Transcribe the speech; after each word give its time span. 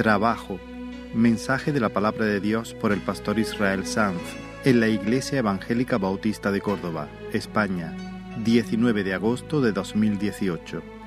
Trabajo. 0.00 0.58
Mensaje 1.12 1.72
de 1.72 1.80
la 1.80 1.90
palabra 1.90 2.24
de 2.24 2.40
Dios 2.40 2.72
por 2.72 2.90
el 2.90 3.02
pastor 3.02 3.38
Israel 3.38 3.84
Sanz 3.84 4.22
en 4.64 4.80
la 4.80 4.88
Iglesia 4.88 5.40
Evangélica 5.40 5.98
Bautista 5.98 6.50
de 6.50 6.62
Córdoba, 6.62 7.06
España, 7.34 7.94
19 8.42 9.04
de 9.04 9.12
agosto 9.12 9.60
de 9.60 9.72
2018. 9.72 10.99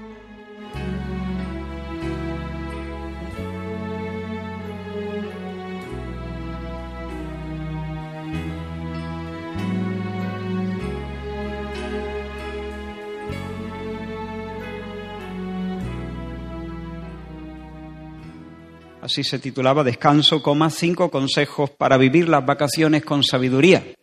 Así 19.13 19.23
se 19.23 19.37
titulaba 19.37 19.83
Descanso, 19.83 20.41
cinco 20.71 21.11
consejos 21.11 21.69
para 21.69 21.97
vivir 21.97 22.27
las 22.27 22.43
vacaciones 22.43 23.05
con 23.05 23.23
sabiduría. 23.23 23.93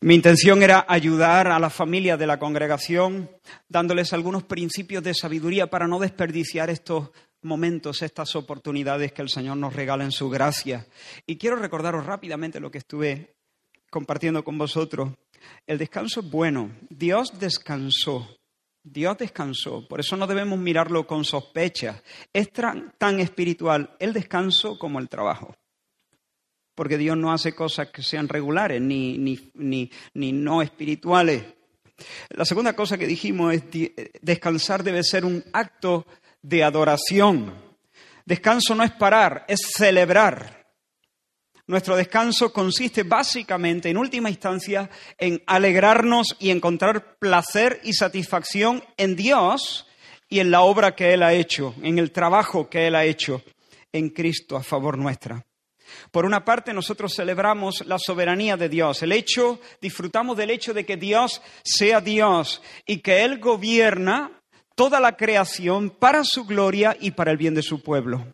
Mi 0.00 0.16
intención 0.16 0.60
era 0.60 0.84
ayudar 0.88 1.46
a 1.46 1.60
la 1.60 1.70
familia 1.70 2.16
de 2.16 2.26
la 2.26 2.40
congregación 2.40 3.30
dándoles 3.68 4.12
algunos 4.12 4.42
principios 4.42 5.04
de 5.04 5.14
sabiduría 5.14 5.68
para 5.68 5.86
no 5.86 6.00
desperdiciar 6.00 6.68
estos 6.68 7.10
momentos, 7.42 8.02
estas 8.02 8.34
oportunidades 8.34 9.12
que 9.12 9.22
el 9.22 9.28
Señor 9.28 9.56
nos 9.56 9.72
regala 9.72 10.02
en 10.02 10.10
su 10.10 10.28
gracia. 10.28 10.84
Y 11.24 11.36
quiero 11.36 11.54
recordaros 11.54 12.06
rápidamente 12.06 12.58
lo 12.58 12.72
que 12.72 12.78
estuve 12.78 13.36
compartiendo 13.88 14.42
con 14.42 14.58
vosotros. 14.58 15.12
El 15.64 15.78
descanso 15.78 16.22
es 16.22 16.28
bueno. 16.28 16.72
Dios 16.90 17.38
descansó. 17.38 18.36
Dios 18.88 19.18
descansó, 19.18 19.86
por 19.88 19.98
eso 19.98 20.16
no 20.16 20.28
debemos 20.28 20.60
mirarlo 20.60 21.08
con 21.08 21.24
sospecha. 21.24 22.04
Es 22.32 22.52
tan, 22.52 23.20
espiritual 23.20 23.96
el 23.98 24.12
descanso 24.12 24.78
como 24.78 25.00
el 25.00 25.08
trabajo. 25.08 25.56
Porque 26.72 26.96
Dios 26.96 27.16
no 27.16 27.32
hace 27.32 27.52
cosas 27.52 27.88
que 27.88 28.02
sean 28.02 28.28
regulares 28.28 28.80
ni, 28.80 29.18
ni, 29.18 29.90
ni 30.14 30.32
no 30.32 30.62
espirituales. 30.62 31.42
La 32.28 32.44
segunda 32.44 32.76
cosa 32.76 32.96
que 32.96 33.08
dijimos 33.08 33.54
es 33.54 33.64
descansar 34.22 34.84
debe 34.84 35.02
ser 35.02 35.24
un 35.24 35.42
acto 35.52 36.06
de 36.40 36.62
adoración. 36.62 37.54
Descanso 38.24 38.76
no 38.76 38.84
es 38.84 38.92
parar, 38.92 39.46
es 39.48 39.62
celebrar. 39.76 40.65
Nuestro 41.68 41.96
descanso 41.96 42.52
consiste 42.52 43.02
básicamente, 43.02 43.90
en 43.90 43.96
última 43.96 44.30
instancia, 44.30 44.88
en 45.18 45.42
alegrarnos 45.46 46.36
y 46.38 46.50
encontrar 46.50 47.18
placer 47.18 47.80
y 47.82 47.92
satisfacción 47.92 48.84
en 48.96 49.16
Dios 49.16 49.84
y 50.28 50.38
en 50.38 50.52
la 50.52 50.60
obra 50.60 50.94
que 50.94 51.12
Él 51.12 51.24
ha 51.24 51.32
hecho, 51.32 51.74
en 51.82 51.98
el 51.98 52.12
trabajo 52.12 52.70
que 52.70 52.86
Él 52.86 52.94
ha 52.94 53.04
hecho 53.04 53.42
en 53.92 54.10
Cristo 54.10 54.56
a 54.56 54.62
favor 54.62 54.96
nuestra. 54.96 55.44
Por 56.12 56.24
una 56.24 56.44
parte, 56.44 56.72
nosotros 56.72 57.14
celebramos 57.14 57.84
la 57.84 57.98
soberanía 57.98 58.56
de 58.56 58.68
Dios, 58.68 59.02
el 59.02 59.10
hecho, 59.10 59.60
disfrutamos 59.80 60.36
del 60.36 60.50
hecho 60.50 60.72
de 60.72 60.86
que 60.86 60.96
Dios 60.96 61.42
sea 61.64 62.00
Dios 62.00 62.62
y 62.86 62.98
que 62.98 63.24
Él 63.24 63.40
gobierna 63.40 64.40
toda 64.76 65.00
la 65.00 65.16
creación 65.16 65.90
para 65.90 66.22
su 66.22 66.44
gloria 66.44 66.96
y 67.00 67.10
para 67.10 67.32
el 67.32 67.38
bien 67.38 67.54
de 67.54 67.62
su 67.62 67.82
pueblo. 67.82 68.24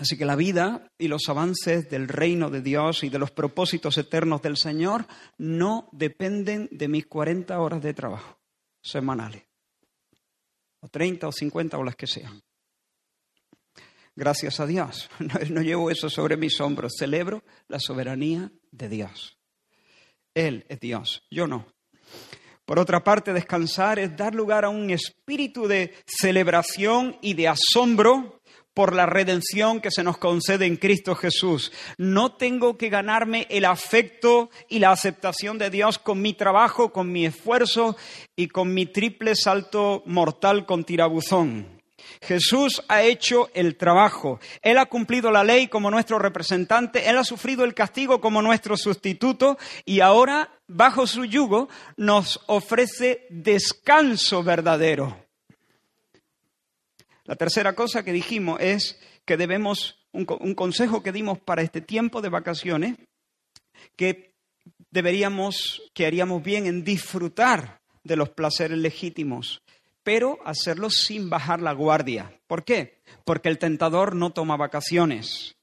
Así 0.00 0.16
que 0.16 0.24
la 0.24 0.34
vida 0.34 0.90
y 0.96 1.08
los 1.08 1.28
avances 1.28 1.90
del 1.90 2.08
reino 2.08 2.48
de 2.48 2.62
Dios 2.62 3.04
y 3.04 3.10
de 3.10 3.18
los 3.18 3.32
propósitos 3.32 3.98
eternos 3.98 4.40
del 4.40 4.56
Señor 4.56 5.06
no 5.36 5.90
dependen 5.92 6.70
de 6.72 6.88
mis 6.88 7.06
40 7.06 7.60
horas 7.60 7.82
de 7.82 7.92
trabajo 7.92 8.38
semanales, 8.80 9.42
o 10.80 10.88
30 10.88 11.28
o 11.28 11.32
50 11.32 11.76
o 11.76 11.84
las 11.84 11.96
que 11.96 12.06
sean. 12.06 12.40
Gracias 14.16 14.58
a 14.58 14.66
Dios. 14.66 15.10
No, 15.50 15.60
llevo 15.60 15.90
eso 15.90 16.08
sobre 16.08 16.38
mis 16.38 16.58
hombros. 16.62 16.94
Celebro 16.98 17.44
la 17.68 17.78
soberanía 17.78 18.50
de 18.70 18.88
Dios. 18.88 19.36
Él 20.32 20.64
es 20.70 20.80
Dios, 20.80 21.26
yo 21.30 21.46
no. 21.46 21.66
Por 22.64 22.78
otra 22.78 23.04
parte, 23.04 23.34
descansar 23.34 23.98
es 23.98 24.16
dar 24.16 24.34
lugar 24.34 24.64
a 24.64 24.70
un 24.70 24.88
espíritu 24.88 25.66
de 25.66 25.92
celebración 26.06 27.18
y 27.20 27.34
de 27.34 27.48
asombro 27.48 28.39
por 28.74 28.94
la 28.94 29.06
redención 29.06 29.80
que 29.80 29.90
se 29.90 30.02
nos 30.02 30.18
concede 30.18 30.66
en 30.66 30.76
Cristo 30.76 31.14
Jesús. 31.14 31.72
No 31.98 32.32
tengo 32.32 32.76
que 32.76 32.88
ganarme 32.88 33.46
el 33.50 33.64
afecto 33.64 34.50
y 34.68 34.78
la 34.78 34.92
aceptación 34.92 35.58
de 35.58 35.70
Dios 35.70 35.98
con 35.98 36.22
mi 36.22 36.34
trabajo, 36.34 36.92
con 36.92 37.10
mi 37.10 37.26
esfuerzo 37.26 37.96
y 38.36 38.48
con 38.48 38.72
mi 38.74 38.86
triple 38.86 39.34
salto 39.34 40.02
mortal 40.06 40.66
con 40.66 40.84
tirabuzón. 40.84 41.80
Jesús 42.22 42.82
ha 42.88 43.02
hecho 43.02 43.48
el 43.54 43.76
trabajo. 43.76 44.40
Él 44.62 44.78
ha 44.78 44.86
cumplido 44.86 45.30
la 45.30 45.44
ley 45.44 45.68
como 45.68 45.90
nuestro 45.90 46.18
representante, 46.18 47.08
Él 47.08 47.18
ha 47.18 47.24
sufrido 47.24 47.64
el 47.64 47.74
castigo 47.74 48.20
como 48.20 48.42
nuestro 48.42 48.76
sustituto 48.76 49.58
y 49.84 50.00
ahora, 50.00 50.50
bajo 50.66 51.06
su 51.06 51.24
yugo, 51.24 51.68
nos 51.96 52.40
ofrece 52.46 53.26
descanso 53.30 54.42
verdadero. 54.42 55.29
La 57.30 57.36
tercera 57.36 57.76
cosa 57.76 58.02
que 58.02 58.12
dijimos 58.12 58.58
es 58.60 58.98
que 59.24 59.36
debemos, 59.36 60.00
un, 60.10 60.24
consejo 60.24 61.04
que 61.04 61.12
dimos 61.12 61.38
para 61.38 61.62
este 61.62 61.80
tiempo 61.80 62.20
de 62.22 62.28
vacaciones, 62.28 62.96
que 63.94 64.34
deberíamos, 64.90 65.80
que 65.94 66.06
haríamos 66.06 66.42
bien 66.42 66.66
en 66.66 66.82
disfrutar 66.82 67.82
de 68.02 68.16
los 68.16 68.30
placeres 68.30 68.78
legítimos, 68.78 69.62
pero 70.02 70.40
hacerlo 70.44 70.90
sin 70.90 71.30
bajar 71.30 71.62
la 71.62 71.72
guardia. 71.72 72.36
¿Por 72.48 72.64
qué? 72.64 72.98
Porque 73.24 73.48
el 73.48 73.58
tentador 73.58 74.16
no 74.16 74.32
toma 74.32 74.56
vacaciones. 74.56 75.54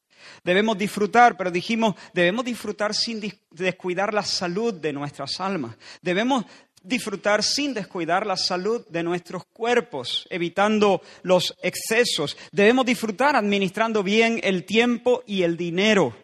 Debemos 0.46 0.78
disfrutar, 0.78 1.36
pero 1.36 1.52
dijimos, 1.52 1.96
debemos 2.14 2.46
disfrutar 2.46 2.94
sin 2.94 3.22
descuidar 3.52 4.14
la 4.14 4.24
salud 4.24 4.74
de 4.74 4.94
nuestras 4.94 5.42
almas. 5.42 5.76
Debemos 6.02 6.46
disfrutar 6.88 7.44
sin 7.44 7.74
descuidar 7.74 8.26
la 8.26 8.38
salud 8.38 8.86
de 8.88 9.04
nuestros 9.04 9.46
cuerpos, 9.46 10.26
evitando 10.30 11.02
los 11.24 11.56
excesos. 11.62 12.38
Debemos 12.52 12.86
disfrutar 12.86 13.36
administrando 13.36 14.04
bien 14.04 14.40
el 14.44 14.66
tiempo 14.66 15.24
y 15.26 15.44
el 15.44 15.58
dinero. 15.58 16.16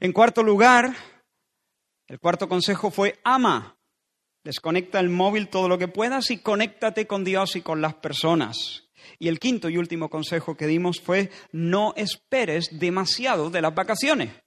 En 0.00 0.12
cuarto 0.12 0.42
lugar, 0.42 0.94
el 2.08 2.18
cuarto 2.18 2.48
consejo 2.48 2.90
fue 2.90 3.20
ama. 3.24 3.76
Desconecta 4.42 5.00
el 5.00 5.08
móvil 5.08 5.48
todo 5.48 5.68
lo 5.68 5.78
que 5.78 5.88
puedas 5.88 6.30
y 6.30 6.38
conéctate 6.38 7.06
con 7.06 7.24
Dios 7.24 7.56
y 7.56 7.62
con 7.62 7.80
las 7.80 7.94
personas. 7.94 8.84
Y 9.18 9.28
el 9.28 9.38
quinto 9.38 9.68
y 9.68 9.78
último 9.78 10.10
consejo 10.10 10.56
que 10.56 10.66
dimos 10.66 11.00
fue 11.00 11.30
no 11.52 11.94
esperes 11.96 12.78
demasiado 12.78 13.50
de 13.50 13.62
las 13.62 13.74
vacaciones 13.74 14.43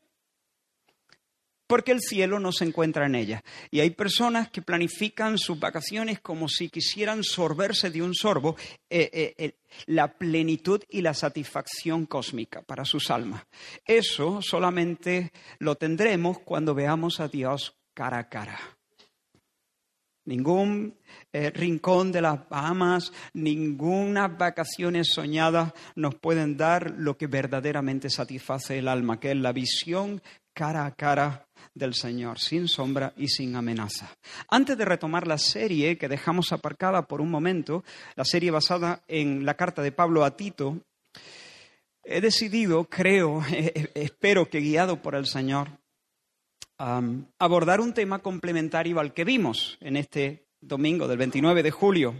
porque 1.67 1.91
el 1.91 1.99
cielo 1.99 2.39
no 2.39 2.51
se 2.51 2.63
encuentra 2.63 3.05
en 3.05 3.15
ella. 3.15 3.43
Y 3.69 3.81
hay 3.81 3.91
personas 3.91 4.49
que 4.49 4.61
planifican 4.61 5.37
sus 5.37 5.59
vacaciones 5.59 6.21
como 6.21 6.47
si 6.47 6.69
quisieran 6.69 7.23
sorberse 7.23 7.91
de 7.91 8.01
un 8.01 8.15
sorbo 8.15 8.55
eh, 8.89 9.09
eh, 9.13 9.35
eh, 9.37 9.55
la 9.85 10.17
plenitud 10.17 10.81
y 10.89 11.01
la 11.01 11.13
satisfacción 11.13 12.05
cósmica 12.05 12.61
para 12.61 12.85
sus 12.85 13.11
almas. 13.11 13.45
Eso 13.85 14.41
solamente 14.41 15.31
lo 15.59 15.75
tendremos 15.75 16.39
cuando 16.39 16.73
veamos 16.73 17.19
a 17.19 17.27
Dios 17.27 17.75
cara 17.93 18.19
a 18.19 18.29
cara. 18.29 18.57
Ningún 20.23 20.97
rincón 21.31 22.11
de 22.11 22.21
las 22.21 22.49
Bahamas, 22.49 23.13
ninguna 23.33 24.27
vacaciones 24.27 25.13
soñadas 25.13 25.71
nos 25.95 26.15
pueden 26.15 26.57
dar 26.57 26.95
lo 26.97 27.15
que 27.15 27.27
verdaderamente 27.27 28.09
satisface 28.09 28.77
el 28.77 28.89
alma, 28.89 29.21
que 29.21 29.31
es 29.31 29.37
la 29.37 29.53
visión 29.53 30.21
cara 30.57 30.87
a 30.87 30.95
cara 30.95 31.47
del 31.75 31.93
Señor, 31.93 32.39
sin 32.39 32.67
sombra 32.67 33.13
y 33.15 33.27
sin 33.27 33.55
amenaza. 33.55 34.09
Antes 34.49 34.75
de 34.75 34.85
retomar 34.85 35.27
la 35.27 35.37
serie 35.37 35.99
que 35.99 36.09
dejamos 36.09 36.51
aparcada 36.51 37.03
por 37.03 37.21
un 37.21 37.29
momento, 37.29 37.83
la 38.15 38.25
serie 38.25 38.49
basada 38.49 39.03
en 39.07 39.45
la 39.45 39.53
carta 39.53 39.83
de 39.83 39.91
Pablo 39.91 40.25
a 40.25 40.35
Tito, 40.35 40.79
he 42.03 42.21
decidido, 42.21 42.85
creo, 42.85 43.43
espero 43.93 44.49
que 44.49 44.61
guiado 44.61 44.99
por 44.99 45.13
el 45.13 45.27
Señor, 45.27 45.69
abordar 47.37 47.79
un 47.79 47.93
tema 47.93 48.17
complementario 48.19 48.99
al 48.99 49.13
que 49.13 49.25
vimos 49.25 49.77
en 49.79 49.95
este 49.95 50.47
domingo 50.59 51.07
del 51.07 51.19
29 51.19 51.61
de 51.61 51.71
julio. 51.71 52.15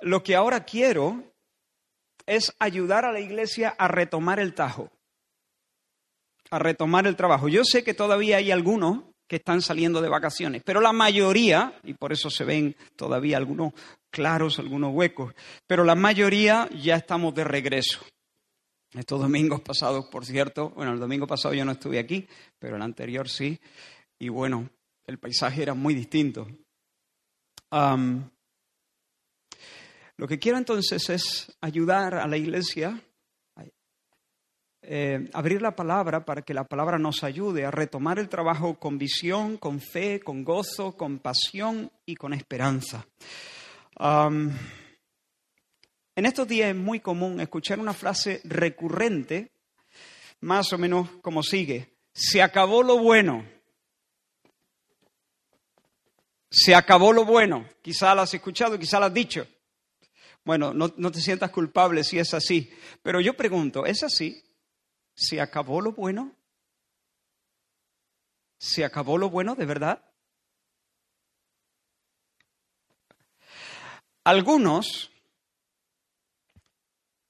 Lo 0.00 0.24
que 0.24 0.34
ahora 0.34 0.64
quiero 0.64 1.22
es 2.26 2.52
ayudar 2.58 3.04
a 3.04 3.12
la 3.12 3.20
iglesia 3.20 3.76
a 3.78 3.86
retomar 3.86 4.40
el 4.40 4.54
tajo 4.54 4.90
a 6.50 6.58
retomar 6.58 7.06
el 7.06 7.16
trabajo. 7.16 7.48
Yo 7.48 7.64
sé 7.64 7.84
que 7.84 7.94
todavía 7.94 8.38
hay 8.38 8.50
algunos 8.50 9.04
que 9.28 9.36
están 9.36 9.62
saliendo 9.62 10.02
de 10.02 10.08
vacaciones, 10.08 10.62
pero 10.64 10.80
la 10.80 10.92
mayoría, 10.92 11.78
y 11.84 11.94
por 11.94 12.12
eso 12.12 12.30
se 12.30 12.44
ven 12.44 12.74
todavía 12.96 13.36
algunos 13.36 13.72
claros, 14.10 14.58
algunos 14.58 14.92
huecos, 14.92 15.34
pero 15.68 15.84
la 15.84 15.94
mayoría 15.94 16.68
ya 16.70 16.96
estamos 16.96 17.32
de 17.34 17.44
regreso. 17.44 18.00
Estos 18.92 19.20
domingos 19.20 19.60
pasados, 19.60 20.06
por 20.06 20.26
cierto, 20.26 20.70
bueno, 20.70 20.92
el 20.92 20.98
domingo 20.98 21.28
pasado 21.28 21.54
yo 21.54 21.64
no 21.64 21.70
estuve 21.70 22.00
aquí, 22.00 22.26
pero 22.58 22.74
el 22.74 22.82
anterior 22.82 23.28
sí, 23.28 23.56
y 24.18 24.28
bueno, 24.28 24.68
el 25.06 25.18
paisaje 25.18 25.62
era 25.62 25.74
muy 25.74 25.94
distinto. 25.94 26.48
Lo 30.16 30.26
que 30.26 30.40
quiero 30.40 30.58
entonces 30.58 31.08
es 31.08 31.56
ayudar 31.60 32.16
a 32.16 32.26
la 32.26 32.36
iglesia 32.36 33.00
eh, 34.82 35.28
abrir 35.34 35.60
la 35.60 35.76
palabra 35.76 36.24
para 36.24 36.42
que 36.42 36.54
la 36.54 36.64
palabra 36.64 36.98
nos 36.98 37.22
ayude 37.22 37.66
a 37.66 37.70
retomar 37.70 38.18
el 38.18 38.30
trabajo 38.30 38.78
con 38.78 38.96
visión, 38.96 39.58
con 39.58 39.80
fe, 39.80 40.20
con 40.20 40.42
gozo, 40.42 40.96
con 40.96 41.18
pasión 41.18 41.90
y 42.06 42.16
con 42.16 42.32
esperanza. 42.32 43.06
en 43.98 44.56
estos 46.16 46.48
días 46.48 46.70
es 46.70 46.76
muy 46.76 47.00
común 47.00 47.40
escuchar 47.40 47.78
una 47.78 47.92
frase 47.92 48.40
recurrente, 48.44 49.52
más 50.40 50.72
o 50.72 50.78
menos 50.78 51.10
como 51.20 51.42
sigue, 51.42 51.96
se 52.12 52.42
acabó 52.42 52.82
lo 52.82 52.98
bueno. 52.98 53.44
Se 56.50 56.74
acabó 56.74 57.12
lo 57.12 57.24
bueno. 57.24 57.68
Quizá 57.82 58.14
lo 58.14 58.22
has 58.22 58.34
escuchado, 58.34 58.78
quizá 58.78 58.98
lo 58.98 59.06
has 59.06 59.14
dicho. 59.14 59.46
Bueno, 60.44 60.72
no, 60.72 60.92
no 60.96 61.12
te 61.12 61.20
sientas 61.20 61.50
culpable 61.50 62.02
si 62.02 62.18
es 62.18 62.34
así. 62.34 62.72
Pero 63.02 63.20
yo 63.20 63.34
pregunto, 63.34 63.86
¿es 63.86 64.02
así? 64.02 64.42
¿Se 65.20 65.38
acabó 65.38 65.82
lo 65.82 65.92
bueno? 65.92 66.34
¿Se 68.58 68.86
acabó 68.86 69.18
lo 69.18 69.28
bueno 69.28 69.54
de 69.54 69.66
verdad? 69.66 70.02
Algunos 74.24 75.12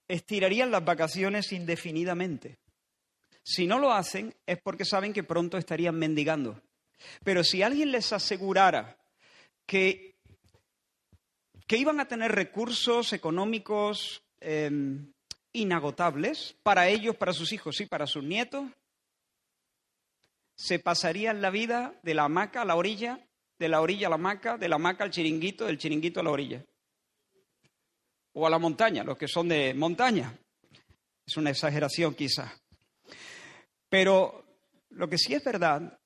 estirarían 0.06 0.70
las 0.70 0.84
vacaciones 0.84 1.50
indefinidamente. 1.50 2.60
Si 3.42 3.66
no 3.66 3.80
lo 3.80 3.92
hacen 3.92 4.36
es 4.46 4.62
porque 4.62 4.84
saben 4.84 5.12
que 5.12 5.24
pronto 5.24 5.58
estarían 5.58 5.98
mendigando. 5.98 6.62
Pero 7.24 7.42
si 7.42 7.64
alguien 7.64 7.90
les 7.90 8.12
asegurara 8.12 8.96
que, 9.66 10.14
que 11.66 11.76
iban 11.76 11.98
a 11.98 12.06
tener 12.06 12.30
recursos 12.30 13.12
económicos 13.12 14.22
em, 14.38 15.12
inagotables 15.52 16.56
para 16.62 16.88
ellos, 16.88 17.16
para 17.16 17.32
sus 17.32 17.52
hijos 17.52 17.80
y 17.80 17.86
para 17.86 18.06
sus 18.06 18.22
nietos, 18.24 18.70
se 20.54 20.78
pasarían 20.78 21.40
la 21.40 21.50
vida 21.50 21.98
de 22.02 22.14
la 22.14 22.24
hamaca 22.24 22.62
a 22.62 22.64
la 22.64 22.76
orilla, 22.76 23.26
de 23.58 23.68
la 23.68 23.80
orilla 23.80 24.08
a 24.08 24.10
la 24.10 24.16
hamaca, 24.16 24.58
de 24.58 24.68
la 24.68 24.76
hamaca 24.76 25.04
al 25.04 25.10
chiringuito, 25.10 25.66
del 25.66 25.78
chiringuito 25.78 26.20
a 26.20 26.22
la 26.22 26.30
orilla. 26.30 26.64
O 28.34 28.46
a 28.46 28.50
la 28.50 28.58
montaña, 28.58 29.02
los 29.02 29.16
que 29.16 29.26
son 29.26 29.48
de 29.48 29.74
montaña. 29.74 30.38
Es 31.26 31.36
una 31.36 31.50
exageración 31.50 32.14
quizá. 32.14 32.52
Pero 33.88 34.44
lo 34.90 35.08
que 35.08 35.18
sí 35.18 35.34
es 35.34 35.42
verdad 35.42 35.98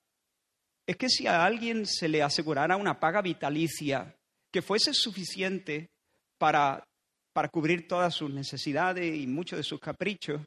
es 0.87 0.97
que 0.97 1.08
si 1.08 1.26
a 1.26 1.44
alguien 1.44 1.87
se 1.87 2.08
le 2.08 2.23
asegurara 2.23 2.76
una 2.76 3.00
paga 3.00 3.23
vitalicia 3.23 4.17
que 4.50 4.62
fuese 4.62 4.94
suficiente 4.94 5.90
para 6.38 6.87
para 7.35 7.49
cubrir 7.49 7.87
todas 7.87 8.15
sus 8.15 8.33
necesidades 8.33 9.15
y 9.15 9.27
muchos 9.27 9.59
de 9.59 9.65
sus 9.65 9.81
caprichos 9.81 10.41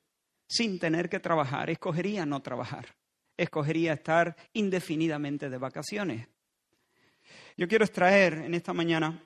sin 0.50 0.80
tener 0.80 1.10
que 1.10 1.20
trabajar, 1.20 1.70
escogería 1.70 2.26
no 2.26 2.42
trabajar, 2.42 2.96
escogería 3.38 3.94
estar 3.94 4.36
indefinidamente 4.54 5.50
de 5.50 5.58
vacaciones. 5.58 6.28
Yo 7.58 7.68
quiero 7.68 7.84
extraer 7.84 8.34
en 8.36 8.54
esta 8.54 8.74
mañana 8.74 9.22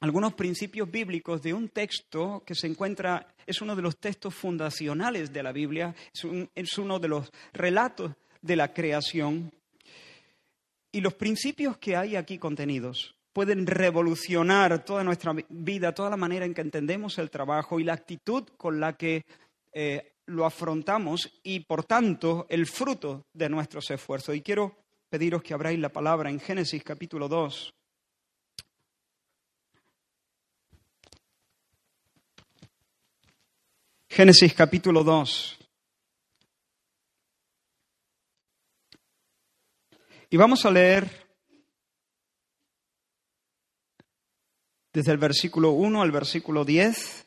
algunos 0.00 0.34
principios 0.34 0.90
bíblicos 0.90 1.40
de 1.42 1.54
un 1.54 1.70
texto 1.70 2.42
que 2.44 2.54
se 2.54 2.66
encuentra, 2.66 3.34
es 3.46 3.62
uno 3.62 3.74
de 3.74 3.82
los 3.82 3.98
textos 3.98 4.34
fundacionales 4.34 5.32
de 5.32 5.42
la 5.42 5.52
Biblia, 5.52 5.94
es, 6.54 6.78
uno 6.78 6.98
de 6.98 7.08
los 7.08 7.30
relatos 7.54 8.12
de 8.42 8.56
la 8.56 8.72
creación. 8.74 9.50
Y 10.92 11.00
los 11.00 11.14
principios 11.14 11.78
que 11.78 11.96
hay 11.96 12.16
aquí 12.16 12.38
contenidos 12.38 13.14
pueden 13.32 13.66
revolucionar 13.66 14.84
toda 14.84 15.04
nuestra 15.04 15.34
vida, 15.48 15.94
toda 15.94 16.10
la 16.10 16.16
manera 16.16 16.44
en 16.44 16.54
que 16.54 16.60
entendemos 16.60 17.18
el 17.18 17.30
trabajo 17.30 17.78
y 17.78 17.84
la 17.84 17.94
actitud 17.94 18.44
con 18.56 18.80
la 18.80 18.96
que 18.96 19.24
eh, 19.72 20.14
lo 20.26 20.44
afrontamos 20.44 21.40
y, 21.42 21.60
por 21.60 21.84
tanto, 21.84 22.46
el 22.48 22.66
fruto 22.66 23.26
de 23.32 23.48
nuestros 23.48 23.90
esfuerzos. 23.90 24.34
Y 24.34 24.42
quiero 24.42 24.76
pediros 25.08 25.42
que 25.42 25.54
abráis 25.54 25.78
la 25.78 25.90
palabra 25.90 26.30
en 26.30 26.40
Génesis 26.40 26.82
capítulo 26.82 27.28
2. 27.28 27.72
Génesis 34.08 34.54
capítulo 34.54 35.04
2. 35.04 35.56
Y 40.30 40.36
vamos 40.36 40.64
a 40.64 40.70
leer 40.70 41.29
desde 44.92 45.12
el 45.12 45.18
versículo 45.18 45.70
1 45.70 46.02
al 46.02 46.10
versículo 46.10 46.64
10 46.64 47.26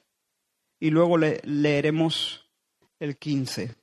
y 0.80 0.90
luego 0.90 1.18
leeremos 1.18 2.46
el 3.00 3.18
15. 3.18 3.76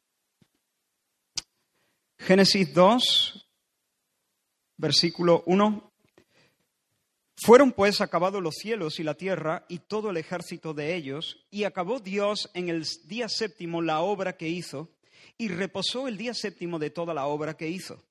Génesis 2.19 2.75
2, 2.75 3.49
versículo 4.77 5.43
1. 5.47 5.93
Fueron 7.43 7.73
pues 7.73 8.03
acabados 8.03 8.43
los 8.43 8.57
cielos 8.57 9.01
y 9.01 9.03
la 9.03 9.15
tierra 9.15 9.65
y 9.69 9.79
todo 9.79 10.11
el 10.11 10.19
ejército 10.19 10.75
de 10.75 10.95
ellos, 10.95 11.47
y 11.51 11.65
acabó 11.65 12.01
Dios 12.01 12.51
en 12.53 12.69
el 12.69 12.87
día 13.07 13.31
séptimo 13.31 13.81
la 13.81 14.01
obra 14.01 14.37
que 14.37 14.49
hizo, 14.49 14.91
y 15.39 15.49
reposó 15.49 16.07
el 16.07 16.19
día 16.19 16.35
séptimo 16.35 16.79
de 16.79 16.91
toda 16.91 17.15
la 17.15 17.27
obra 17.27 17.57
que 17.57 17.69
hizo. 17.69 18.05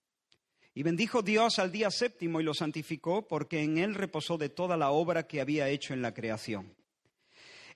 Y 0.80 0.84
bendijo 0.84 1.22
Dios 1.22 1.60
al 1.60 1.74
día 1.74 1.92
séptimo 1.92 2.40
y 2.40 2.44
lo 2.46 2.54
santificó 2.54 3.28
porque 3.28 3.62
en 3.62 3.80
él 3.80 3.96
reposó 3.96 4.38
de 4.38 4.48
toda 4.48 4.78
la 4.78 4.92
obra 4.92 5.28
que 5.28 5.42
había 5.42 5.68
hecho 5.68 5.94
en 5.94 6.02
la 6.02 6.14
creación. 6.14 6.74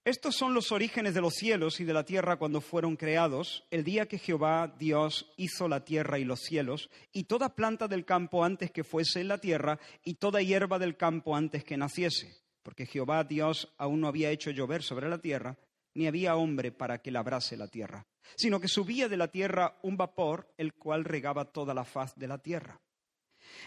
Estos 0.05 0.37
son 0.37 0.53
los 0.53 0.71
orígenes 0.71 1.13
de 1.13 1.19
los 1.19 1.33
cielos 1.33 1.81
y 1.81 1.83
de 1.83 1.91
la 1.91 2.05
tierra 2.05 2.37
cuando 2.37 2.61
fueron 2.61 2.95
creados, 2.95 3.65
el 3.71 3.83
día 3.83 4.07
que 4.07 4.19
Jehová 4.19 4.73
Dios 4.79 5.33
hizo 5.35 5.67
la 5.67 5.83
tierra 5.83 6.17
y 6.17 6.23
los 6.23 6.43
cielos, 6.43 6.89
y 7.11 7.25
toda 7.25 7.55
planta 7.55 7.89
del 7.89 8.05
campo 8.05 8.45
antes 8.45 8.71
que 8.71 8.85
fuese 8.85 9.19
en 9.19 9.27
la 9.27 9.37
tierra, 9.37 9.79
y 10.05 10.13
toda 10.13 10.41
hierba 10.41 10.79
del 10.79 10.95
campo 10.95 11.35
antes 11.35 11.65
que 11.65 11.75
naciese, 11.75 12.37
porque 12.61 12.85
Jehová 12.85 13.25
Dios 13.25 13.73
aún 13.77 13.99
no 13.99 14.07
había 14.07 14.31
hecho 14.31 14.49
llover 14.49 14.81
sobre 14.81 15.09
la 15.09 15.17
tierra, 15.17 15.57
ni 15.93 16.07
había 16.07 16.37
hombre 16.37 16.71
para 16.71 16.99
que 17.01 17.11
labrase 17.11 17.57
la 17.57 17.67
tierra, 17.67 18.07
sino 18.37 18.61
que 18.61 18.69
subía 18.69 19.09
de 19.09 19.17
la 19.17 19.27
tierra 19.27 19.77
un 19.81 19.97
vapor, 19.97 20.53
el 20.57 20.73
cual 20.73 21.03
regaba 21.03 21.51
toda 21.51 21.73
la 21.73 21.83
faz 21.83 22.15
de 22.15 22.29
la 22.29 22.37
tierra. 22.37 22.79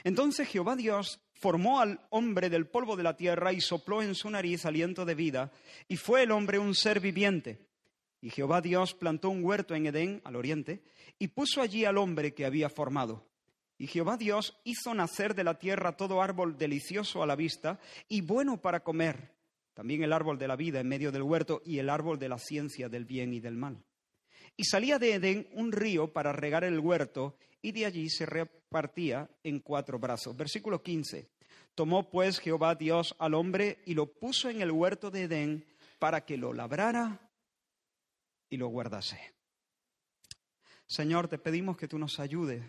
Entonces 0.04 0.48
Jehová 0.48 0.76
Dios 0.76 1.20
formó 1.34 1.80
al 1.80 2.00
hombre 2.10 2.50
del 2.50 2.66
polvo 2.66 2.96
de 2.96 3.02
la 3.02 3.16
tierra 3.16 3.52
y 3.52 3.60
sopló 3.60 4.02
en 4.02 4.14
su 4.14 4.30
nariz 4.30 4.64
aliento 4.64 5.04
de 5.04 5.14
vida, 5.14 5.52
y 5.88 5.96
fue 5.96 6.22
el 6.22 6.30
hombre 6.30 6.58
un 6.58 6.74
ser 6.74 7.00
viviente. 7.00 7.66
Y 8.20 8.30
Jehová 8.30 8.60
Dios 8.60 8.94
plantó 8.94 9.30
un 9.30 9.44
huerto 9.44 9.74
en 9.74 9.86
Edén, 9.86 10.20
al 10.24 10.36
oriente, 10.36 10.82
y 11.18 11.28
puso 11.28 11.60
allí 11.60 11.84
al 11.84 11.98
hombre 11.98 12.34
que 12.34 12.46
había 12.46 12.68
formado. 12.68 13.26
Y 13.78 13.86
Jehová 13.86 14.16
Dios 14.16 14.58
hizo 14.64 14.94
nacer 14.94 15.34
de 15.34 15.44
la 15.44 15.58
tierra 15.58 15.96
todo 15.96 16.22
árbol 16.22 16.56
delicioso 16.56 17.22
a 17.22 17.26
la 17.26 17.36
vista 17.36 17.78
y 18.08 18.22
bueno 18.22 18.60
para 18.60 18.80
comer, 18.80 19.32
también 19.74 20.02
el 20.02 20.14
árbol 20.14 20.38
de 20.38 20.48
la 20.48 20.56
vida 20.56 20.80
en 20.80 20.88
medio 20.88 21.12
del 21.12 21.22
huerto 21.22 21.60
y 21.64 21.78
el 21.78 21.90
árbol 21.90 22.18
de 22.18 22.30
la 22.30 22.38
ciencia 22.38 22.88
del 22.88 23.04
bien 23.04 23.34
y 23.34 23.40
del 23.40 23.56
mal. 23.56 23.84
Y 24.56 24.64
salía 24.64 24.98
de 24.98 25.14
Edén 25.14 25.48
un 25.52 25.72
río 25.72 26.12
para 26.14 26.32
regar 26.32 26.64
el 26.64 26.78
huerto, 26.78 27.36
y 27.60 27.72
de 27.72 27.84
allí 27.84 28.08
se 28.08 28.24
repartía 28.76 29.30
en 29.42 29.60
cuatro 29.60 29.98
brazos. 29.98 30.36
Versículo 30.36 30.82
15. 30.82 31.26
Tomó 31.74 32.10
pues 32.10 32.38
Jehová 32.38 32.74
Dios 32.74 33.14
al 33.18 33.32
hombre 33.32 33.78
y 33.86 33.94
lo 33.94 34.06
puso 34.12 34.50
en 34.50 34.60
el 34.60 34.70
huerto 34.70 35.10
de 35.10 35.22
Edén 35.22 35.64
para 35.98 36.26
que 36.26 36.36
lo 36.36 36.52
labrara 36.52 37.18
y 38.50 38.58
lo 38.58 38.68
guardase. 38.68 39.18
Señor, 40.86 41.26
te 41.28 41.38
pedimos 41.38 41.78
que 41.78 41.88
tú 41.88 41.98
nos 41.98 42.20
ayudes 42.20 42.62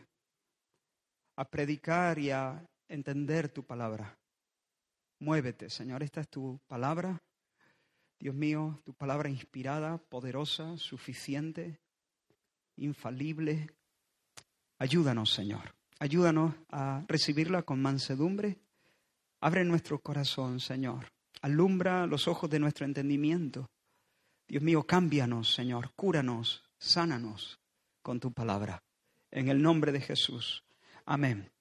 a 1.35 1.43
predicar 1.43 2.19
y 2.19 2.31
a 2.31 2.65
entender 2.87 3.49
tu 3.49 3.65
palabra. 3.65 4.17
Muévete, 5.19 5.69
Señor, 5.69 6.03
esta 6.03 6.21
es 6.21 6.29
tu 6.29 6.57
palabra. 6.67 7.21
Dios 8.17 8.33
mío, 8.33 8.79
tu 8.85 8.93
palabra 8.93 9.29
inspirada, 9.29 9.97
poderosa, 9.97 10.77
suficiente, 10.77 11.81
infalible. 12.77 13.69
Ayúdanos, 14.79 15.33
Señor. 15.33 15.76
Ayúdanos 15.99 16.53
a 16.69 17.03
recibirla 17.07 17.63
con 17.63 17.81
mansedumbre. 17.81 18.57
Abre 19.41 19.63
nuestro 19.65 19.99
corazón, 19.99 20.59
Señor. 20.59 21.11
Alumbra 21.41 22.05
los 22.05 22.27
ojos 22.27 22.49
de 22.49 22.59
nuestro 22.59 22.85
entendimiento. 22.85 23.69
Dios 24.47 24.61
mío, 24.61 24.83
cámbianos, 24.83 25.53
Señor. 25.53 25.91
Cúranos, 25.95 26.63
sánanos 26.77 27.59
con 28.03 28.19
tu 28.19 28.31
palabra. 28.31 28.83
En 29.31 29.49
el 29.49 29.61
nombre 29.61 29.91
de 29.91 30.01
Jesús. 30.01 30.63
Amén. 31.05 31.51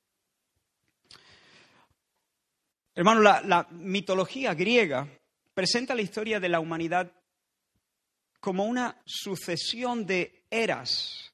Hermano, 2.94 3.20
la, 3.20 3.40
la 3.40 3.66
mitología 3.70 4.54
griega 4.54 5.08
presenta 5.54 5.94
la 5.94 6.02
historia 6.02 6.40
de 6.40 6.48
la 6.50 6.60
humanidad 6.60 7.10
como 8.40 8.64
una 8.64 9.00
sucesión 9.06 10.04
de 10.06 10.44
eras 10.50 11.32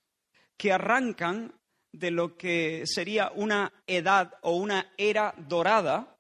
que 0.57 0.73
arrancan 0.73 1.53
de 1.93 2.11
lo 2.11 2.37
que 2.37 2.85
sería 2.87 3.31
una 3.35 3.73
edad 3.87 4.35
o 4.43 4.57
una 4.57 4.93
era 4.97 5.35
dorada 5.37 6.17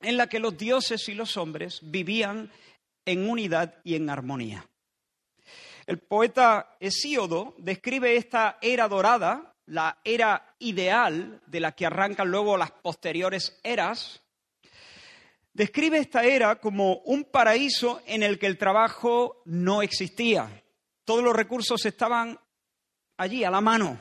en 0.00 0.16
la 0.16 0.28
que 0.28 0.38
los 0.38 0.56
dioses 0.56 1.08
y 1.08 1.14
los 1.14 1.36
hombres 1.36 1.80
vivían 1.82 2.50
en 3.04 3.28
unidad 3.28 3.74
y 3.84 3.96
en 3.96 4.08
armonía. 4.10 4.66
El 5.86 5.98
poeta 5.98 6.76
Hesíodo 6.78 7.54
describe 7.58 8.16
esta 8.16 8.58
era 8.62 8.88
dorada, 8.88 9.54
la 9.66 9.98
era 10.04 10.54
ideal 10.60 11.40
de 11.46 11.60
la 11.60 11.72
que 11.72 11.86
arrancan 11.86 12.30
luego 12.30 12.56
las 12.56 12.70
posteriores 12.70 13.58
eras, 13.64 14.22
describe 15.52 15.98
esta 15.98 16.24
era 16.24 16.56
como 16.56 16.98
un 17.04 17.24
paraíso 17.24 18.00
en 18.06 18.22
el 18.22 18.38
que 18.38 18.46
el 18.46 18.58
trabajo 18.58 19.42
no 19.44 19.82
existía. 19.82 20.62
Todos 21.04 21.22
los 21.22 21.34
recursos 21.34 21.84
estaban 21.84 22.38
allí 23.16 23.44
a 23.44 23.50
la 23.50 23.60
mano. 23.60 24.00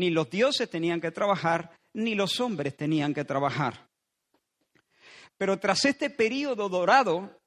Ni 0.00 0.08
los 0.08 0.30
dioses 0.30 0.70
tenían 0.70 0.98
que 0.98 1.10
trabajar, 1.10 1.76
ni 1.92 2.14
los 2.14 2.40
hombres 2.40 2.74
tenían 2.74 3.12
que 3.12 3.26
trabajar. 3.26 3.86
Pero 5.36 5.58
tras 5.58 5.84
este 5.84 6.08
periodo 6.08 6.70
dorado, 6.70 7.38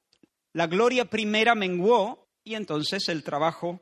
la 0.51 0.67
gloria 0.67 1.05
primera 1.05 1.55
menguó 1.55 2.27
y 2.43 2.53
entonces 2.53 3.10
el 3.10 3.24
trabajo 3.24 3.81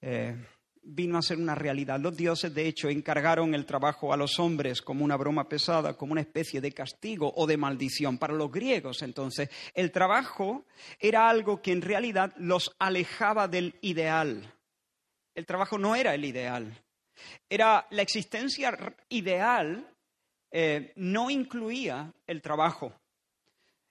eh, 0.00 0.34
vino 0.82 1.16
a 1.16 1.22
ser 1.22 1.38
una 1.38 1.54
realidad. 1.54 2.00
Los 2.00 2.16
dioses, 2.16 2.52
de 2.52 2.66
hecho, 2.66 2.88
encargaron 2.88 3.54
el 3.54 3.64
trabajo 3.64 4.12
a 4.12 4.16
los 4.16 4.40
hombres 4.40 4.82
como 4.82 5.04
una 5.04 5.16
broma 5.16 5.48
pesada, 5.48 5.96
como 5.96 6.10
una 6.10 6.22
especie 6.22 6.60
de 6.60 6.72
castigo 6.72 7.32
o 7.36 7.46
de 7.46 7.56
maldición. 7.56 8.18
Para 8.18 8.34
los 8.34 8.50
griegos, 8.50 9.00
entonces, 9.02 9.48
el 9.74 9.92
trabajo 9.92 10.64
era 10.98 11.28
algo 11.28 11.62
que 11.62 11.70
en 11.70 11.82
realidad 11.82 12.34
los 12.36 12.74
alejaba 12.80 13.46
del 13.46 13.76
ideal. 13.80 14.52
El 15.36 15.46
trabajo 15.46 15.78
no 15.78 15.94
era 15.94 16.16
el 16.16 16.24
ideal. 16.24 16.82
Era 17.48 17.86
la 17.90 18.02
existencia 18.02 18.76
ideal, 19.08 19.88
eh, 20.50 20.92
no 20.96 21.30
incluía 21.30 22.12
el 22.26 22.42
trabajo. 22.42 22.92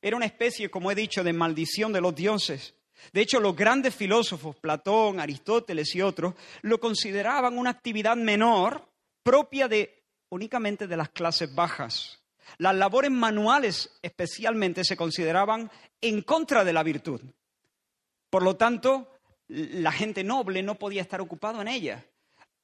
Era 0.01 0.17
una 0.17 0.25
especie, 0.25 0.69
como 0.69 0.91
he 0.91 0.95
dicho, 0.95 1.23
de 1.23 1.33
maldición 1.33 1.91
de 1.91 2.01
los 2.01 2.15
dioses. 2.15 2.75
De 3.11 3.21
hecho, 3.21 3.39
los 3.39 3.55
grandes 3.55 3.95
filósofos, 3.95 4.55
Platón, 4.55 5.19
Aristóteles 5.19 5.95
y 5.95 6.01
otros, 6.01 6.35
lo 6.61 6.79
consideraban 6.79 7.57
una 7.57 7.71
actividad 7.71 8.15
menor 8.15 8.87
propia 9.23 9.67
de 9.67 10.03
únicamente 10.29 10.87
de 10.87 10.97
las 10.97 11.09
clases 11.09 11.53
bajas. 11.53 12.21
Las 12.57 12.75
labores 12.75 13.11
manuales 13.11 13.97
especialmente 14.01 14.83
se 14.83 14.95
consideraban 14.95 15.71
en 16.01 16.21
contra 16.21 16.63
de 16.63 16.73
la 16.73 16.83
virtud. 16.83 17.21
Por 18.29 18.43
lo 18.43 18.55
tanto, 18.55 19.11
la 19.47 19.91
gente 19.91 20.23
noble 20.23 20.61
no 20.63 20.75
podía 20.75 21.01
estar 21.01 21.21
ocupado 21.21 21.61
en 21.61 21.67
ellas. 21.67 22.03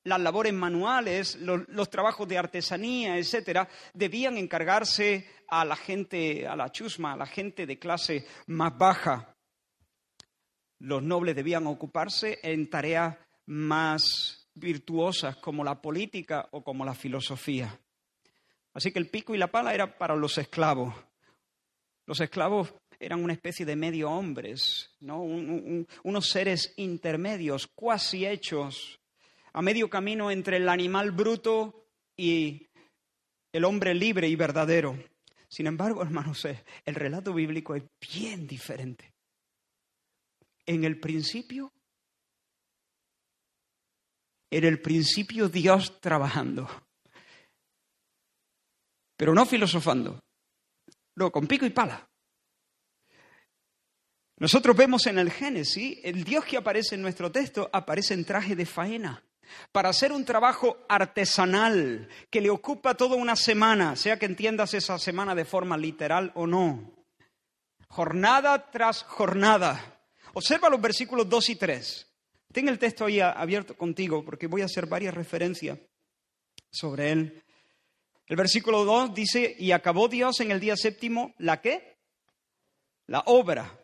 Las 0.04 0.20
labores 0.20 0.54
manuales, 0.54 1.36
los, 1.36 1.90
trabajos 1.90 2.28
de 2.28 2.38
artesanía, 2.38 3.18
etcétera, 3.18 3.70
debían 3.94 4.38
encargarse 4.38 5.30
a 5.48 5.64
la 5.64 5.76
gente, 5.76 6.48
a 6.48 6.56
la 6.56 6.72
chusma, 6.72 7.14
a 7.14 7.18
la 7.18 7.28
gente 7.28 7.66
de 7.66 7.78
clase 7.78 8.26
más 8.48 8.78
baja 8.78 9.36
los 10.82 11.04
nobles 11.04 11.36
debían 11.36 11.68
ocuparse 11.68 12.40
en 12.42 12.70
tareas 12.70 13.16
más 13.46 14.48
virtuosas 14.56 15.38
como 15.38 15.64
la 15.64 15.80
política 15.80 16.48
o 16.52 16.64
como 16.64 16.84
la 16.84 16.96
filosofía. 16.96 17.80
Así 18.74 18.92
que 18.92 19.00
el 19.00 19.10
pico 19.10 19.36
y 19.36 19.38
la 19.38 19.52
pala 19.52 19.74
era 19.74 19.98
para 19.98 20.16
los 20.16 20.38
esclavos. 20.38 20.94
Los 22.08 22.20
esclavos 22.20 22.74
eran 23.00 23.24
una 23.24 23.34
especie 23.34 23.66
de 23.66 23.76
medio 23.76 24.10
hombres, 24.10 24.96
¿no? 25.02 25.22
unos 25.22 26.30
seres 26.30 26.74
intermedios, 26.78 27.68
cuasi 27.68 28.26
hechos, 28.26 29.00
a 29.54 29.62
medio 29.62 29.90
camino 29.90 30.32
entre 30.32 30.58
el 30.58 30.70
animal 30.70 31.12
bruto 31.12 31.88
y 32.18 32.68
el 33.54 33.66
hombre 33.66 33.94
libre 33.94 34.28
y 34.28 34.36
verdadero. 34.36 34.98
Sin 35.48 35.68
embargo, 35.68 36.02
hermanos, 36.04 36.46
el 36.46 36.96
relato 36.96 37.34
bíblico 37.34 37.76
es 37.76 37.84
bien 38.00 38.48
diferente 38.48 39.14
en 40.66 40.84
el 40.84 41.00
principio 41.00 41.72
era 44.50 44.68
el 44.68 44.82
principio 44.82 45.48
Dios 45.48 46.02
trabajando. 46.02 46.68
Pero 49.16 49.34
no 49.34 49.46
filosofando, 49.46 50.20
no, 51.16 51.32
con 51.32 51.48
pico 51.48 51.66
y 51.66 51.70
pala. 51.70 52.06
Nosotros 54.40 54.76
vemos 54.76 55.06
en 55.08 55.20
el 55.20 55.32
Génesis, 55.32 56.00
el 56.04 56.24
Dios 56.24 56.44
que 56.44 56.58
aparece 56.58 56.96
en 56.96 57.02
nuestro 57.02 57.32
texto 57.32 57.70
aparece 57.72 58.14
en 58.14 58.26
traje 58.26 58.56
de 58.56 58.66
faena 58.66 59.24
para 59.72 59.90
hacer 59.90 60.12
un 60.12 60.26
trabajo 60.26 60.78
artesanal 60.90 62.08
que 62.30 62.42
le 62.42 62.50
ocupa 62.50 62.96
toda 62.96 63.16
una 63.16 63.36
semana, 63.36 63.96
sea 63.96 64.18
que 64.18 64.26
entiendas 64.26 64.74
esa 64.74 64.98
semana 65.00 65.36
de 65.36 65.46
forma 65.46 65.78
literal 65.78 66.32
o 66.36 66.48
no. 66.48 66.92
Jornada 67.88 68.70
tras 68.72 69.04
jornada. 69.04 70.00
Observa 70.34 70.70
los 70.70 70.82
versículos 70.82 71.28
2 71.28 71.50
y 71.50 71.56
3. 71.56 72.08
Ten 72.52 72.68
el 72.68 72.80
texto 72.80 73.06
ahí 73.06 73.20
abierto 73.20 73.76
contigo 73.76 74.24
porque 74.24 74.48
voy 74.48 74.62
a 74.62 74.66
hacer 74.66 74.86
varias 74.86 75.14
referencias 75.14 75.78
sobre 76.70 77.12
él. 77.12 77.44
El 78.28 78.36
versículo 78.38 78.86
2 78.86 79.14
dice, 79.14 79.56
y 79.60 79.72
acabó 79.72 80.08
Dios 80.08 80.40
en 80.40 80.52
el 80.52 80.60
día 80.60 80.78
séptimo, 80.78 81.34
¿la 81.38 81.62
qué? 81.62 81.98
La 83.08 83.24
obra. 83.26 83.78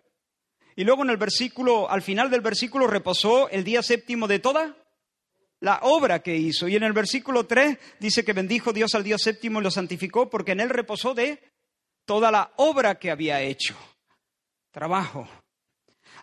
Y 0.76 0.84
luego 0.84 1.04
en 1.04 1.10
el 1.10 1.18
versículo, 1.18 1.90
al 1.90 2.02
final 2.02 2.30
del 2.30 2.42
versículo, 2.42 2.88
reposó 2.88 3.50
el 3.50 3.64
día 3.64 3.82
séptimo 3.82 4.28
de 4.28 4.40
toda 4.40 4.78
la 5.60 5.80
obra 5.84 6.22
que 6.22 6.36
hizo. 6.36 6.68
Y 6.68 6.76
en 6.76 6.84
el 6.84 6.94
versículo 6.94 7.46
3 7.46 7.78
dice 8.00 8.24
que 8.24 8.34
bendijo 8.34 8.74
Dios 8.74 8.94
al 8.96 9.04
día 9.04 9.18
séptimo 9.18 9.60
y 9.60 9.64
lo 9.64 9.72
santificó 9.72 10.30
porque 10.30 10.52
en 10.52 10.60
él 10.60 10.70
reposó 10.70 11.14
de 11.14 11.42
toda 12.06 12.32
la 12.32 12.52
obra 12.58 13.00
que 13.00 13.12
había 13.12 13.42
hecho. 13.42 13.76
Trabajo. 14.72 15.28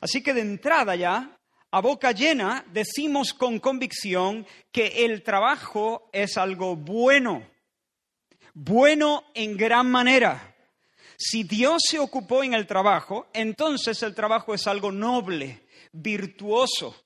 Así 0.01 0.23
que 0.23 0.35
de 0.35 0.41
entrada 0.41 0.97
ya, 0.97 1.39
a 1.71 1.81
boca 1.81 2.13
llena, 2.13 2.65
decimos 2.73 3.33
con 3.35 3.59
convicción 3.59 4.47
que 4.71 5.05
el 5.05 5.23
trabajo 5.23 6.09
es 6.13 6.37
algo 6.37 6.77
bueno, 6.77 7.47
bueno 8.53 9.25
en 9.35 9.57
gran 9.57 9.91
manera. 9.91 10.55
Si 11.17 11.45
Dios 11.45 11.83
se 11.89 11.99
ocupó 11.99 12.43
en 12.43 12.55
el 12.55 12.67
trabajo, 12.67 13.29
entonces 13.33 14.03
el 14.03 14.15
trabajo 14.15 14.55
es 14.55 14.67
algo 14.67 14.93
noble, 14.93 15.67
virtuoso. 15.93 17.04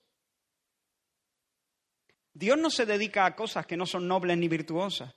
Dios 2.39 2.57
no 2.57 2.71
se 2.71 2.87
dedica 2.87 3.27
a 3.27 3.35
cosas 3.35 3.67
que 3.67 3.77
no 3.77 3.85
son 3.85 4.07
nobles 4.07 4.39
ni 4.39 4.47
virtuosas. 4.47 5.13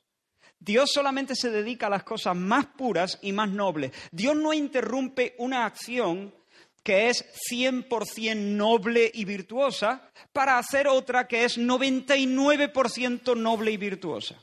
Dios 0.60 0.90
solamente 0.92 1.36
se 1.36 1.52
dedica 1.52 1.86
a 1.86 1.92
las 1.92 2.04
cosas 2.04 2.36
más 2.36 2.66
puras 2.66 3.20
y 3.22 3.32
más 3.32 3.48
nobles. 3.52 3.92
Dios 4.12 4.36
no 4.36 4.54
interrumpe 4.54 5.36
una 5.38 5.66
acción 5.66 6.34
que 6.82 7.10
es 7.10 7.24
100% 7.52 8.36
noble 8.36 9.12
y 9.14 9.26
virtuosa, 9.26 10.10
para 10.34 10.58
hacer 10.58 10.88
otra 10.88 11.28
que 11.28 11.46
es 11.46 11.60
99% 11.60 13.38
noble 13.38 13.72
y 13.72 13.78
virtuosa. 13.78 14.42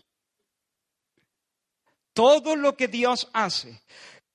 Todo 2.12 2.54
lo 2.54 2.76
que 2.76 2.86
Dios 2.86 3.28
hace, 3.32 3.82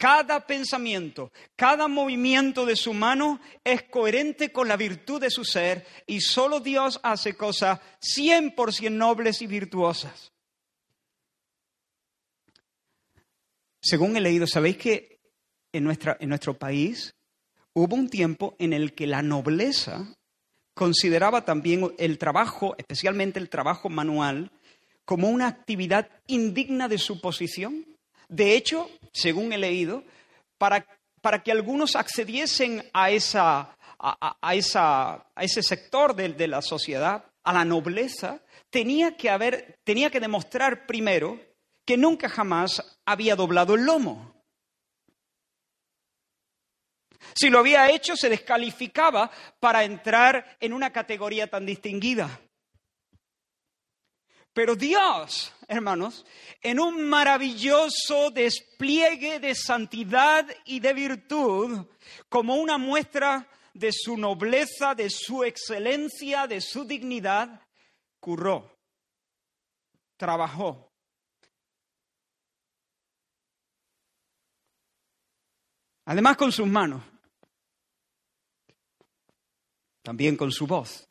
cada 0.03 0.45
pensamiento, 0.45 1.31
cada 1.55 1.87
movimiento 1.87 2.65
de 2.65 2.75
su 2.75 2.93
mano 2.93 3.39
es 3.63 3.83
coherente 3.83 4.51
con 4.51 4.67
la 4.67 4.75
virtud 4.75 5.21
de 5.21 5.29
su 5.29 5.45
ser 5.45 5.87
y 6.05 6.19
solo 6.19 6.59
Dios 6.59 6.99
hace 7.03 7.35
cosas 7.35 7.79
100% 8.01 8.91
nobles 8.91 9.41
y 9.41 9.47
virtuosas. 9.47 10.33
Según 13.81 14.17
he 14.17 14.19
leído, 14.19 14.45
¿sabéis 14.45 14.75
que 14.75 15.21
en, 15.71 15.85
nuestra, 15.85 16.17
en 16.19 16.27
nuestro 16.27 16.59
país 16.59 17.15
hubo 17.71 17.95
un 17.95 18.09
tiempo 18.09 18.57
en 18.59 18.73
el 18.73 18.95
que 18.95 19.07
la 19.07 19.21
nobleza 19.21 20.13
consideraba 20.73 21.45
también 21.45 21.93
el 21.97 22.17
trabajo, 22.17 22.75
especialmente 22.77 23.39
el 23.39 23.47
trabajo 23.47 23.87
manual, 23.87 24.51
como 25.05 25.29
una 25.29 25.47
actividad 25.47 26.09
indigna 26.27 26.89
de 26.89 26.97
su 26.97 27.21
posición. 27.21 27.92
De 28.29 28.55
hecho, 28.55 28.89
según 29.11 29.53
he 29.53 29.57
leído, 29.57 30.03
para, 30.57 30.85
para 31.21 31.43
que 31.43 31.51
algunos 31.51 31.95
accediesen 31.95 32.89
a, 32.93 33.11
esa, 33.11 33.75
a, 33.99 34.55
esa, 34.55 35.13
a 35.35 35.43
ese 35.43 35.63
sector 35.63 36.15
de, 36.15 36.29
de, 36.29 36.47
la 36.47 36.61
sociedad, 36.61 37.25
a 37.43 37.53
la 37.53 37.65
nobleza, 37.65 38.41
tenía 38.69 39.15
que, 39.15 39.29
haber, 39.29 39.79
tenía 39.83 40.09
que 40.09 40.19
demostrar 40.19 40.85
primero 40.85 41.39
que 41.85 41.97
nunca 41.97 42.29
jamás 42.29 42.99
había 43.05 43.35
doblado 43.35 43.75
el 43.75 43.85
lomo. 43.85 44.33
Si 47.35 47.49
lo 47.49 47.59
había 47.59 47.89
hecho, 47.89 48.15
se 48.15 48.29
descalificaba 48.29 49.31
para 49.59 49.83
entrar 49.83 50.57
en 50.59 50.73
una 50.73 50.91
categoría 50.91 51.47
tan 51.47 51.65
distinguida. 51.65 52.39
Pero 54.53 54.75
Dios, 54.75 55.51
hermanos, 55.67 56.25
en 56.61 56.79
un 56.79 57.03
maravilloso 57.09 58.29
despliegue 58.31 59.39
de 59.39 59.55
santidad 59.55 60.47
y 60.65 60.79
de 60.79 60.93
virtud, 60.93 61.87
como 62.29 62.55
una 62.55 62.77
muestra 62.77 63.49
de 63.73 63.91
su 63.91 64.15
nobleza, 64.15 64.93
de 64.93 65.09
su 65.09 65.43
excelencia, 65.43 66.45
de 66.45 66.61
su 66.61 66.85
dignidad, 66.85 67.61
curró, 68.19 68.77
trabajó. 70.17 70.91
Además 76.05 76.37
con 76.37 76.51
sus 76.51 76.67
manos 76.67 77.01
también 80.03 80.35
con 80.35 80.51
su 80.51 80.67
voz. 80.67 81.07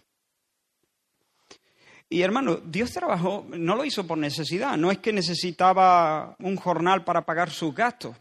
Y 2.13 2.21
hermano, 2.21 2.57
Dios 2.57 2.93
trabajó, 2.93 3.47
no 3.57 3.75
lo 3.75 3.87
hizo 3.87 4.07
por 4.07 4.19
necesidad, 4.19 4.77
no 4.77 4.91
es 4.91 4.99
que 4.99 5.15
necesitaba 5.15 6.37
un 6.41 6.57
jornal 6.57 7.05
para 7.05 7.25
pagar 7.25 7.51
sus 7.51 7.75
gastos. 7.75 8.15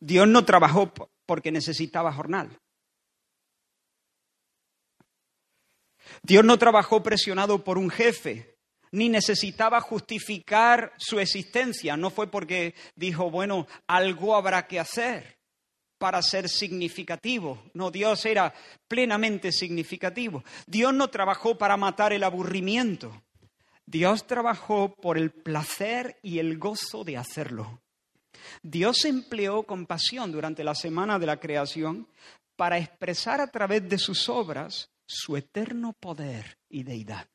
Dios 0.00 0.26
no 0.26 0.42
trabajó 0.46 0.90
porque 1.26 1.52
necesitaba 1.52 2.14
jornal. 2.14 2.58
Dios 6.22 6.46
no 6.46 6.58
trabajó 6.58 7.02
presionado 7.02 7.62
por 7.62 7.76
un 7.76 7.90
jefe, 7.90 8.56
ni 8.90 9.10
necesitaba 9.10 9.82
justificar 9.82 10.94
su 10.96 11.20
existencia. 11.20 11.94
No 11.94 12.08
fue 12.08 12.30
porque 12.30 12.74
dijo, 12.96 13.30
bueno, 13.30 13.66
algo 13.86 14.34
habrá 14.34 14.66
que 14.66 14.80
hacer 14.80 15.41
para 16.02 16.20
ser 16.20 16.48
significativo. 16.48 17.62
No, 17.74 17.92
Dios 17.92 18.26
era 18.26 18.52
plenamente 18.88 19.52
significativo. 19.52 20.42
Dios 20.66 20.92
no 20.92 21.06
trabajó 21.10 21.56
para 21.56 21.76
matar 21.76 22.12
el 22.12 22.24
aburrimiento. 22.24 23.22
Dios 23.86 24.26
trabajó 24.26 24.96
por 24.96 25.16
el 25.16 25.30
placer 25.30 26.18
y 26.20 26.40
el 26.40 26.58
gozo 26.58 27.04
de 27.04 27.18
hacerlo. 27.18 27.82
Dios 28.64 29.04
empleó 29.04 29.62
compasión 29.62 30.32
durante 30.32 30.64
la 30.64 30.74
semana 30.74 31.20
de 31.20 31.26
la 31.26 31.38
creación 31.38 32.08
para 32.56 32.78
expresar 32.78 33.40
a 33.40 33.46
través 33.46 33.88
de 33.88 33.98
sus 33.98 34.28
obras 34.28 34.90
su 35.06 35.36
eterno 35.36 35.92
poder 35.92 36.58
y 36.68 36.82
deidad. 36.82 37.28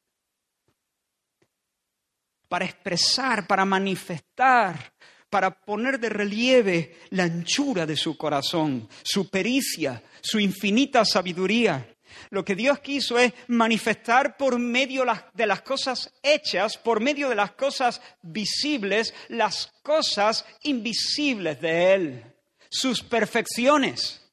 Para 2.50 2.66
expresar, 2.66 3.48
para 3.48 3.64
manifestar 3.64 4.92
para 5.30 5.52
poner 5.52 6.00
de 6.00 6.10
relieve 6.10 6.98
la 7.10 7.24
anchura 7.24 7.86
de 7.86 7.98
su 7.98 8.18
corazón, 8.18 8.88
su 9.04 9.30
pericia, 9.30 10.02
su 10.22 10.40
infinita 10.40 11.04
sabiduría. 11.06 11.96
Lo 12.30 12.44
que 12.44 12.56
Dios 12.56 12.80
quiso 12.80 13.20
es 13.20 13.34
manifestar 13.48 14.38
por 14.38 14.58
medio 14.60 15.06
de 15.34 15.46
las 15.46 15.62
cosas 15.62 16.14
hechas, 16.24 16.78
por 16.78 17.00
medio 17.00 17.30
de 17.30 17.36
las 17.36 17.52
cosas 17.52 18.02
visibles, 18.22 19.14
las 19.28 19.72
cosas 19.84 20.46
invisibles 20.64 21.62
de 21.62 21.94
Él, 21.94 22.24
sus 22.70 23.04
perfecciones. 23.04 24.27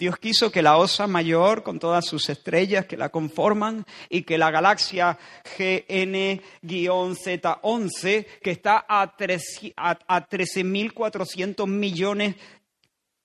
Dios 0.00 0.18
quiso 0.18 0.50
que 0.50 0.62
la 0.62 0.78
Osa 0.78 1.06
Mayor, 1.06 1.62
con 1.62 1.78
todas 1.78 2.06
sus 2.06 2.30
estrellas 2.30 2.86
que 2.86 2.96
la 2.96 3.10
conforman, 3.10 3.84
y 4.08 4.22
que 4.22 4.38
la 4.38 4.50
galaxia 4.50 5.18
GN-Z11, 5.58 8.26
que 8.42 8.50
está 8.50 8.86
a 8.88 9.14
13.400 9.18 11.66
millones 11.66 12.36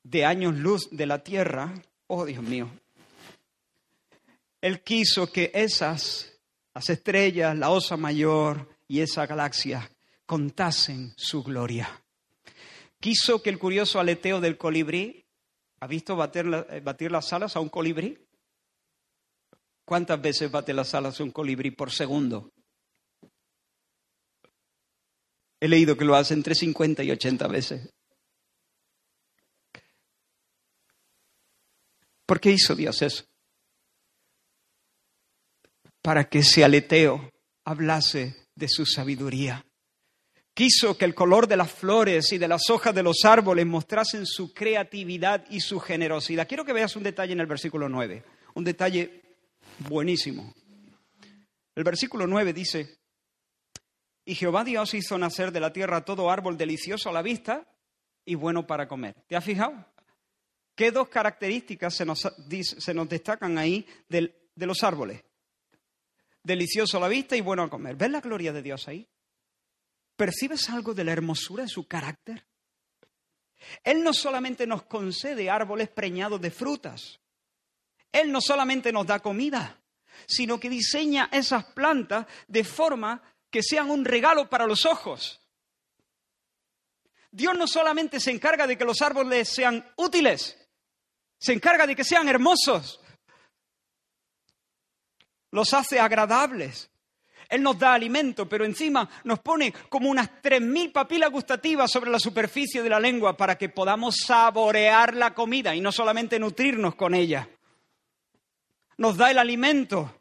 de 0.04 0.26
años 0.26 0.58
luz 0.58 0.90
de 0.92 1.06
la 1.06 1.24
Tierra, 1.24 1.74
oh 2.08 2.26
Dios 2.26 2.44
mío, 2.44 2.70
Él 4.60 4.82
quiso 4.82 5.32
que 5.32 5.52
esas, 5.54 6.34
las 6.74 6.90
estrellas, 6.90 7.58
la 7.58 7.70
Osa 7.70 7.96
Mayor 7.96 8.68
y 8.86 9.00
esa 9.00 9.26
galaxia, 9.26 9.90
contasen 10.26 11.14
su 11.16 11.42
gloria. 11.42 12.02
Quiso 13.00 13.42
que 13.42 13.50
el 13.50 13.60
curioso 13.60 13.98
aleteo 13.98 14.42
del 14.42 14.58
colibrí 14.58 15.25
¿Ha 15.86 15.88
visto 15.88 16.14
eh, 16.14 16.82
batir, 16.84 17.12
las 17.12 17.32
alas 17.32 17.56
a 17.56 17.60
un 17.60 17.70
colibrí? 17.70 18.18
¿Cuántas 19.86 20.20
veces 20.20 20.50
bate 20.50 20.74
las 20.74 20.96
alas 20.96 21.20
a 21.20 21.24
un 21.24 21.30
colibrí 21.30 21.70
por 21.70 21.92
segundo? 21.92 22.52
He 25.60 25.68
leído 25.68 25.96
que 25.96 26.04
lo 26.04 26.16
hace 26.16 26.34
entre 26.34 26.56
50 26.56 27.04
y 27.04 27.12
80 27.12 27.48
veces. 27.50 27.94
¿Por 32.26 32.40
qué 32.40 32.50
hizo 32.50 32.74
Dios 32.74 33.04
eso? 33.04 33.24
Para 36.02 36.28
que 36.28 36.40
ese 36.40 36.64
aleteo 36.64 37.30
hablase 37.64 38.48
de 38.56 38.68
su 38.68 38.88
sabiduría. 38.88 39.64
Quiso 40.56 40.98
que 40.98 41.04
el 41.04 41.14
color 41.14 41.50
de 41.50 41.58
las 41.58 41.70
flores 41.70 42.32
y 42.32 42.38
de 42.38 42.48
las 42.48 42.70
hojas 42.70 42.96
de 42.96 43.04
los 43.04 43.26
árboles 43.26 43.66
mostrasen 43.66 44.26
su 44.26 44.54
creatividad 44.54 45.46
y 45.50 45.60
su 45.60 45.82
generosidad. 45.82 46.48
Quiero 46.48 46.64
que 46.64 46.72
veas 46.72 46.96
un 46.96 47.04
detalle 47.04 47.34
en 47.34 47.42
el 47.42 47.46
versículo 47.46 47.90
9, 47.90 48.24
un 48.54 48.64
detalle 48.64 49.22
buenísimo. 49.80 50.54
El 51.76 51.84
versículo 51.84 52.26
9 52.26 52.54
dice, 52.54 53.00
y 54.24 54.34
Jehová 54.36 54.64
Dios 54.64 54.94
hizo 54.94 55.18
nacer 55.18 55.52
de 55.52 55.60
la 55.60 55.74
tierra 55.74 56.06
todo 56.06 56.32
árbol 56.32 56.58
delicioso 56.58 57.10
a 57.10 57.14
la 57.14 57.22
vista 57.22 57.68
y 58.24 58.36
bueno 58.36 58.66
para 58.66 58.88
comer. 58.88 59.14
¿Te 59.28 59.36
has 59.36 59.44
fijado? 59.44 59.86
¿Qué 60.74 60.90
dos 60.90 61.10
características 61.10 61.94
se 61.94 62.06
nos, 62.06 62.22
se 62.62 62.94
nos 62.94 63.10
destacan 63.10 63.58
ahí 63.58 63.86
de 64.08 64.32
los 64.56 64.84
árboles? 64.84 65.22
Delicioso 66.42 66.96
a 66.96 67.02
la 67.02 67.08
vista 67.10 67.36
y 67.36 67.42
bueno 67.42 67.64
a 67.64 67.70
comer. 67.70 67.98
¿Ves 67.98 68.10
la 68.10 68.22
gloria 68.22 68.54
de 68.54 68.62
Dios 68.62 68.88
ahí? 68.88 69.06
¿Percibes 70.16 70.70
algo 70.70 70.94
de 70.94 71.04
la 71.04 71.12
hermosura 71.12 71.64
de 71.64 71.70
su 71.70 71.88
carácter? 71.88 72.46
Él 73.84 74.04
no 74.04 74.14
solamente 74.14 74.68
nos 74.68 74.84
concede 74.84 75.50
árboles 75.50 75.90
preñados 75.90 76.40
de 76.40 76.52
frutas, 76.52 77.20
Él 78.12 78.32
no 78.32 78.40
solamente 78.42 78.92
nos 78.92 79.08
da 79.08 79.20
comida, 79.20 79.82
sino 80.28 80.60
que 80.60 80.70
diseña 80.70 81.30
esas 81.32 81.66
plantas 81.66 82.26
de 82.48 82.64
forma 82.64 83.22
que 83.50 83.62
sean 83.62 83.90
un 83.90 84.06
regalo 84.06 84.50
para 84.50 84.68
los 84.68 84.86
ojos. 84.86 85.42
Dios 87.32 87.58
no 87.58 87.68
solamente 87.68 88.20
se 88.20 88.32
encarga 88.32 88.66
de 88.66 88.78
que 88.78 88.86
los 88.86 89.02
árboles 89.02 89.50
sean 89.50 89.86
útiles, 89.98 90.58
se 91.38 91.52
encarga 91.52 91.86
de 91.86 91.96
que 91.96 92.06
sean 92.06 92.30
hermosos, 92.30 93.02
los 95.52 95.74
hace 95.74 96.00
agradables, 96.00 96.90
él 97.50 97.62
nos 97.62 97.78
da 97.78 97.94
alimento, 97.94 98.48
pero 98.48 98.66
encima 98.66 99.10
nos 99.24 99.40
pone 99.40 99.74
como 99.90 100.10
unas 100.10 100.30
3.000 100.42 100.92
papilas 100.92 101.32
gustativas 101.32 101.92
sobre 101.92 102.12
la 102.12 102.20
superficie 102.20 102.82
de 102.82 102.90
la 102.90 103.00
lengua 103.00 103.38
para 103.38 103.58
que 103.58 103.70
podamos 103.70 104.16
saborear 104.26 105.16
la 105.16 105.34
comida 105.34 105.76
y 105.76 105.82
no 105.82 105.92
solamente 105.92 106.40
nutrirnos 106.40 106.96
con 106.96 107.14
ella. 107.14 107.48
Nos 108.98 109.18
da 109.18 109.32
el 109.32 109.38
alimento, 109.38 110.20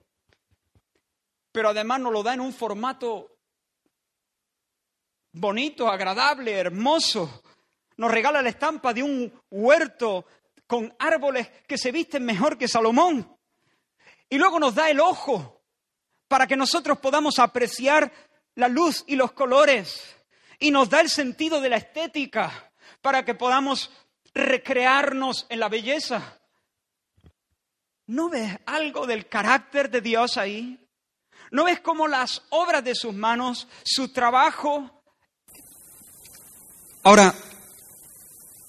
pero 1.53 1.71
además 1.71 2.01
nos 2.01 2.13
lo 2.13 2.23
da 2.23 2.35
en 2.35 2.41
un 2.41 2.53
formato 2.53 3.39
bonito, 5.33 5.89
agradable, 5.89 6.53
hermoso. 6.53 7.43
Nos 7.97 8.11
regala 8.11 8.43
la 8.43 8.49
estampa 8.49 8.93
de 8.93 9.03
un 9.03 9.33
huerto 9.51 10.27
con 10.67 10.95
árboles 10.99 11.49
que 11.67 11.79
se 11.79 11.93
visten 11.93 12.25
mejor 12.25 12.59
que 12.59 12.69
Salomón. 12.69 13.37
Y 14.29 14.39
luego 14.39 14.59
nos 14.59 14.75
da 14.75 14.91
el 14.91 15.01
ojo 15.01 15.54
para 16.35 16.49
que 16.49 16.57
nosotros 16.57 16.99
podamos 16.99 17.39
apreciar 17.39 18.13
la 18.57 18.67
luz 18.67 19.05
y 19.07 19.15
los 19.15 19.31
colores. 19.31 20.01
Y 20.59 20.73
nos 20.73 20.91
da 20.91 21.01
el 21.01 21.09
sentido 21.09 21.61
de 21.61 21.69
la 21.69 21.77
estética 21.77 22.73
para 23.01 23.25
que 23.25 23.37
podamos 23.37 23.93
recrearnos 24.35 25.47
en 25.49 25.61
la 25.61 25.69
belleza. 25.69 26.41
¿No 28.09 28.31
ves 28.31 28.59
algo 28.67 29.07
del 29.07 29.29
carácter 29.29 29.89
de 29.93 30.01
Dios 30.01 30.37
ahí? 30.37 30.85
¿No 31.53 31.63
ves 31.63 31.79
cómo 31.79 32.09
las 32.09 32.43
obras 32.51 32.83
de 32.83 32.97
sus 32.97 33.15
manos, 33.15 33.69
su 33.85 34.13
trabajo... 34.13 35.05
Ahora, 37.05 37.33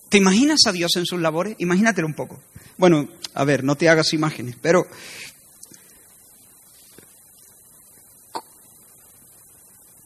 ¿te 0.09 0.17
imaginas 0.17 0.59
a 0.67 0.71
Dios 0.71 0.95
en 0.97 1.05
sus 1.07 1.19
labores? 1.19 1.55
Imagínatelo 1.57 2.05
un 2.05 2.13
poco. 2.13 2.39
Bueno, 2.77 3.09
a 3.33 3.43
ver, 3.43 3.63
no 3.63 3.75
te 3.75 3.89
hagas 3.89 4.13
imágenes, 4.13 4.55
pero 4.61 4.85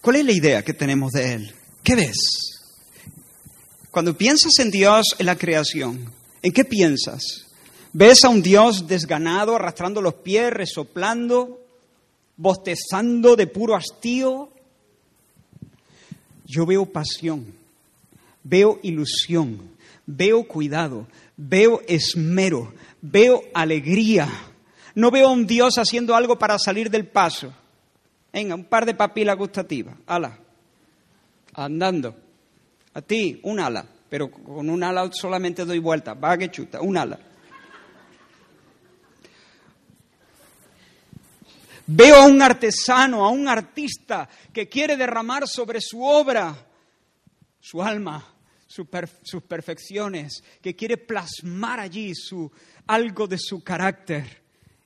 ¿Cuál 0.09 0.21
es 0.21 0.25
la 0.25 0.31
idea 0.31 0.63
que 0.63 0.73
tenemos 0.73 1.11
de 1.11 1.33
Él? 1.33 1.53
¿Qué 1.83 1.93
ves? 1.93 2.17
Cuando 3.91 4.17
piensas 4.17 4.53
en 4.57 4.71
Dios 4.71 5.05
en 5.19 5.27
la 5.27 5.37
creación, 5.37 6.11
¿en 6.41 6.51
qué 6.51 6.65
piensas? 6.65 7.45
¿Ves 7.93 8.23
a 8.23 8.29
un 8.29 8.41
Dios 8.41 8.87
desganado, 8.87 9.55
arrastrando 9.55 10.01
los 10.01 10.15
pies, 10.15 10.51
resoplando, 10.51 11.61
bostezando 12.37 13.35
de 13.35 13.45
puro 13.45 13.75
hastío? 13.75 14.49
Yo 16.43 16.65
veo 16.65 16.87
pasión, 16.87 17.53
veo 18.43 18.79
ilusión, 18.81 19.61
veo 20.07 20.47
cuidado, 20.47 21.05
veo 21.37 21.83
esmero, 21.87 22.73
veo 22.99 23.43
alegría. 23.53 24.27
No 24.95 25.11
veo 25.11 25.27
a 25.27 25.33
un 25.33 25.45
Dios 25.45 25.75
haciendo 25.75 26.15
algo 26.15 26.39
para 26.39 26.57
salir 26.57 26.89
del 26.89 27.05
paso. 27.05 27.53
Venga, 28.31 28.55
un 28.55 28.65
par 28.65 28.85
de 28.85 28.93
papilas 28.93 29.37
gustativas. 29.37 29.95
Ala. 30.05 30.37
Andando. 31.53 32.15
A 32.93 33.01
ti, 33.01 33.39
un 33.43 33.59
ala. 33.59 33.85
Pero 34.09 34.29
con 34.31 34.69
un 34.69 34.83
ala 34.83 35.09
solamente 35.11 35.65
doy 35.65 35.79
vueltas. 35.79 36.17
Va 36.21 36.37
que 36.37 36.49
chuta, 36.49 36.81
un 36.81 36.97
ala. 36.97 37.19
Veo 41.87 42.15
a 42.17 42.25
un 42.25 42.39
artesano, 42.41 43.25
a 43.25 43.29
un 43.29 43.47
artista 43.47 44.29
que 44.53 44.69
quiere 44.69 44.95
derramar 44.95 45.47
sobre 45.47 45.81
su 45.81 46.03
obra 46.03 46.55
su 47.59 47.83
alma, 47.83 48.25
sus 48.67 49.43
perfecciones, 49.43 50.43
que 50.61 50.75
quiere 50.75 50.97
plasmar 50.97 51.79
allí 51.79 52.13
su, 52.15 52.51
algo 52.87 53.27
de 53.27 53.37
su 53.37 53.63
carácter. 53.63 54.41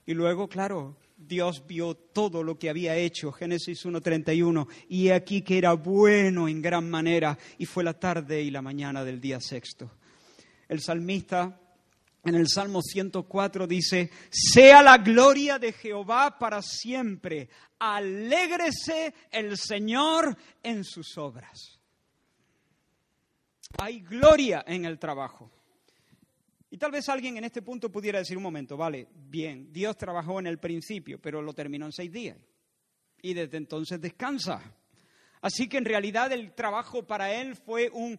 Y 0.06 0.12
luego, 0.12 0.48
claro, 0.48 0.96
Dios 1.26 1.66
vio 1.66 1.94
todo 1.94 2.42
lo 2.42 2.58
que 2.58 2.70
había 2.70 2.96
hecho, 2.96 3.32
Génesis 3.32 3.84
1.31, 3.84 4.66
y 4.88 5.10
aquí 5.10 5.42
que 5.42 5.58
era 5.58 5.72
bueno 5.72 6.48
en 6.48 6.62
gran 6.62 6.88
manera, 6.88 7.38
y 7.58 7.66
fue 7.66 7.84
la 7.84 7.94
tarde 7.94 8.42
y 8.42 8.50
la 8.50 8.62
mañana 8.62 9.04
del 9.04 9.20
día 9.20 9.40
sexto. 9.40 9.90
El 10.68 10.80
salmista 10.80 11.60
en 12.24 12.34
el 12.34 12.48
Salmo 12.48 12.80
104 12.80 13.66
dice, 13.66 14.10
sea 14.30 14.82
la 14.82 14.98
gloria 14.98 15.58
de 15.58 15.72
Jehová 15.72 16.38
para 16.38 16.62
siempre, 16.62 17.50
alégrese 17.78 19.14
el 19.30 19.58
Señor 19.58 20.36
en 20.62 20.84
sus 20.84 21.18
obras. 21.18 21.78
Hay 23.78 24.00
gloria 24.00 24.64
en 24.66 24.84
el 24.84 24.98
trabajo. 24.98 25.50
Y 26.74 26.76
tal 26.76 26.90
vez 26.90 27.08
alguien 27.08 27.36
en 27.36 27.44
este 27.44 27.62
punto 27.62 27.88
pudiera 27.88 28.18
decir 28.18 28.36
un 28.36 28.42
momento, 28.42 28.76
vale, 28.76 29.06
bien, 29.14 29.72
Dios 29.72 29.96
trabajó 29.96 30.40
en 30.40 30.48
el 30.48 30.58
principio, 30.58 31.20
pero 31.20 31.40
lo 31.40 31.52
terminó 31.52 31.86
en 31.86 31.92
seis 31.92 32.10
días. 32.10 32.36
Y 33.22 33.32
desde 33.32 33.58
entonces 33.58 34.00
descansa. 34.00 34.74
Así 35.40 35.68
que 35.68 35.76
en 35.76 35.84
realidad 35.84 36.32
el 36.32 36.52
trabajo 36.52 37.06
para 37.06 37.32
él 37.32 37.54
fue 37.54 37.90
un 37.90 38.18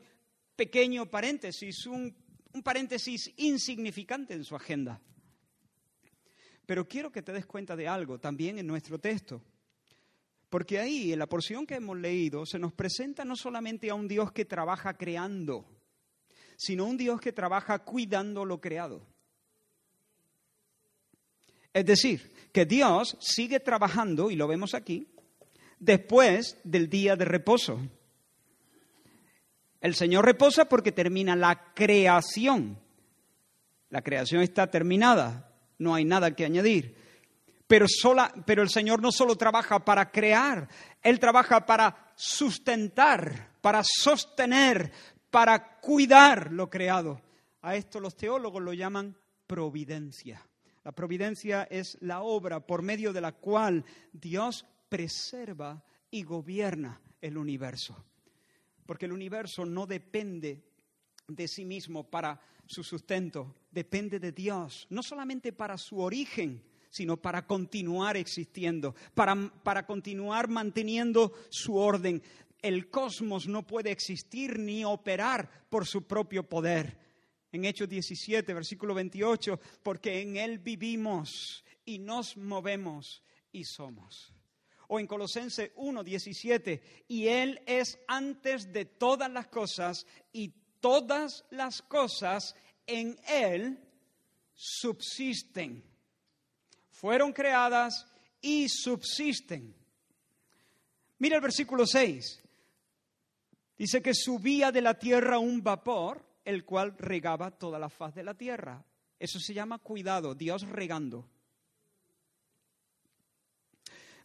pequeño 0.55 1.05
paréntesis, 1.05 1.85
un, 1.85 2.15
paréntesis 2.63 3.29
insignificante 3.35 4.33
en 4.33 4.45
su 4.45 4.55
agenda. 4.55 5.01
Pero 6.65 6.87
quiero 6.87 7.11
que 7.11 7.23
te 7.23 7.33
des 7.33 7.45
cuenta 7.45 7.75
de 7.75 7.89
algo 7.89 8.19
también 8.19 8.57
en 8.57 8.67
nuestro 8.67 8.99
texto. 8.99 9.43
Porque 10.47 10.79
ahí, 10.79 11.11
en 11.11 11.19
la 11.19 11.27
porción 11.27 11.67
que 11.67 11.75
hemos 11.75 11.97
leído, 11.97 12.45
se 12.45 12.57
nos 12.57 12.71
presenta 12.71 13.25
no 13.25 13.35
solamente 13.35 13.89
a 13.89 13.95
un 13.95 14.07
Dios 14.07 14.31
que 14.31 14.45
trabaja 14.45 14.93
creando, 14.93 15.74
sino 16.57 16.85
un 16.85 16.97
Dios 16.97 17.19
que 17.19 17.31
trabaja 17.31 17.79
cuidando 17.79 18.45
lo 18.45 18.61
creado. 18.61 19.01
Es 21.73 21.85
decir, 21.85 22.33
que 22.51 22.65
Dios 22.65 23.17
sigue 23.19 23.59
trabajando, 23.59 24.31
y 24.31 24.35
lo 24.35 24.47
vemos 24.47 24.73
aquí, 24.73 25.07
después 25.79 26.57
del 26.63 26.89
día 26.89 27.15
de 27.15 27.25
reposo. 27.25 27.79
El 29.81 29.93
Señor 29.93 30.25
reposa 30.25 30.65
porque 30.65 30.91
termina 30.91 31.35
la 31.35 31.73
creación. 31.73 32.79
La 33.89 34.01
creación 34.01 34.41
está 34.41 34.71
terminada, 34.71 35.51
no 35.77 35.93
hay 35.93 36.05
nada 36.05 36.31
que 36.31 36.45
añadir. 36.45 36.95
Pero, 37.67 37.87
pero 38.45 38.61
el 38.61 38.69
Señor 38.69 39.01
no 39.01 39.11
solo 39.11 39.35
trabaja 39.35 39.83
para 39.83 40.11
crear, 40.11 40.69
Él 41.01 41.19
trabaja 41.19 41.65
para 41.65 42.13
sustentar, 42.15 43.51
para 43.61 43.81
sostener, 43.83 44.91
para 45.35 45.81
cuidar 45.81 46.53
lo 46.53 46.69
creado. 46.69 47.21
A 47.61 47.75
esto 47.75 47.99
los 47.99 48.15
teólogos 48.15 48.63
lo 48.63 48.71
llaman 48.71 49.17
providencia. 49.45 50.41
La 50.85 50.93
providencia 50.93 51.63
es 51.63 51.97
la 51.99 52.21
obra 52.21 52.65
por 52.65 52.81
medio 52.81 53.11
de 53.11 53.19
la 53.19 53.33
cual 53.33 53.83
Dios 54.13 54.65
preserva 54.87 55.83
y 56.09 56.23
gobierna 56.23 57.01
el 57.19 57.37
universo. 57.37 58.01
Porque 58.85 59.07
el 59.07 59.11
universo 59.11 59.65
no 59.65 59.85
depende 59.85 60.63
de 61.27 61.47
sí 61.49 61.65
mismo 61.65 62.09
para 62.09 62.39
su 62.65 62.81
sustento, 62.81 63.57
depende 63.69 64.21
de 64.21 64.31
Dios, 64.31 64.87
no 64.89 65.03
solamente 65.03 65.51
para 65.51 65.77
su 65.77 65.99
origen, 65.99 66.63
sino 66.95 67.17
para 67.17 67.45
continuar 67.45 68.15
existiendo, 68.15 68.95
para, 69.13 69.35
para 69.63 69.85
continuar 69.85 70.47
manteniendo 70.47 71.33
su 71.49 71.75
orden 71.75 72.23
el 72.65 72.89
cosmos 72.89 73.47
no 73.47 73.67
puede 73.67 73.91
existir 73.91 74.58
ni 74.58 74.84
operar 74.84 75.67
por 75.69 75.86
su 75.86 76.08
propio 76.08 76.49
poder. 76.49 76.97
En 77.51 77.63
Hechos 77.63 77.88
17, 77.88 78.54
versículo 78.56 78.95
28, 78.95 79.60
porque 79.84 80.21
en 80.21 80.36
Él 80.36 80.58
vivimos 80.58 81.63
y 81.86 81.99
nos 81.99 82.36
movemos 82.36 83.21
y 83.51 83.65
somos. 83.65 84.34
O 84.88 84.99
en 84.99 85.06
Colosense 85.06 85.73
1, 85.75 86.04
17, 86.04 87.06
y 87.08 87.28
Él 87.28 87.62
es 87.67 87.99
antes 88.08 88.73
de 88.73 88.86
todas 88.86 89.30
las 89.30 89.45
cosas 89.47 90.08
y 90.34 90.49
todas 90.80 91.45
las 91.51 91.84
cosas 91.84 92.56
en 92.88 93.15
Él 93.28 93.80
subsisten. 94.56 95.84
Fueron 96.89 97.32
creadas 97.32 98.08
y 98.41 98.67
subsisten. 98.69 99.75
Mira 101.19 101.36
el 101.36 101.41
versículo 101.41 101.86
6. 101.86 102.41
Dice 103.77 104.01
que 104.01 104.13
subía 104.13 104.71
de 104.71 104.81
la 104.81 104.93
tierra 104.93 105.38
un 105.38 105.61
vapor, 105.61 106.25
el 106.45 106.63
cual 106.63 106.95
regaba 106.97 107.51
toda 107.51 107.77
la 107.77 107.89
faz 107.89 108.15
de 108.15 108.23
la 108.23 108.33
tierra. 108.33 108.85
Eso 109.19 109.39
se 109.39 109.53
llama 109.53 109.79
cuidado, 109.79 110.33
Dios 110.33 110.67
regando. 110.67 111.27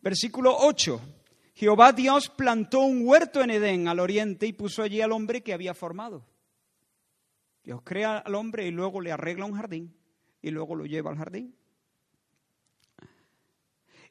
Versículo 0.00 0.56
8. 0.56 1.00
Jehová 1.54 1.92
Dios 1.92 2.30
plantó 2.30 2.80
un 2.80 3.06
huerto 3.06 3.42
en 3.42 3.50
Edén 3.50 3.88
al 3.88 3.98
oriente 3.98 4.46
y 4.46 4.52
puso 4.52 4.82
allí 4.82 5.00
al 5.00 5.12
hombre 5.12 5.42
que 5.42 5.52
había 5.52 5.74
formado. 5.74 6.24
Dios 7.62 7.82
crea 7.84 8.18
al 8.18 8.34
hombre 8.34 8.66
y 8.66 8.70
luego 8.70 9.00
le 9.00 9.12
arregla 9.12 9.44
un 9.44 9.54
jardín 9.54 9.94
y 10.40 10.50
luego 10.50 10.74
lo 10.74 10.86
lleva 10.86 11.10
al 11.10 11.18
jardín. 11.18 11.54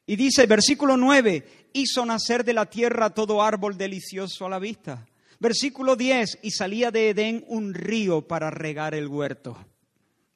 Y 0.06 0.16
dice, 0.16 0.46
versículo 0.46 0.96
9, 0.96 1.70
hizo 1.72 2.04
nacer 2.04 2.44
de 2.44 2.52
la 2.52 2.66
tierra 2.66 3.10
todo 3.10 3.42
árbol 3.42 3.76
delicioso 3.76 4.46
a 4.46 4.50
la 4.50 4.58
vista 4.58 5.09
Versículo 5.40 5.96
10, 5.96 6.40
y 6.42 6.50
salía 6.50 6.90
de 6.90 7.08
Edén 7.08 7.44
un 7.48 7.72
río 7.72 8.28
para 8.28 8.50
regar 8.50 8.94
el 8.94 9.08
huerto. 9.08 9.56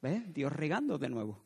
¿Ves? 0.01 0.33
Dios 0.33 0.51
regando 0.51 0.97
de 0.97 1.09
nuevo. 1.09 1.45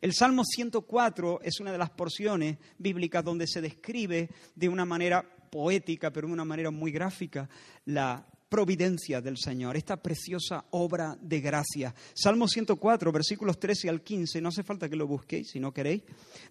El 0.00 0.14
Salmo 0.14 0.44
104 0.44 1.40
es 1.42 1.58
una 1.58 1.72
de 1.72 1.78
las 1.78 1.90
porciones 1.90 2.56
bíblicas 2.78 3.24
donde 3.24 3.48
se 3.48 3.60
describe 3.60 4.30
de 4.54 4.68
una 4.68 4.84
manera 4.84 5.22
poética, 5.50 6.12
pero 6.12 6.28
de 6.28 6.32
una 6.32 6.44
manera 6.44 6.70
muy 6.70 6.92
gráfica, 6.92 7.48
la 7.86 8.24
providencia 8.50 9.22
del 9.22 9.38
Señor, 9.38 9.76
esta 9.76 9.96
preciosa 9.96 10.66
obra 10.72 11.16
de 11.22 11.40
gracia. 11.40 11.94
Salmo 12.12 12.48
104, 12.48 13.12
versículos 13.12 13.58
13 13.58 13.88
al 13.88 14.02
15, 14.02 14.40
no 14.40 14.48
hace 14.48 14.64
falta 14.64 14.88
que 14.88 14.96
lo 14.96 15.06
busquéis 15.06 15.52
si 15.52 15.60
no 15.60 15.72
queréis. 15.72 16.02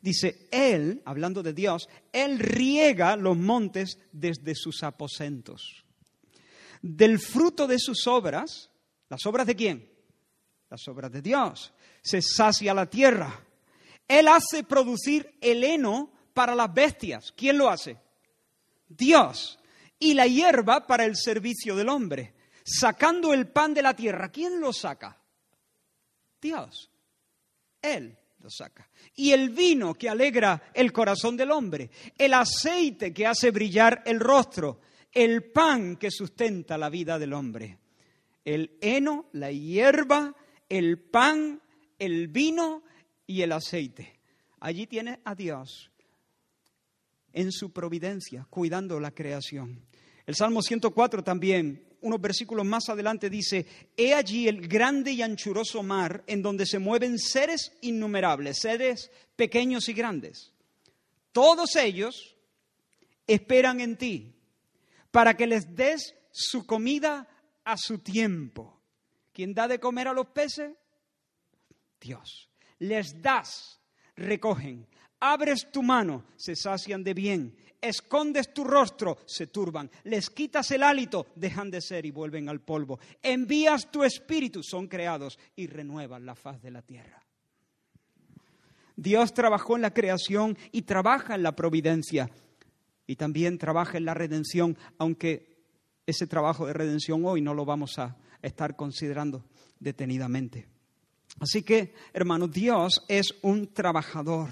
Dice, 0.02 0.48
Él, 0.50 1.04
hablando 1.06 1.44
de 1.44 1.54
Dios, 1.54 1.90
Él 2.14 2.40
riega 2.40 3.18
los 3.18 3.38
montes 3.38 4.00
desde 4.14 4.56
sus 4.56 4.82
aposentos. 4.82 5.84
Del 6.82 7.20
fruto 7.20 7.68
de 7.68 7.78
sus 7.78 8.08
obras, 8.08 8.72
¿las 9.10 9.26
obras 9.26 9.46
de 9.46 9.56
quién? 9.56 9.90
Las 10.70 10.88
obras 10.88 11.12
de 11.12 11.22
Dios. 11.22 11.74
Se 12.02 12.22
sacia 12.22 12.74
la 12.74 12.90
tierra. 12.90 13.46
Él 14.08 14.30
hace 14.30 14.64
producir 14.64 15.38
el 15.42 15.66
heno 15.66 16.14
para 16.34 16.56
las 16.56 16.74
bestias. 16.74 17.34
¿Quién 17.36 17.58
lo 17.58 17.70
hace? 17.70 17.98
Dios 18.88 19.59
y 20.00 20.14
la 20.14 20.26
hierba 20.26 20.88
para 20.88 21.06
el 21.06 21.16
servicio 21.16 21.76
del 21.76 21.90
hombre, 21.90 22.34
sacando 22.64 23.34
el 23.34 23.48
pan 23.48 23.74
de 23.74 23.82
la 23.82 23.96
tierra. 23.96 24.32
¿Quién 24.32 24.60
lo 24.60 24.72
saca? 24.72 25.22
Dios. 26.42 26.90
Él 27.82 28.18
lo 28.40 28.50
saca. 28.50 28.90
Y 29.16 29.32
el 29.32 29.50
vino 29.50 29.94
que 29.94 30.10
alegra 30.10 30.72
el 30.74 30.92
corazón 30.94 31.36
del 31.36 31.52
hombre, 31.52 31.90
el 32.18 32.34
aceite 32.34 33.14
que 33.14 33.28
hace 33.28 33.52
brillar 33.52 34.04
el 34.06 34.20
rostro, 34.20 34.80
el 35.12 35.52
pan 35.52 35.98
que 35.98 36.12
sustenta 36.12 36.78
la 36.78 36.90
vida 36.90 37.20
del 37.20 37.34
hombre. 37.34 37.80
El 38.46 38.78
heno, 38.82 39.30
la 39.34 39.52
hierba, 39.52 40.34
el 40.70 41.00
pan, 41.00 41.62
el 41.98 42.30
vino 42.30 42.84
y 43.28 43.42
el 43.42 43.52
aceite. 43.52 44.20
Allí 44.62 44.88
tiene 44.88 45.20
a 45.24 45.36
Dios 45.36 45.92
en 47.34 47.52
su 47.52 47.72
providencia, 47.72 48.48
cuidando 48.50 49.00
la 49.00 49.12
creación. 49.12 49.89
El 50.30 50.36
Salmo 50.36 50.62
104 50.62 51.24
también, 51.24 51.84
unos 52.02 52.22
versículos 52.22 52.64
más 52.64 52.88
adelante 52.88 53.32
dice, 53.32 53.66
He 53.98 54.14
allí 54.14 54.48
el 54.48 54.68
grande 54.68 55.12
y 55.12 55.24
anchuroso 55.24 55.82
mar 55.82 56.24
en 56.28 56.44
donde 56.44 56.68
se 56.68 56.78
mueven 56.78 57.18
seres 57.18 57.76
innumerables, 57.82 58.60
seres 58.60 59.10
pequeños 59.36 59.90
y 59.90 59.94
grandes. 59.94 60.54
Todos 61.32 61.76
ellos 61.78 62.36
esperan 63.26 63.80
en 63.80 63.98
ti 63.98 64.36
para 65.10 65.36
que 65.36 65.48
les 65.48 65.76
des 65.76 66.14
su 66.32 66.64
comida 66.64 67.28
a 67.64 67.76
su 67.76 67.98
tiempo. 67.98 68.80
¿Quién 69.34 69.56
da 69.56 69.68
de 69.68 69.80
comer 69.80 70.10
a 70.10 70.14
los 70.14 70.28
peces? 70.28 70.74
Dios. 72.00 72.52
Les 72.78 73.20
das, 73.20 73.80
recogen. 74.16 74.86
Abres 75.22 75.72
tu 75.72 75.82
mano, 75.82 76.24
se 76.36 76.56
sacian 76.56 77.04
de 77.04 77.16
bien 77.16 77.56
escondes 77.82 78.54
tu 78.54 78.64
rostro, 78.64 79.18
se 79.26 79.48
turban. 79.48 79.90
Les 80.04 80.30
quitas 80.30 80.72
el 80.72 80.84
hálito, 80.84 81.28
dejan 81.36 81.72
de 81.72 81.82
ser 81.82 82.06
y 82.06 82.12
vuelven 82.12 82.50
al 82.50 82.62
polvo. 82.62 83.00
Envías 83.22 83.92
tu 83.92 84.04
espíritu, 84.04 84.64
son 84.64 84.88
creados 84.88 85.40
y 85.56 85.68
renuevan 85.68 86.26
la 86.26 86.36
faz 86.36 86.62
de 86.62 86.72
la 86.72 86.82
tierra. 86.82 87.24
Dios 88.96 89.34
trabajó 89.34 89.76
en 89.76 89.82
la 89.82 89.94
creación 89.94 90.58
y 90.72 90.82
trabaja 90.82 91.36
en 91.36 91.44
la 91.44 91.56
providencia 91.56 92.30
y 93.08 93.16
también 93.16 93.58
trabaja 93.58 93.98
en 93.98 94.06
la 94.06 94.14
redención, 94.14 94.78
aunque 94.98 95.58
ese 96.06 96.28
trabajo 96.28 96.68
de 96.68 96.74
redención 96.74 97.26
hoy 97.26 97.42
no 97.42 97.54
lo 97.54 97.66
vamos 97.66 97.98
a 97.98 98.18
estar 98.42 98.76
considerando 98.76 99.46
detenidamente. 99.80 100.68
Así 101.40 101.64
que, 101.64 101.94
hermanos, 102.14 102.52
Dios 102.52 103.06
es 103.08 103.34
un 103.42 103.74
trabajador. 103.74 104.50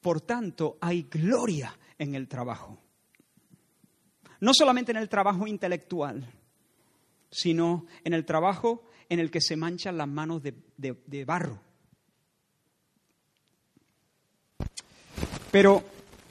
Por 0.00 0.20
tanto, 0.22 0.78
hay 0.80 1.02
gloria 1.02 1.76
en 1.98 2.14
el 2.14 2.28
trabajo. 2.28 2.78
No 4.40 4.52
solamente 4.52 4.92
en 4.92 4.98
el 4.98 5.08
trabajo 5.08 5.46
intelectual, 5.46 6.26
sino 7.30 7.86
en 8.04 8.12
el 8.12 8.24
trabajo 8.24 8.84
en 9.08 9.20
el 9.20 9.30
que 9.30 9.40
se 9.40 9.56
manchan 9.56 9.96
las 9.96 10.08
manos 10.08 10.42
de, 10.42 10.54
de 10.76 11.24
barro. 11.24 11.60
Pero 15.50 15.84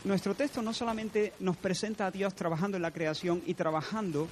nuestro 0.04 0.36
texto 0.36 0.62
no 0.62 0.73
solamente 0.73 1.34
nos 1.39 1.58
presenta 1.58 2.08
a 2.08 2.12
Dios 2.12 2.36
trabajando 2.36 2.78
en 2.78 2.84
la 2.84 2.91
creación 2.91 3.41
y 3.45 3.56
trabajando 3.56 4.28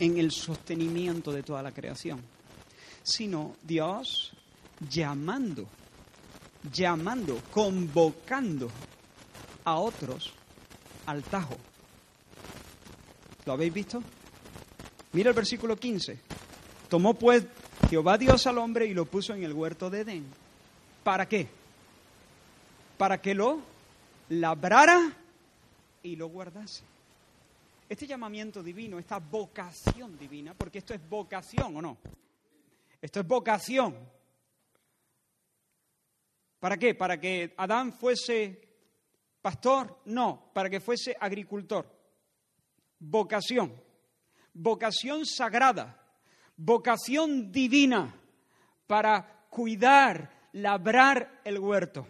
en 0.00 0.18
el 0.18 0.32
sostenimiento 0.32 1.30
de 1.32 1.42
toda 1.42 1.62
la 1.62 1.72
creación, 1.72 2.20
sino 3.02 3.56
Dios 3.62 4.32
llamando, 4.88 5.68
llamando, 6.72 7.40
convocando 7.52 8.70
a 9.64 9.76
otros 9.76 10.32
al 11.10 11.24
tajo. 11.24 11.56
¿Lo 13.44 13.52
habéis 13.52 13.72
visto? 13.72 14.02
Mira 15.12 15.30
el 15.30 15.34
versículo 15.34 15.76
15. 15.76 16.18
Tomó 16.88 17.14
pues 17.14 17.44
Jehová 17.88 18.16
Dios 18.16 18.46
al 18.46 18.58
hombre 18.58 18.86
y 18.86 18.94
lo 18.94 19.06
puso 19.06 19.34
en 19.34 19.42
el 19.42 19.52
huerto 19.52 19.90
de 19.90 20.00
Edén. 20.00 20.26
¿Para 21.02 21.28
qué? 21.28 21.48
Para 22.96 23.20
que 23.20 23.34
lo 23.34 23.60
labrara 24.28 25.16
y 26.02 26.14
lo 26.14 26.28
guardase. 26.28 26.84
Este 27.88 28.06
llamamiento 28.06 28.62
divino, 28.62 29.00
esta 29.00 29.18
vocación 29.18 30.16
divina, 30.16 30.54
porque 30.54 30.78
esto 30.78 30.94
es 30.94 31.00
vocación 31.08 31.76
o 31.76 31.82
no, 31.82 31.96
esto 33.02 33.18
es 33.18 33.26
vocación. 33.26 33.96
¿Para 36.60 36.76
qué? 36.76 36.94
¿Para 36.94 37.18
que 37.18 37.52
Adán 37.56 37.92
fuese 37.92 38.69
pastor? 39.40 40.00
No, 40.06 40.50
para 40.52 40.70
que 40.70 40.80
fuese 40.80 41.16
agricultor. 41.18 41.86
Vocación, 42.98 43.74
vocación 44.52 45.24
sagrada, 45.24 46.00
vocación 46.56 47.50
divina 47.50 48.14
para 48.86 49.46
cuidar, 49.48 50.48
labrar 50.52 51.40
el 51.44 51.58
huerto. 51.58 52.06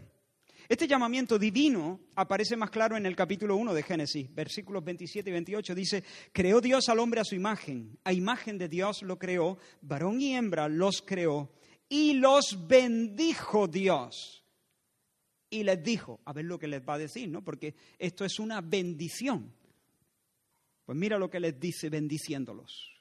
Este 0.71 0.87
llamamiento 0.87 1.37
divino 1.37 1.99
aparece 2.15 2.57
más 2.57 2.71
claro 2.71 2.97
en 2.97 3.05
el 3.05 3.17
capítulo 3.17 3.57
1 3.57 3.75
de 3.75 3.83
Génesis, 3.83 4.33
versículos 4.33 4.85
27 4.85 5.29
y 5.29 5.33
28. 5.33 5.75
Dice, 5.75 6.05
creó 6.33 6.61
Dios 6.61 6.89
al 6.89 7.01
hombre 7.01 7.21
a 7.21 7.25
su 7.25 7.35
imagen, 7.35 7.99
a 8.05 8.13
imagen 8.13 8.57
de 8.57 8.69
Dios 8.69 9.03
lo 9.03 9.19
creó, 9.19 9.59
varón 9.81 10.21
y 10.21 10.37
hembra 10.37 10.69
los 10.69 11.03
creó, 11.03 11.51
y 11.89 12.13
los 12.13 12.69
bendijo 12.69 13.67
Dios. 13.67 14.40
Y 15.51 15.65
les 15.65 15.83
dijo, 15.83 16.21
a 16.25 16.33
ver 16.33 16.45
lo 16.45 16.59
que 16.59 16.69
les 16.69 16.81
va 16.81 16.95
a 16.95 16.99
decir, 16.99 17.29
¿no? 17.29 17.43
Porque 17.43 17.75
esto 17.99 18.25
es 18.25 18.39
una 18.39 18.61
bendición. 18.61 19.53
Pues 20.85 20.97
mira 20.97 21.19
lo 21.19 21.29
que 21.29 21.41
les 21.41 21.59
dice 21.59 21.91
bendiciéndolos. 21.91 22.93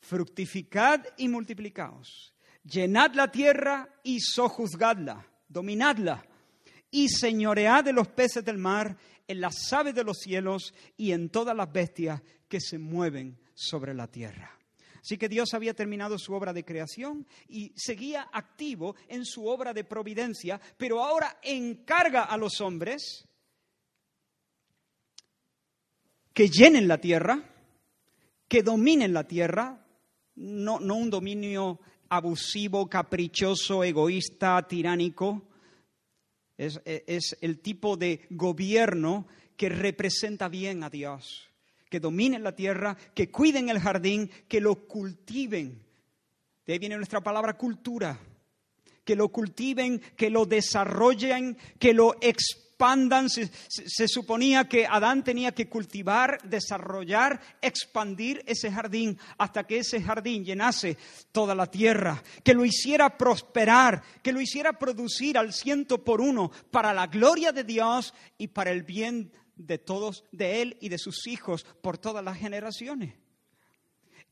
Fructificad 0.00 1.04
y 1.18 1.28
multiplicaos. 1.28 2.34
Llenad 2.64 3.14
la 3.14 3.30
tierra 3.30 3.88
y 4.02 4.20
sojuzgadla. 4.20 5.26
Dominadla 5.48 6.24
y 6.90 7.08
señoread 7.08 7.84
de 7.84 7.92
los 7.92 8.08
peces 8.08 8.44
del 8.44 8.58
mar, 8.58 8.96
en 9.26 9.40
las 9.40 9.72
aves 9.72 9.94
de 9.94 10.04
los 10.04 10.18
cielos 10.18 10.72
y 10.96 11.12
en 11.12 11.28
todas 11.28 11.54
las 11.54 11.70
bestias 11.70 12.22
que 12.48 12.60
se 12.60 12.78
mueven 12.78 13.38
sobre 13.54 13.94
la 13.94 14.06
tierra. 14.06 14.57
Así 15.08 15.16
que 15.16 15.30
Dios 15.30 15.54
había 15.54 15.72
terminado 15.72 16.18
su 16.18 16.34
obra 16.34 16.52
de 16.52 16.66
creación 16.66 17.26
y 17.48 17.72
seguía 17.74 18.28
activo 18.30 18.94
en 19.08 19.24
su 19.24 19.46
obra 19.46 19.72
de 19.72 19.82
providencia, 19.82 20.60
pero 20.76 21.02
ahora 21.02 21.38
encarga 21.42 22.24
a 22.24 22.36
los 22.36 22.60
hombres 22.60 23.26
que 26.34 26.50
llenen 26.50 26.86
la 26.86 27.00
tierra, 27.00 27.42
que 28.46 28.62
dominen 28.62 29.14
la 29.14 29.26
tierra, 29.26 29.82
no, 30.34 30.78
no 30.78 30.96
un 30.96 31.08
dominio 31.08 31.80
abusivo, 32.10 32.86
caprichoso, 32.86 33.82
egoísta, 33.84 34.68
tiránico, 34.68 35.48
es, 36.58 36.78
el 37.40 37.60
tipo 37.60 37.96
de 37.96 38.26
gobierno 38.28 39.26
que 39.56 39.70
representa 39.70 40.50
bien 40.50 40.84
a 40.84 40.90
Dios, 40.90 41.48
que 41.88 42.00
dominen 42.00 42.42
la 42.42 42.54
tierra, 42.54 42.96
que 43.14 43.30
cuiden 43.30 43.68
el 43.68 43.80
jardín, 43.80 44.30
que 44.48 44.60
lo 44.60 44.86
cultiven. 44.86 45.82
De 46.66 46.74
ahí 46.74 46.78
viene 46.78 46.96
nuestra 46.96 47.22
palabra 47.22 47.56
cultura, 47.56 48.18
que 49.04 49.16
lo 49.16 49.30
cultiven, 49.30 50.00
que 50.16 50.28
lo 50.28 50.44
desarrollen, 50.44 51.56
que 51.78 51.94
lo 51.94 52.16
expandan. 52.20 53.30
Se, 53.30 54.06
suponía 54.06 54.68
que 54.68 54.86
Adán 54.86 55.24
tenía 55.24 55.52
que 55.52 55.68
cultivar, 55.68 56.42
desarrollar, 56.42 57.40
expandir 57.62 58.44
ese 58.46 58.70
jardín 58.70 59.18
hasta 59.38 59.64
que 59.64 59.78
ese 59.78 60.02
jardín 60.02 60.44
llenase 60.44 60.98
toda 61.32 61.54
la 61.54 61.66
tierra, 61.66 62.22
que 62.44 62.52
lo 62.52 62.66
hiciera 62.66 63.16
prosperar, 63.16 64.02
que 64.22 64.32
lo 64.32 64.40
hiciera 64.40 64.78
producir 64.78 65.38
al 65.38 65.54
ciento 65.54 66.04
por 66.04 66.20
uno 66.20 66.52
para 66.70 66.92
la 66.92 67.06
gloria 67.06 67.50
de 67.50 67.64
Dios 67.64 68.12
y 68.36 68.48
para 68.48 68.70
el 68.70 68.82
bien 68.82 69.32
de 69.32 69.38
todos, 69.78 70.24
de 70.32 70.62
él 70.62 70.76
y 70.80 70.88
de 70.88 70.98
sus 70.98 71.26
hijos 71.26 71.64
por 71.82 71.98
todas 71.98 72.24
las 72.24 72.38
generaciones. 72.38 73.14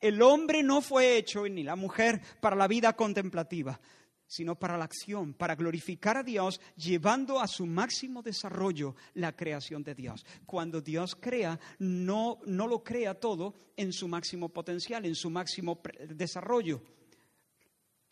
El 0.00 0.20
hombre 0.22 0.62
no 0.62 0.82
fue 0.82 1.16
hecho, 1.16 1.48
ni 1.48 1.62
la 1.62 1.76
mujer, 1.76 2.20
para 2.40 2.56
la 2.56 2.68
vida 2.68 2.94
contemplativa, 2.94 3.80
sino 4.26 4.58
para 4.58 4.76
la 4.76 4.84
acción, 4.84 5.34
para 5.34 5.54
glorificar 5.54 6.16
a 6.16 6.22
Dios, 6.22 6.60
llevando 6.76 7.40
a 7.40 7.46
su 7.46 7.64
máximo 7.64 8.22
desarrollo 8.22 8.94
la 9.14 9.34
creación 9.34 9.82
de 9.82 9.94
Dios. 9.94 10.26
Cuando 10.44 10.80
Dios 10.80 11.16
crea, 11.18 11.58
no, 11.78 12.40
no 12.46 12.66
lo 12.66 12.82
crea 12.82 13.14
todo 13.14 13.54
en 13.76 13.92
su 13.92 14.08
máximo 14.08 14.48
potencial, 14.48 15.06
en 15.06 15.14
su 15.14 15.30
máximo 15.30 15.80
desarrollo. 16.10 16.82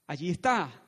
Allí 0.07 0.31
está, 0.31 0.83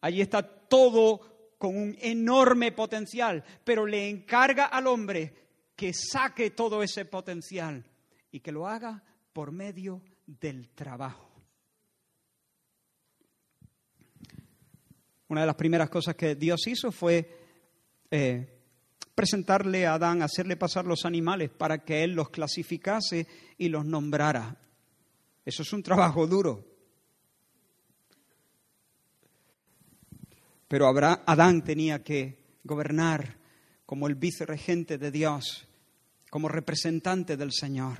allí 0.00 0.20
está 0.20 0.42
todo 0.42 1.35
con 1.58 1.76
un 1.76 1.96
enorme 2.00 2.72
potencial, 2.72 3.44
pero 3.64 3.86
le 3.86 4.08
encarga 4.08 4.66
al 4.66 4.86
hombre 4.86 5.34
que 5.74 5.92
saque 5.92 6.50
todo 6.50 6.82
ese 6.82 7.04
potencial 7.04 7.84
y 8.30 8.40
que 8.40 8.52
lo 8.52 8.66
haga 8.66 9.02
por 9.32 9.52
medio 9.52 10.02
del 10.26 10.70
trabajo. 10.70 11.30
Una 15.28 15.40
de 15.40 15.46
las 15.46 15.56
primeras 15.56 15.90
cosas 15.90 16.14
que 16.14 16.36
Dios 16.36 16.66
hizo 16.66 16.92
fue 16.92 17.28
eh, 18.10 18.56
presentarle 19.14 19.86
a 19.86 19.94
Adán, 19.94 20.22
hacerle 20.22 20.56
pasar 20.56 20.84
los 20.84 21.04
animales 21.04 21.50
para 21.50 21.84
que 21.84 22.04
él 22.04 22.12
los 22.12 22.30
clasificase 22.30 23.26
y 23.58 23.68
los 23.68 23.84
nombrara. 23.84 24.56
Eso 25.44 25.62
es 25.62 25.72
un 25.72 25.82
trabajo 25.82 26.26
duro. 26.26 26.75
Pero 30.68 30.88
Adán 30.88 31.62
tenía 31.62 32.02
que 32.02 32.38
gobernar 32.64 33.36
como 33.84 34.08
el 34.08 34.16
vicerregente 34.16 34.98
de 34.98 35.10
Dios, 35.10 35.66
como 36.30 36.48
representante 36.48 37.36
del 37.36 37.52
Señor. 37.52 37.98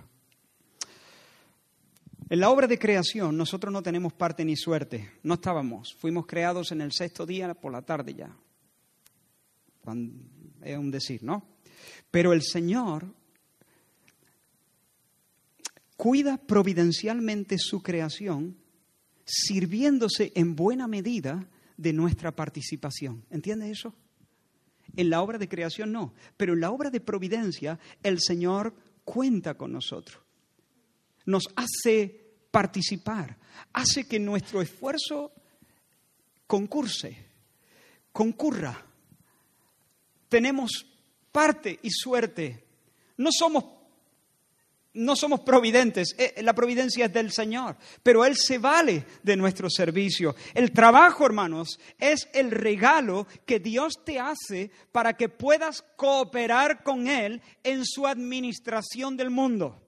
En 2.28 2.40
la 2.40 2.50
obra 2.50 2.66
de 2.66 2.78
creación 2.78 3.36
nosotros 3.36 3.72
no 3.72 3.82
tenemos 3.82 4.12
parte 4.12 4.44
ni 4.44 4.56
suerte, 4.56 5.12
no 5.22 5.34
estábamos, 5.34 5.94
fuimos 5.94 6.26
creados 6.26 6.72
en 6.72 6.80
el 6.80 6.92
sexto 6.92 7.24
día 7.24 7.54
por 7.54 7.70
la 7.70 7.82
tarde 7.82 8.14
ya. 8.14 8.36
es 10.62 10.76
un 10.76 10.90
decir, 10.90 11.22
¿no? 11.22 11.46
Pero 12.10 12.32
el 12.32 12.42
Señor 12.42 13.06
cuida 15.96 16.36
providencialmente 16.36 17.58
su 17.58 17.80
creación, 17.80 18.56
sirviéndose 19.24 20.32
en 20.34 20.56
buena 20.56 20.88
medida 20.88 21.48
de 21.76 21.92
nuestra 21.92 22.34
participación. 22.34 23.24
¿Entiende 23.30 23.70
eso? 23.70 23.94
En 24.96 25.10
la 25.10 25.20
obra 25.20 25.38
de 25.38 25.48
creación 25.48 25.92
no, 25.92 26.14
pero 26.36 26.54
en 26.54 26.60
la 26.60 26.70
obra 26.70 26.90
de 26.90 27.00
providencia 27.00 27.78
el 28.02 28.20
Señor 28.20 28.74
cuenta 29.04 29.54
con 29.54 29.72
nosotros 29.72 30.26
nos 31.26 31.48
hace 31.56 32.34
participar, 32.50 33.36
hace 33.72 34.08
que 34.08 34.18
nuestro 34.18 34.62
esfuerzo 34.62 35.32
concurse, 36.46 37.26
concurra. 38.12 38.86
Tenemos 40.28 40.86
parte 41.30 41.78
y 41.82 41.90
suerte. 41.90 42.64
No 43.18 43.30
somos, 43.36 43.64
no 44.96 45.14
somos 45.14 45.40
providentes, 45.40 46.14
eh, 46.18 46.42
la 46.42 46.54
providencia 46.54 47.06
es 47.06 47.12
del 47.12 47.30
Señor, 47.30 47.76
pero 48.02 48.24
Él 48.24 48.34
se 48.36 48.58
vale 48.58 49.04
de 49.22 49.36
nuestro 49.36 49.70
servicio. 49.70 50.34
El 50.54 50.72
trabajo, 50.72 51.26
hermanos, 51.26 51.78
es 51.98 52.28
el 52.32 52.50
regalo 52.50 53.26
que 53.44 53.60
Dios 53.60 54.04
te 54.04 54.18
hace 54.18 54.70
para 54.92 55.14
que 55.14 55.28
puedas 55.28 55.82
cooperar 55.96 56.82
con 56.82 57.06
Él 57.06 57.42
en 57.62 57.84
su 57.84 58.06
administración 58.06 59.16
del 59.16 59.30
mundo. 59.30 59.80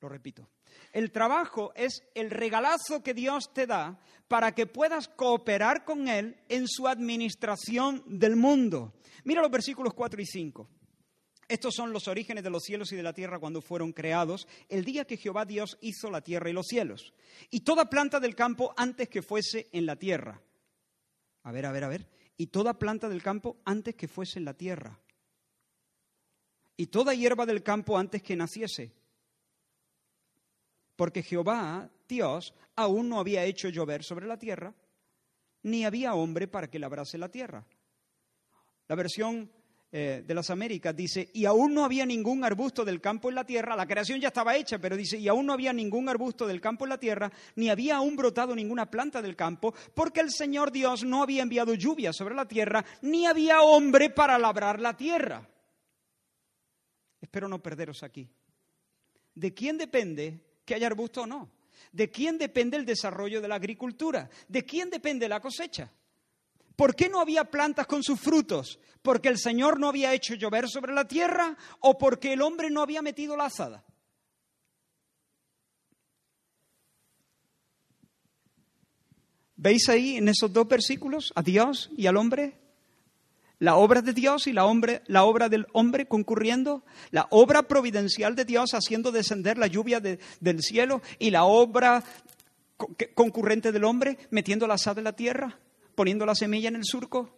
Lo 0.00 0.08
repito. 0.08 0.48
El 0.92 1.10
trabajo 1.10 1.72
es 1.74 2.02
el 2.14 2.30
regalazo 2.30 3.02
que 3.02 3.14
Dios 3.14 3.52
te 3.52 3.66
da 3.66 3.98
para 4.28 4.54
que 4.54 4.66
puedas 4.66 5.08
cooperar 5.08 5.84
con 5.84 6.08
Él 6.08 6.36
en 6.48 6.68
su 6.68 6.86
administración 6.86 8.02
del 8.06 8.36
mundo. 8.36 8.92
Mira 9.24 9.42
los 9.42 9.50
versículos 9.50 9.94
4 9.94 10.20
y 10.20 10.26
5. 10.26 10.68
Estos 11.48 11.74
son 11.74 11.92
los 11.92 12.08
orígenes 12.08 12.42
de 12.42 12.50
los 12.50 12.62
cielos 12.62 12.92
y 12.92 12.96
de 12.96 13.02
la 13.02 13.12
tierra 13.12 13.38
cuando 13.38 13.60
fueron 13.60 13.92
creados, 13.92 14.48
el 14.68 14.84
día 14.84 15.04
que 15.04 15.16
Jehová 15.16 15.44
Dios 15.44 15.78
hizo 15.80 16.10
la 16.10 16.22
tierra 16.22 16.50
y 16.50 16.52
los 16.52 16.66
cielos, 16.66 17.12
y 17.50 17.60
toda 17.60 17.90
planta 17.90 18.20
del 18.20 18.34
campo 18.34 18.72
antes 18.76 19.08
que 19.08 19.22
fuese 19.22 19.68
en 19.72 19.86
la 19.86 19.96
tierra. 19.96 20.40
A 21.42 21.52
ver, 21.52 21.66
a 21.66 21.72
ver, 21.72 21.84
a 21.84 21.88
ver. 21.88 22.08
Y 22.36 22.48
toda 22.48 22.78
planta 22.78 23.08
del 23.08 23.22
campo 23.22 23.58
antes 23.64 23.94
que 23.94 24.08
fuese 24.08 24.38
en 24.38 24.46
la 24.46 24.54
tierra. 24.54 24.98
Y 26.76 26.86
toda 26.86 27.14
hierba 27.14 27.46
del 27.46 27.62
campo 27.62 27.96
antes 27.96 28.22
que 28.22 28.34
naciese. 28.34 28.92
Porque 30.96 31.22
Jehová, 31.22 31.90
Dios, 32.08 32.54
aún 32.74 33.08
no 33.08 33.20
había 33.20 33.44
hecho 33.44 33.68
llover 33.68 34.02
sobre 34.02 34.26
la 34.26 34.38
tierra, 34.38 34.74
ni 35.62 35.84
había 35.84 36.14
hombre 36.14 36.48
para 36.48 36.68
que 36.68 36.78
labrase 36.78 37.18
la 37.18 37.28
tierra. 37.28 37.64
La 38.88 38.96
versión 38.96 39.50
eh, 39.96 40.24
de 40.26 40.34
las 40.34 40.50
Américas, 40.50 40.96
dice, 40.96 41.30
y 41.34 41.44
aún 41.44 41.72
no 41.72 41.84
había 41.84 42.04
ningún 42.04 42.42
arbusto 42.42 42.84
del 42.84 43.00
campo 43.00 43.28
en 43.28 43.36
la 43.36 43.46
tierra, 43.46 43.76
la 43.76 43.86
creación 43.86 44.20
ya 44.20 44.26
estaba 44.26 44.56
hecha, 44.56 44.80
pero 44.80 44.96
dice, 44.96 45.16
y 45.18 45.28
aún 45.28 45.46
no 45.46 45.52
había 45.52 45.72
ningún 45.72 46.08
arbusto 46.08 46.48
del 46.48 46.60
campo 46.60 46.84
en 46.84 46.88
la 46.88 46.98
tierra, 46.98 47.30
ni 47.54 47.68
había 47.68 47.98
aún 47.98 48.16
brotado 48.16 48.56
ninguna 48.56 48.90
planta 48.90 49.22
del 49.22 49.36
campo, 49.36 49.72
porque 49.94 50.18
el 50.18 50.32
Señor 50.32 50.72
Dios 50.72 51.04
no 51.04 51.22
había 51.22 51.44
enviado 51.44 51.74
lluvia 51.74 52.12
sobre 52.12 52.34
la 52.34 52.48
tierra, 52.48 52.84
ni 53.02 53.24
había 53.24 53.62
hombre 53.62 54.10
para 54.10 54.36
labrar 54.36 54.80
la 54.80 54.96
tierra. 54.96 55.48
Espero 57.20 57.46
no 57.46 57.62
perderos 57.62 58.02
aquí. 58.02 58.28
¿De 59.32 59.54
quién 59.54 59.78
depende 59.78 60.40
que 60.64 60.74
haya 60.74 60.88
arbusto 60.88 61.22
o 61.22 61.26
no? 61.28 61.52
¿De 61.92 62.10
quién 62.10 62.36
depende 62.36 62.76
el 62.76 62.84
desarrollo 62.84 63.40
de 63.40 63.46
la 63.46 63.54
agricultura? 63.54 64.28
¿De 64.48 64.64
quién 64.64 64.90
depende 64.90 65.28
la 65.28 65.38
cosecha? 65.38 65.88
¿Por 66.76 66.96
qué 66.96 67.08
no 67.08 67.20
había 67.20 67.44
plantas 67.44 67.86
con 67.86 68.02
sus 68.02 68.20
frutos? 68.20 68.80
¿Porque 69.02 69.28
el 69.28 69.38
Señor 69.38 69.78
no 69.78 69.88
había 69.88 70.12
hecho 70.12 70.34
llover 70.34 70.68
sobre 70.68 70.92
la 70.92 71.06
tierra 71.06 71.56
o 71.80 71.98
porque 71.98 72.32
el 72.32 72.42
hombre 72.42 72.70
no 72.70 72.82
había 72.82 73.02
metido 73.02 73.36
la 73.36 73.46
azada? 73.46 73.84
¿Veis 79.56 79.88
ahí 79.88 80.16
en 80.16 80.28
esos 80.28 80.52
dos 80.52 80.66
versículos 80.66 81.32
a 81.36 81.42
Dios 81.42 81.90
y 81.96 82.06
al 82.06 82.16
hombre? 82.16 82.58
La 83.60 83.76
obra 83.76 84.02
de 84.02 84.12
Dios 84.12 84.48
y 84.48 84.52
la, 84.52 84.64
la 85.06 85.24
obra 85.24 85.48
del 85.48 85.66
hombre 85.72 86.06
concurriendo, 86.06 86.84
la 87.12 87.28
obra 87.30 87.62
providencial 87.62 88.34
de 88.34 88.44
Dios 88.44 88.74
haciendo 88.74 89.12
descender 89.12 89.58
la 89.58 89.68
lluvia 89.68 90.00
del 90.00 90.62
cielo 90.62 91.02
y 91.20 91.30
la 91.30 91.44
obra 91.44 92.02
concurrente 93.14 93.70
del 93.70 93.84
hombre 93.84 94.18
metiendo 94.30 94.66
la 94.66 94.74
azada 94.74 95.00
en 95.00 95.04
la 95.04 95.14
tierra 95.14 95.60
poniendo 95.94 96.26
la 96.26 96.34
semilla 96.34 96.68
en 96.68 96.76
el 96.76 96.84
surco? 96.84 97.30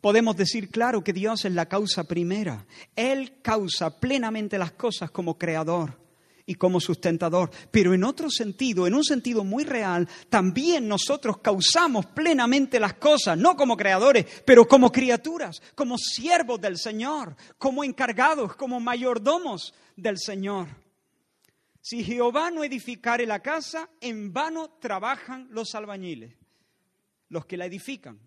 Podemos 0.00 0.36
decir, 0.36 0.70
claro, 0.70 1.04
que 1.04 1.12
Dios 1.12 1.44
es 1.44 1.52
la 1.52 1.66
causa 1.66 2.04
primera. 2.04 2.64
Él 2.96 3.40
causa 3.42 4.00
plenamente 4.00 4.56
las 4.58 4.72
cosas 4.72 5.10
como 5.10 5.36
creador 5.36 5.98
y 6.46 6.54
como 6.54 6.80
sustentador. 6.80 7.50
Pero 7.70 7.92
en 7.92 8.04
otro 8.04 8.30
sentido, 8.30 8.86
en 8.86 8.94
un 8.94 9.04
sentido 9.04 9.44
muy 9.44 9.64
real, 9.64 10.08
también 10.30 10.88
nosotros 10.88 11.38
causamos 11.38 12.06
plenamente 12.06 12.80
las 12.80 12.94
cosas, 12.94 13.36
no 13.36 13.56
como 13.56 13.76
creadores, 13.76 14.24
pero 14.46 14.66
como 14.66 14.90
criaturas, 14.90 15.60
como 15.74 15.98
siervos 15.98 16.60
del 16.60 16.78
Señor, 16.78 17.36
como 17.58 17.84
encargados, 17.84 18.56
como 18.56 18.80
mayordomos 18.80 19.74
del 19.96 20.18
Señor. 20.18 20.68
Si 21.82 22.02
Jehová 22.02 22.50
no 22.50 22.64
edificare 22.64 23.26
la 23.26 23.40
casa, 23.40 23.90
en 24.00 24.32
vano 24.32 24.70
trabajan 24.80 25.46
los 25.50 25.74
albañiles 25.74 26.39
los 27.30 27.46
que 27.46 27.56
la 27.56 27.66
edifican. 27.66 28.20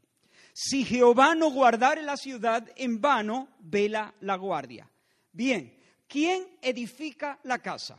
Si 0.53 0.83
Jehová 0.83 1.35
no 1.35 1.51
guardare 1.51 2.01
la 2.01 2.17
ciudad, 2.17 2.67
en 2.75 2.99
vano 2.99 3.49
vela 3.59 4.13
la 4.21 4.35
guardia. 4.35 4.89
Bien, 5.31 5.77
¿quién 6.07 6.47
edifica 6.61 7.39
la 7.43 7.59
casa? 7.59 7.97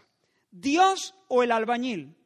¿Dios 0.50 1.14
o 1.28 1.42
el 1.42 1.52
albañil? 1.52 2.16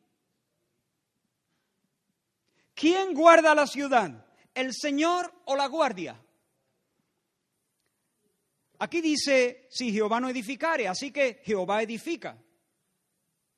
¿Quién 2.74 3.14
guarda 3.14 3.54
la 3.54 3.66
ciudad? 3.66 4.26
¿El 4.54 4.72
Señor 4.74 5.32
o 5.46 5.56
la 5.56 5.66
guardia? 5.66 6.20
Aquí 8.80 9.00
dice, 9.00 9.66
si 9.70 9.92
Jehová 9.92 10.20
no 10.20 10.28
edificare, 10.28 10.86
así 10.86 11.10
que 11.10 11.40
Jehová 11.42 11.82
edifica. 11.82 12.38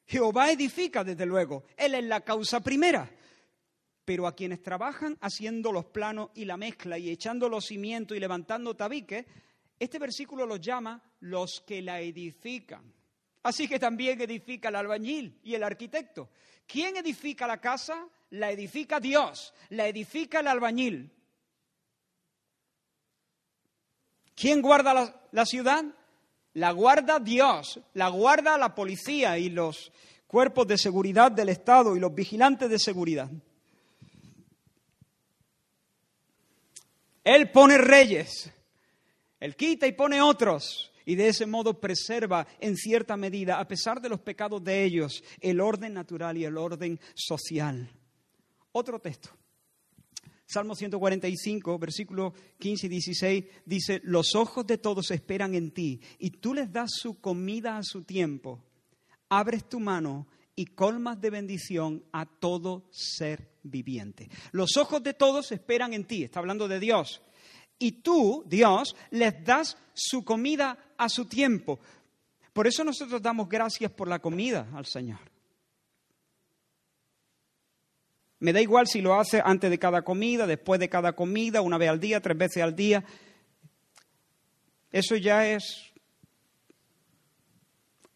Jehová 0.06 0.50
edifica, 0.50 1.04
desde 1.04 1.26
luego. 1.26 1.64
Él 1.76 1.94
es 1.94 2.04
la 2.04 2.22
causa 2.22 2.60
primera 2.60 3.10
pero 4.04 4.26
a 4.26 4.34
quienes 4.34 4.62
trabajan 4.62 5.16
haciendo 5.20 5.72
los 5.72 5.86
planos 5.86 6.30
y 6.34 6.44
la 6.44 6.56
mezcla 6.56 6.98
y 6.98 7.10
echando 7.10 7.48
los 7.48 7.66
cimientos 7.66 8.16
y 8.16 8.20
levantando 8.20 8.74
tabiques, 8.74 9.26
este 9.78 9.98
versículo 9.98 10.46
los 10.46 10.60
llama 10.60 11.02
los 11.20 11.62
que 11.66 11.80
la 11.82 12.00
edifican. 12.00 12.92
Así 13.42 13.66
que 13.66 13.78
también 13.78 14.20
edifica 14.20 14.68
el 14.68 14.76
albañil 14.76 15.40
y 15.42 15.54
el 15.54 15.62
arquitecto. 15.62 16.28
¿Quién 16.66 16.96
edifica 16.96 17.46
la 17.46 17.60
casa? 17.60 18.06
La 18.30 18.50
edifica 18.50 19.00
Dios, 19.00 19.54
la 19.70 19.88
edifica 19.88 20.40
el 20.40 20.48
albañil. 20.48 21.10
¿Quién 24.34 24.62
guarda 24.62 24.94
la, 24.94 25.22
la 25.32 25.46
ciudad? 25.46 25.84
La 26.54 26.72
guarda 26.72 27.18
Dios, 27.18 27.80
la 27.94 28.08
guarda 28.08 28.58
la 28.58 28.74
policía 28.74 29.38
y 29.38 29.50
los 29.50 29.92
cuerpos 30.26 30.66
de 30.66 30.78
seguridad 30.78 31.32
del 31.32 31.48
Estado 31.48 31.96
y 31.96 32.00
los 32.00 32.14
vigilantes 32.14 32.68
de 32.68 32.78
seguridad. 32.78 33.30
Él 37.24 37.50
pone 37.50 37.78
reyes, 37.78 38.50
Él 39.38 39.56
quita 39.56 39.86
y 39.86 39.92
pone 39.92 40.20
otros, 40.20 40.92
y 41.04 41.16
de 41.16 41.28
ese 41.28 41.46
modo 41.46 41.80
preserva 41.80 42.46
en 42.60 42.76
cierta 42.76 43.16
medida, 43.16 43.58
a 43.58 43.66
pesar 43.66 44.00
de 44.00 44.08
los 44.08 44.20
pecados 44.20 44.62
de 44.62 44.84
ellos, 44.84 45.22
el 45.40 45.60
orden 45.60 45.94
natural 45.94 46.36
y 46.36 46.44
el 46.44 46.56
orden 46.56 47.00
social. 47.14 47.90
Otro 48.72 49.00
texto. 49.00 49.30
Salmo 50.46 50.74
145, 50.74 51.78
versículos 51.78 52.32
15 52.58 52.86
y 52.86 52.88
16, 52.88 53.44
dice, 53.64 54.00
los 54.02 54.34
ojos 54.34 54.66
de 54.66 54.78
todos 54.78 55.10
esperan 55.12 55.54
en 55.54 55.70
ti, 55.70 56.00
y 56.18 56.30
tú 56.30 56.54
les 56.54 56.72
das 56.72 56.90
su 56.92 57.20
comida 57.20 57.76
a 57.76 57.84
su 57.84 58.02
tiempo. 58.02 58.60
Abres 59.28 59.68
tu 59.68 59.78
mano 59.78 60.26
y 60.60 60.66
colmas 60.66 61.18
de 61.18 61.30
bendición 61.30 62.04
a 62.12 62.26
todo 62.26 62.84
ser 62.90 63.48
viviente. 63.62 64.28
Los 64.52 64.76
ojos 64.76 65.02
de 65.02 65.14
todos 65.14 65.52
esperan 65.52 65.94
en 65.94 66.04
ti, 66.04 66.22
está 66.22 66.40
hablando 66.40 66.68
de 66.68 66.78
Dios. 66.78 67.22
Y 67.78 68.02
tú, 68.02 68.44
Dios, 68.46 68.94
les 69.10 69.42
das 69.42 69.78
su 69.94 70.22
comida 70.22 70.76
a 70.98 71.08
su 71.08 71.24
tiempo. 71.24 71.80
Por 72.52 72.66
eso 72.66 72.84
nosotros 72.84 73.22
damos 73.22 73.48
gracias 73.48 73.90
por 73.90 74.06
la 74.06 74.18
comida 74.18 74.68
al 74.74 74.84
Señor. 74.84 75.20
Me 78.40 78.52
da 78.52 78.60
igual 78.60 78.86
si 78.86 79.00
lo 79.00 79.18
hace 79.18 79.40
antes 79.42 79.70
de 79.70 79.78
cada 79.78 80.02
comida, 80.02 80.46
después 80.46 80.78
de 80.78 80.90
cada 80.90 81.14
comida, 81.14 81.62
una 81.62 81.78
vez 81.78 81.88
al 81.88 82.00
día, 82.00 82.20
tres 82.20 82.36
veces 82.36 82.62
al 82.62 82.76
día. 82.76 83.02
Eso 84.92 85.16
ya 85.16 85.46
es 85.46 85.90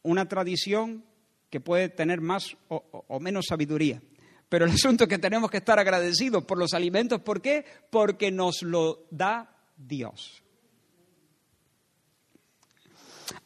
una 0.02 0.28
tradición 0.28 1.06
que 1.54 1.60
puede 1.60 1.88
tener 1.88 2.20
más 2.20 2.56
o, 2.66 3.20
menos 3.20 3.46
sabiduría. 3.48 4.02
Pero 4.48 4.64
el 4.64 4.72
asunto 4.72 5.04
es 5.04 5.08
que 5.08 5.20
tenemos 5.20 5.48
que 5.52 5.58
estar 5.58 5.78
agradecidos 5.78 6.42
por 6.42 6.58
los 6.58 6.74
alimentos. 6.74 7.20
¿Por 7.20 7.40
qué? 7.40 7.64
Porque 7.90 8.32
nos 8.32 8.62
lo 8.62 9.06
da 9.12 9.56
Dios. 9.76 10.42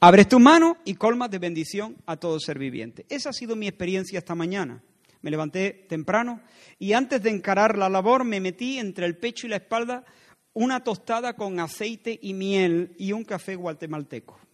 Abres 0.01 0.27
tu 0.27 0.41
mano 0.41 0.79
y 0.87 0.95
colmas 0.95 1.31
de 1.31 1.39
bendición 1.39 1.99
a 2.07 2.17
todo 2.17 2.41
ser 2.41 2.59
viviente. 2.59 3.05
Esa 3.11 3.29
ha 3.29 3.35
sido 3.35 3.57
mi 3.57 3.69
experiencia 3.69 4.19
esta 4.19 4.35
mañana. 4.35 4.83
Me 5.21 5.31
levanté 5.31 5.85
temprano 5.87 6.41
y 6.79 6.95
antes 6.95 7.23
de 7.23 7.29
encarar 7.29 7.77
la 7.77 7.91
labor 7.91 8.25
me 8.25 8.41
metí 8.41 8.79
entre 8.79 9.05
el 9.05 9.19
pecho 9.19 9.47
y 9.47 9.51
la 9.51 9.57
espalda 9.57 10.07
una 10.55 10.83
tostada 10.83 11.35
con 11.35 11.61
aceite 11.61 12.19
y 12.23 12.33
miel 12.33 12.95
y 12.97 13.13
un 13.13 13.25
café 13.25 13.55
guatemalteco. 13.55 14.48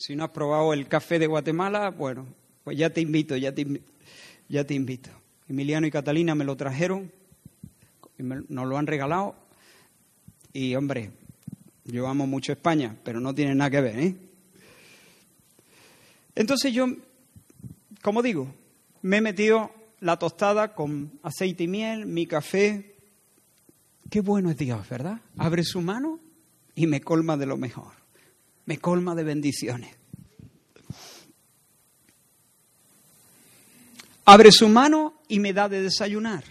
Si 0.00 0.16
no 0.16 0.24
has 0.24 0.30
probado 0.30 0.72
el 0.72 0.88
café 0.88 1.18
de 1.18 1.26
Guatemala, 1.26 1.90
bueno, 1.90 2.26
pues 2.64 2.78
ya 2.78 2.88
te 2.88 3.02
invito, 3.02 3.36
ya 3.36 3.52
te, 3.52 3.60
invito. 4.74 5.10
Emiliano 5.46 5.86
y 5.86 5.90
Catalina 5.90 6.34
me 6.34 6.46
lo 6.46 6.56
trajeron, 6.56 7.12
nos 8.16 8.66
lo 8.66 8.78
han 8.78 8.86
regalado 8.86 9.34
y 10.54 10.74
hombre, 10.74 11.10
yo 11.84 12.08
amo 12.08 12.26
mucho 12.26 12.50
España, 12.50 12.96
pero 13.04 13.20
no 13.20 13.34
tiene 13.34 13.54
nada 13.54 13.68
que 13.68 13.80
ver, 13.82 13.98
¿eh? 14.00 14.16
Entonces 16.34 16.72
yo, 16.72 16.86
como 18.00 18.22
digo, 18.22 18.54
me 19.02 19.18
he 19.18 19.20
metido 19.20 19.70
la 20.00 20.18
tostada 20.18 20.74
con 20.74 21.12
aceite 21.22 21.64
y 21.64 21.68
miel, 21.68 22.06
mi 22.06 22.24
café. 22.24 22.96
Qué 24.08 24.22
bueno 24.22 24.50
es 24.50 24.56
Dios, 24.56 24.88
¿verdad? 24.88 25.20
Abre 25.36 25.62
su 25.62 25.82
mano 25.82 26.18
y 26.74 26.86
me 26.86 27.02
colma 27.02 27.36
de 27.36 27.44
lo 27.44 27.58
mejor. 27.58 27.99
Me 28.66 28.78
colma 28.78 29.14
de 29.14 29.24
bendiciones. 29.24 29.96
Abre 34.24 34.52
su 34.52 34.68
mano 34.68 35.20
y 35.28 35.40
me 35.40 35.52
da 35.52 35.68
de 35.68 35.82
desayunar. 35.82 36.44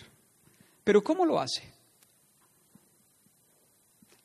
Pero 0.83 1.03
¿cómo 1.03 1.25
lo 1.25 1.39
hace? 1.39 1.71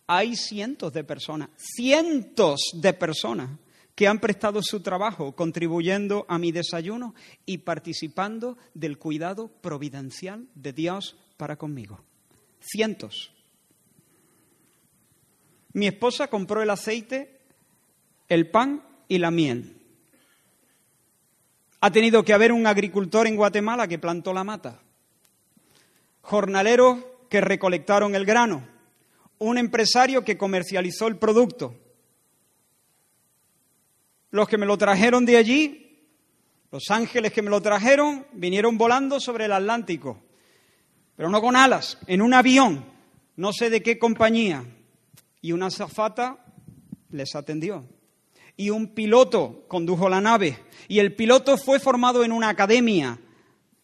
Hay 0.07 0.37
cientos 0.37 0.93
de 0.93 1.05
personas, 1.05 1.51
cientos 1.57 2.61
de 2.75 2.93
personas 2.93 3.51
que 3.95 4.09
han 4.09 4.19
prestado 4.19 4.61
su 4.63 4.81
trabajo 4.81 5.37
contribuyendo 5.37 6.27
a 6.29 6.39
mi 6.39 6.53
desayuno 6.53 7.15
y 7.47 7.59
participando 7.59 8.59
del 8.75 8.99
cuidado 8.99 9.49
providencial 9.49 10.49
de 10.55 10.73
Dios 10.73 11.17
para 11.37 11.57
conmigo. 11.57 12.01
Cientos. 12.61 13.31
Mi 15.73 15.87
esposa 15.87 16.29
compró 16.29 16.63
el 16.63 16.71
aceite, 16.71 17.34
el 18.29 18.51
pan 18.51 18.83
y 19.09 19.19
la 19.19 19.31
miel. 19.31 19.77
Ha 21.81 21.91
tenido 21.91 22.25
que 22.25 22.33
haber 22.33 22.53
un 22.53 22.67
agricultor 22.67 23.27
en 23.27 23.37
Guatemala 23.37 23.87
que 23.87 23.99
plantó 23.99 24.33
la 24.33 24.45
mata, 24.45 24.81
jornaleros 26.23 27.05
que 27.29 27.41
recolectaron 27.41 28.15
el 28.15 28.25
grano, 28.25 28.67
un 29.39 29.59
empresario 29.59 30.25
que 30.25 30.39
comercializó 30.39 31.07
el 31.09 31.17
producto, 31.17 31.77
los 34.31 34.49
que 34.49 34.59
me 34.59 34.67
lo 34.67 34.79
trajeron 34.79 35.27
de 35.27 35.37
allí, 35.37 35.81
los 36.73 36.91
ángeles 36.91 37.33
que 37.33 37.43
me 37.43 37.51
lo 37.51 37.61
trajeron, 37.61 38.27
vinieron 38.33 38.79
volando 38.79 39.21
sobre 39.21 39.45
el 39.45 39.53
Atlántico, 39.53 40.23
pero 41.17 41.29
no 41.29 41.41
con 41.41 41.55
alas, 41.55 41.99
en 42.07 42.23
un 42.23 42.35
avión, 42.35 42.85
no 43.37 43.53
sé 43.53 43.71
de 43.71 43.83
qué 43.83 43.99
compañía, 43.99 44.65
y 45.41 45.53
una 45.53 45.67
azafata 45.67 46.39
les 47.11 47.35
atendió. 47.37 47.85
Y 48.57 48.71
un 48.71 48.95
piloto 48.95 49.65
condujo 49.69 50.09
la 50.09 50.21
nave, 50.21 50.59
y 50.89 51.01
el 51.01 51.15
piloto 51.15 51.57
fue 51.57 51.81
formado 51.81 52.25
en 52.25 52.33
una 52.33 52.49
academia 52.49 53.19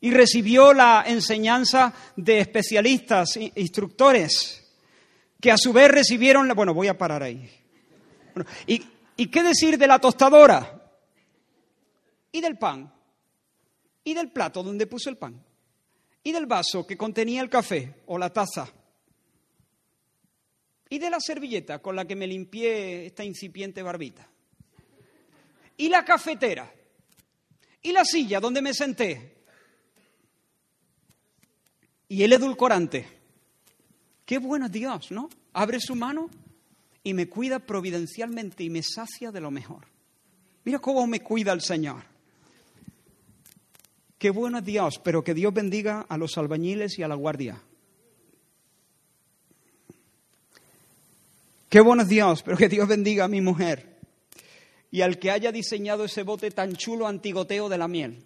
y 0.00 0.12
recibió 0.12 0.72
la 0.72 1.04
enseñanza 1.06 1.92
de 2.16 2.38
especialistas, 2.38 3.36
instructores, 3.36 4.64
que 5.40 5.50
a 5.50 5.58
su 5.58 5.72
vez 5.72 5.90
recibieron, 5.90 6.46
la... 6.48 6.54
bueno, 6.54 6.72
voy 6.72 6.88
a 6.88 6.96
parar 6.96 7.22
ahí. 7.22 7.50
y 8.66 8.82
¿Y 9.20 9.26
qué 9.26 9.42
decir 9.42 9.76
de 9.76 9.86
la 9.86 9.98
tostadora? 9.98 10.82
¿Y 12.32 12.40
del 12.40 12.56
pan? 12.56 12.90
¿Y 14.02 14.14
del 14.14 14.30
plato 14.30 14.62
donde 14.62 14.86
puso 14.86 15.10
el 15.10 15.18
pan? 15.18 15.44
¿Y 16.22 16.32
del 16.32 16.46
vaso 16.46 16.86
que 16.86 16.96
contenía 16.96 17.42
el 17.42 17.50
café 17.50 17.96
o 18.06 18.16
la 18.16 18.32
taza? 18.32 18.72
¿Y 20.88 20.98
de 20.98 21.10
la 21.10 21.20
servilleta 21.20 21.80
con 21.80 21.94
la 21.94 22.06
que 22.06 22.16
me 22.16 22.26
limpié 22.26 23.04
esta 23.04 23.22
incipiente 23.22 23.82
barbita? 23.82 24.26
¿Y 25.80 25.88
la 25.88 26.04
cafetera? 26.04 26.70
¿Y 27.80 27.92
la 27.92 28.04
silla 28.04 28.38
donde 28.38 28.60
me 28.60 28.74
senté? 28.74 29.44
¿Y 32.06 32.22
el 32.22 32.34
edulcorante? 32.34 33.08
Qué 34.26 34.36
bueno 34.36 34.68
Dios, 34.68 35.10
¿no? 35.10 35.30
Abre 35.54 35.80
su 35.80 35.94
mano 35.94 36.28
y 37.02 37.14
me 37.14 37.30
cuida 37.30 37.60
providencialmente 37.60 38.62
y 38.62 38.68
me 38.68 38.82
sacia 38.82 39.32
de 39.32 39.40
lo 39.40 39.50
mejor. 39.50 39.86
Mira 40.64 40.80
cómo 40.80 41.06
me 41.06 41.22
cuida 41.22 41.52
el 41.52 41.62
Señor. 41.62 42.02
Qué 44.18 44.28
bueno 44.28 44.58
es 44.58 44.64
Dios, 44.66 45.00
pero 45.02 45.24
que 45.24 45.32
Dios 45.32 45.54
bendiga 45.54 46.04
a 46.10 46.18
los 46.18 46.36
albañiles 46.36 46.98
y 46.98 47.04
a 47.04 47.08
la 47.08 47.14
guardia. 47.14 47.58
Qué 51.70 51.80
bueno 51.80 52.02
es 52.02 52.08
Dios, 52.10 52.42
pero 52.42 52.58
que 52.58 52.68
Dios 52.68 52.86
bendiga 52.86 53.24
a 53.24 53.28
mi 53.28 53.40
mujer 53.40 53.89
y 54.90 55.02
al 55.02 55.18
que 55.18 55.30
haya 55.30 55.52
diseñado 55.52 56.04
ese 56.04 56.22
bote 56.22 56.50
tan 56.50 56.74
chulo 56.74 57.06
antigoteo 57.06 57.68
de 57.68 57.78
la 57.78 57.88
miel. 57.88 58.24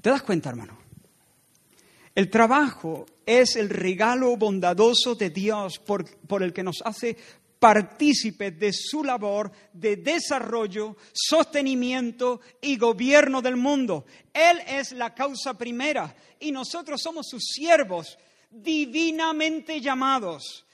¿Te 0.00 0.08
das 0.08 0.22
cuenta, 0.22 0.48
hermano? 0.48 0.78
El 2.14 2.30
trabajo 2.30 3.06
es 3.26 3.56
el 3.56 3.68
regalo 3.68 4.36
bondadoso 4.36 5.14
de 5.14 5.30
Dios 5.30 5.78
por, 5.78 6.04
el 6.42 6.52
que 6.52 6.62
nos 6.62 6.82
hace 6.84 7.16
partícipes 7.58 8.58
de 8.58 8.72
su 8.72 9.04
labor 9.04 9.52
de 9.74 9.96
desarrollo, 9.96 10.96
sostenimiento 11.12 12.40
y 12.62 12.78
gobierno 12.78 13.42
del 13.42 13.56
mundo. 13.56 14.06
Él 14.32 14.58
es 14.66 14.92
la 14.92 15.14
causa 15.14 15.56
primera 15.56 16.14
y 16.40 16.50
nosotros 16.50 17.02
somos 17.02 17.28
sus 17.28 17.44
siervos, 17.44 18.18
divinamente 18.50 19.80
llamados 19.80 20.64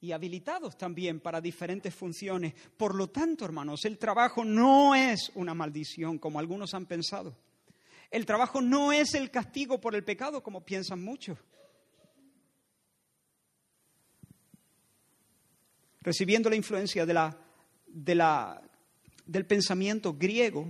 y 0.00 0.12
habilitados 0.12 0.78
también 0.78 1.20
para 1.20 1.40
diferentes 1.40 1.94
funciones. 1.94 2.54
Por 2.76 2.94
lo 2.94 3.08
tanto, 3.08 3.44
hermanos, 3.44 3.84
el 3.84 3.98
trabajo 3.98 4.44
no 4.44 4.94
es 4.94 5.30
una 5.34 5.54
maldición 5.54 6.18
como 6.18 6.38
algunos 6.38 6.72
han 6.74 6.86
pensado. 6.86 7.36
El 8.10 8.26
trabajo 8.26 8.60
no 8.60 8.92
es 8.92 9.14
el 9.14 9.30
castigo 9.30 9.80
por 9.80 9.94
el 9.94 10.02
pecado, 10.02 10.42
como 10.42 10.64
piensan 10.64 11.02
muchos. 11.02 11.38
Recibiendo 16.00 16.48
la 16.48 16.56
influencia 16.56 17.04
de 17.04 17.14
la, 17.14 17.38
de 17.86 18.14
la, 18.14 18.62
del 19.26 19.46
pensamiento 19.46 20.14
griego, 20.14 20.66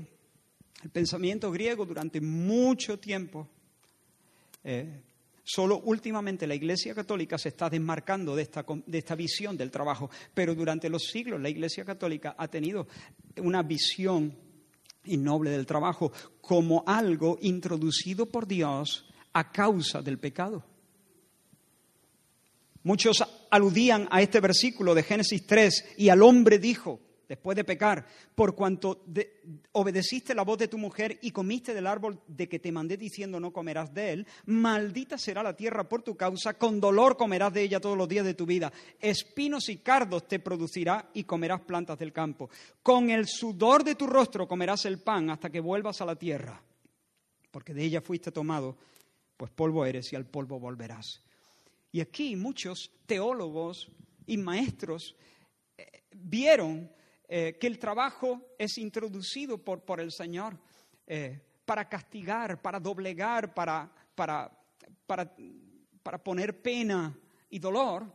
el 0.83 0.91
pensamiento 0.91 1.53
griego 1.53 1.87
durante 1.87 2.21
mucho 2.21 2.99
tiempo, 2.99 3.49
eh, 4.65 5.03
solo 5.45 5.81
últimamente 5.81 6.47
la 6.47 6.55
Iglesia 6.55 6.95
Católica 6.95 7.39
se 7.39 7.51
está 7.51 7.69
desmarcando 7.71 8.37
de 8.37 8.43
esta, 8.43 8.65
de 8.87 8.99
esta 8.99 9.15
visión 9.15 9.57
del 9.57 9.71
trabajo, 9.71 10.11
pero 10.35 10.55
durante 10.55 10.89
los 10.89 11.05
siglos 11.05 11.41
la 11.41 11.49
Iglesia 11.49 11.85
Católica 11.85 12.35
ha 12.39 12.49
tenido 12.49 12.87
una 13.39 13.63
visión 13.63 14.37
innoble 15.05 15.51
del 15.51 15.67
trabajo 15.67 16.13
como 16.41 16.85
algo 16.87 17.39
introducido 17.41 18.27
por 18.27 18.47
Dios 18.47 19.07
a 19.33 19.51
causa 19.51 20.03
del 20.03 20.19
pecado. 20.19 20.65
Muchos 22.83 23.23
aludían 23.51 24.09
a 24.11 24.23
este 24.23 24.41
versículo 24.41 24.95
de 24.95 25.03
Génesis 25.03 25.47
3 25.47 25.95
y 25.99 26.09
al 26.09 26.23
hombre 26.23 26.59
dijo, 26.59 27.01
después 27.31 27.55
de 27.55 27.63
pecar, 27.63 28.05
por 28.35 28.57
cuanto 28.57 29.05
obedeciste 29.71 30.35
la 30.35 30.43
voz 30.43 30.59
de 30.59 30.67
tu 30.67 30.79
mujer 30.79 31.17
y 31.23 31.31
comiste 31.31 31.73
del 31.73 31.87
árbol 31.87 32.21
de 32.27 32.49
que 32.49 32.59
te 32.59 32.73
mandé 32.73 32.97
diciendo 32.97 33.39
no 33.39 33.53
comerás 33.53 33.95
de 33.95 34.13
él, 34.13 34.27
maldita 34.47 35.17
será 35.17 35.41
la 35.41 35.55
tierra 35.55 35.89
por 35.89 36.03
tu 36.03 36.17
causa, 36.17 36.55
con 36.55 36.81
dolor 36.81 37.17
comerás 37.17 37.55
de 37.55 37.63
ella 37.63 37.79
todos 37.79 37.97
los 37.97 38.09
días 38.09 38.25
de 38.25 38.35
tu 38.35 38.47
vida, 38.47 38.73
espinos 38.99 39.69
y 39.69 39.77
cardos 39.77 40.27
te 40.27 40.41
producirá 40.41 41.11
y 41.15 41.23
comerás 41.23 41.61
plantas 41.61 42.01
del 42.01 42.13
campo. 42.13 42.51
Con 42.83 43.11
el 43.11 43.29
sudor 43.29 43.85
de 43.85 43.95
tu 43.95 44.09
rostro 44.09 44.49
comerás 44.49 44.85
el 44.87 44.99
pan 44.99 45.31
hasta 45.31 45.51
que 45.51 45.61
vuelvas 45.61 46.01
a 46.01 46.07
la 46.07 46.17
tierra, 46.17 46.61
porque 47.53 47.73
de 47.73 47.85
ella 47.85 48.01
fuiste 48.01 48.33
tomado, 48.33 48.77
pues 49.37 49.53
polvo 49.53 49.87
eres 49.87 50.13
y 50.13 50.17
al 50.17 50.27
polvo 50.27 50.59
volverás. 50.59 51.23
Y 51.93 52.01
aquí 52.01 52.35
muchos 52.35 52.91
teólogos 53.07 53.89
y 54.27 54.37
maestros 54.37 55.15
eh, 55.79 56.03
vieron 56.11 56.91
eh, 57.33 57.57
que 57.61 57.69
el 57.69 57.79
trabajo 57.79 58.55
es 58.59 58.77
introducido 58.79 59.57
por, 59.57 59.85
por 59.85 60.01
el 60.01 60.11
Señor 60.11 60.59
eh, 61.07 61.41
para 61.65 61.89
castigar, 61.89 62.61
para 62.61 62.81
doblegar, 62.81 63.55
para, 63.55 63.89
para, 64.17 64.51
para, 65.07 65.33
para 66.03 66.19
poner 66.19 66.61
pena 66.61 67.17
y 67.49 67.61
dolor 67.61 68.13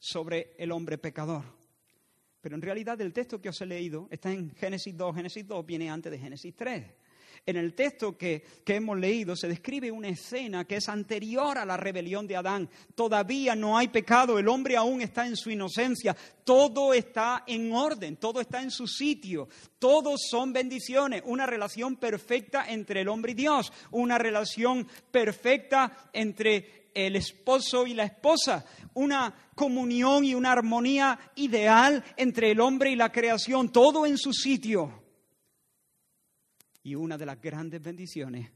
sobre 0.00 0.56
el 0.58 0.72
hombre 0.72 0.98
pecador. 0.98 1.44
Pero 2.40 2.56
en 2.56 2.62
realidad 2.62 3.00
el 3.00 3.12
texto 3.12 3.40
que 3.40 3.50
os 3.50 3.60
he 3.60 3.66
leído 3.66 4.08
está 4.10 4.32
en 4.32 4.50
Génesis 4.56 4.96
2. 4.96 5.14
Génesis 5.14 5.46
2 5.46 5.64
viene 5.64 5.88
antes 5.88 6.10
de 6.10 6.18
Génesis 6.18 6.52
3. 6.56 6.84
En 7.46 7.56
el 7.56 7.74
texto 7.74 8.16
que, 8.16 8.44
hemos 8.66 8.98
leído 8.98 9.34
se 9.34 9.48
describe 9.48 9.90
una 9.90 10.08
escena 10.08 10.64
que 10.64 10.76
es 10.76 10.88
anterior 10.88 11.58
a 11.58 11.64
la 11.64 11.76
rebelión 11.76 12.26
de 12.26 12.36
Adán. 12.36 12.68
Todavía 12.94 13.56
no 13.56 13.76
hay 13.76 13.88
pecado, 13.88 14.38
el 14.38 14.46
hombre 14.46 14.76
aún 14.76 15.00
está 15.00 15.26
en 15.26 15.36
su 15.36 15.50
inocencia, 15.50 16.16
todo 16.44 16.94
está 16.94 17.42
en 17.46 17.72
orden, 17.72 18.16
todo 18.16 18.40
está 18.40 18.62
en 18.62 18.70
su 18.70 18.86
sitio, 18.86 19.48
todos 19.78 20.20
son 20.30 20.52
bendiciones, 20.52 21.22
una 21.24 21.46
relación 21.46 21.96
perfecta 21.96 22.66
entre 22.68 23.00
el 23.00 23.08
hombre 23.08 23.32
y 23.32 23.36
Dios, 23.36 23.72
una 23.90 24.18
relación 24.18 24.86
perfecta 25.10 26.10
entre 26.12 26.90
el 26.94 27.16
esposo 27.16 27.86
y 27.86 27.94
la 27.94 28.04
esposa, 28.04 28.64
una 28.94 29.34
comunión 29.54 30.24
y 30.24 30.34
una 30.34 30.52
armonía 30.52 31.18
ideal 31.36 32.04
entre 32.16 32.52
el 32.52 32.60
hombre 32.60 32.90
y 32.90 32.96
la 32.96 33.10
creación, 33.10 33.70
todo 33.70 34.06
en 34.06 34.18
su 34.18 34.32
sitio. 34.32 34.99
Y 36.82 36.94
una 36.94 37.18
de 37.18 37.26
las 37.26 37.40
grandes 37.40 37.82
bendiciones, 37.82 38.50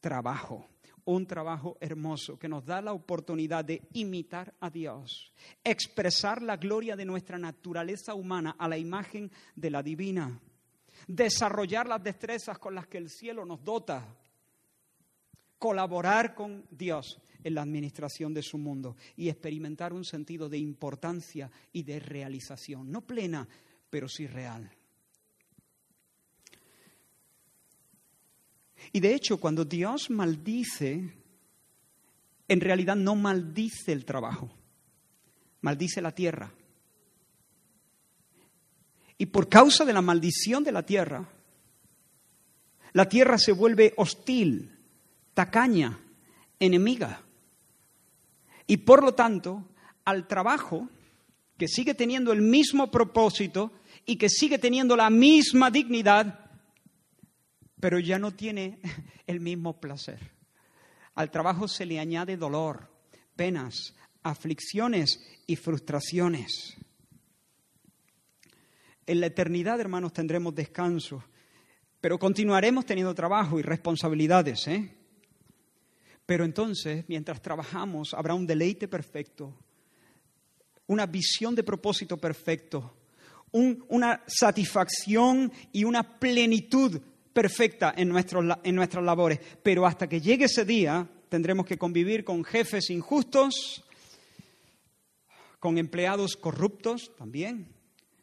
trabajo. 0.00 0.66
Un 1.04 1.26
trabajo 1.26 1.78
hermoso 1.80 2.38
que 2.38 2.48
nos 2.48 2.64
da 2.64 2.80
la 2.80 2.92
oportunidad 2.92 3.64
de 3.64 3.82
imitar 3.94 4.54
a 4.60 4.70
Dios, 4.70 5.32
expresar 5.64 6.40
la 6.42 6.56
gloria 6.56 6.94
de 6.94 7.04
nuestra 7.04 7.38
naturaleza 7.38 8.14
humana 8.14 8.54
a 8.56 8.68
la 8.68 8.78
imagen 8.78 9.30
de 9.56 9.70
la 9.70 9.82
divina, 9.82 10.40
desarrollar 11.08 11.88
las 11.88 12.04
destrezas 12.04 12.56
con 12.58 12.76
las 12.76 12.86
que 12.86 12.98
el 12.98 13.10
cielo 13.10 13.44
nos 13.44 13.64
dota, 13.64 14.06
colaborar 15.58 16.34
con 16.34 16.66
Dios 16.70 17.20
en 17.42 17.54
la 17.54 17.62
administración 17.62 18.32
de 18.32 18.42
su 18.42 18.58
mundo 18.58 18.96
y 19.16 19.28
experimentar 19.28 19.92
un 19.92 20.04
sentido 20.04 20.48
de 20.48 20.58
importancia 20.58 21.50
y 21.72 21.82
de 21.82 21.98
realización, 21.98 22.90
no 22.90 23.00
plena, 23.00 23.48
pero 23.90 24.08
sí 24.08 24.26
real. 24.26 24.70
Y 28.90 29.00
de 29.00 29.14
hecho, 29.14 29.38
cuando 29.38 29.64
Dios 29.64 30.10
maldice, 30.10 31.14
en 32.48 32.60
realidad 32.60 32.96
no 32.96 33.14
maldice 33.14 33.92
el 33.92 34.04
trabajo, 34.04 34.50
maldice 35.60 36.00
la 36.00 36.12
tierra. 36.12 36.52
Y 39.18 39.26
por 39.26 39.48
causa 39.48 39.84
de 39.84 39.92
la 39.92 40.02
maldición 40.02 40.64
de 40.64 40.72
la 40.72 40.84
tierra, 40.84 41.28
la 42.92 43.08
tierra 43.08 43.38
se 43.38 43.52
vuelve 43.52 43.94
hostil, 43.96 44.78
tacaña, 45.34 45.98
enemiga. 46.58 47.22
Y 48.66 48.78
por 48.78 49.02
lo 49.02 49.14
tanto, 49.14 49.68
al 50.04 50.26
trabajo, 50.26 50.88
que 51.56 51.68
sigue 51.68 51.94
teniendo 51.94 52.32
el 52.32 52.42
mismo 52.42 52.90
propósito 52.90 53.72
y 54.04 54.16
que 54.16 54.28
sigue 54.28 54.58
teniendo 54.58 54.96
la 54.96 55.10
misma 55.10 55.70
dignidad, 55.70 56.41
pero 57.82 57.98
ya 57.98 58.16
no 58.16 58.30
tiene 58.30 58.78
el 59.26 59.40
mismo 59.40 59.80
placer. 59.80 60.20
Al 61.16 61.32
trabajo 61.32 61.66
se 61.66 61.84
le 61.84 61.98
añade 61.98 62.36
dolor, 62.36 62.88
penas, 63.34 63.96
aflicciones 64.22 65.18
y 65.48 65.56
frustraciones. 65.56 66.76
En 69.04 69.18
la 69.18 69.26
eternidad, 69.26 69.80
hermanos, 69.80 70.12
tendremos 70.12 70.54
descanso, 70.54 71.24
pero 72.00 72.20
continuaremos 72.20 72.86
teniendo 72.86 73.16
trabajo 73.16 73.58
y 73.58 73.62
responsabilidades. 73.62 74.68
¿eh? 74.68 74.96
Pero 76.24 76.44
entonces, 76.44 77.04
mientras 77.08 77.42
trabajamos, 77.42 78.14
habrá 78.14 78.34
un 78.34 78.46
deleite 78.46 78.86
perfecto, 78.86 79.58
una 80.86 81.06
visión 81.06 81.56
de 81.56 81.64
propósito 81.64 82.16
perfecto, 82.16 82.96
una 83.50 84.22
satisfacción 84.28 85.52
y 85.72 85.82
una 85.82 86.20
plenitud 86.20 87.02
perfecta 87.32 87.94
en, 87.96 88.12
en 88.64 88.74
nuestras 88.74 89.04
labores. 89.04 89.40
Pero 89.62 89.86
hasta 89.86 90.08
que 90.08 90.20
llegue 90.20 90.46
ese 90.46 90.64
día, 90.64 91.08
tendremos 91.28 91.66
que 91.66 91.78
convivir 91.78 92.24
con 92.24 92.44
jefes 92.44 92.90
injustos, 92.90 93.84
con 95.58 95.78
empleados 95.78 96.36
corruptos 96.36 97.12
también, 97.16 97.68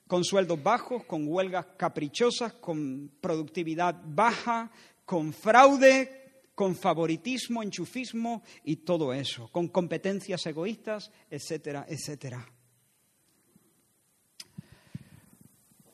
con 0.07 0.23
sueldos 0.23 0.61
bajos, 0.61 1.05
con 1.05 1.27
huelgas 1.27 1.67
caprichosas, 1.77 2.53
con 2.53 3.11
productividad 3.21 4.01
baja, 4.05 4.71
con 5.05 5.33
fraude, 5.33 6.43
con 6.53 6.75
favoritismo, 6.75 7.63
enchufismo 7.63 8.43
y 8.65 8.75
todo 8.75 9.13
eso, 9.13 9.47
con 9.47 9.69
competencias 9.69 10.45
egoístas, 10.45 11.09
etcétera, 11.29 11.85
etcétera. 11.87 12.45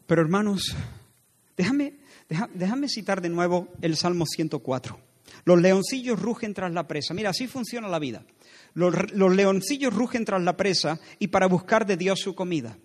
Pero 0.07 0.22
hermanos, 0.22 0.76
déjame, 1.55 1.97
déjame 2.54 2.90
citar 2.90 3.22
de 3.22 3.30
nuevo 3.30 3.70
el 3.82 3.96
Salmo 3.98 4.26
104. 4.26 5.00
Los 5.44 5.62
leoncillos 5.62 6.22
rugen 6.22 6.54
tras 6.54 6.72
la 6.74 6.88
presa. 6.88 7.14
Mira, 7.14 7.32
así 7.32 7.48
funciona 7.48 7.88
la 7.88 8.00
vida. 8.00 8.26
Los, 8.74 9.12
los, 9.14 9.36
leoncillos 9.36 9.94
rugen 9.94 10.26
tras 10.26 10.42
la 10.42 10.58
presa 10.58 11.00
y 11.20 11.28
para 11.28 11.48
buscar 11.48 11.86
de 11.86 11.98
Dios 11.98 12.20
su 12.20 12.36
comida. 12.36 12.78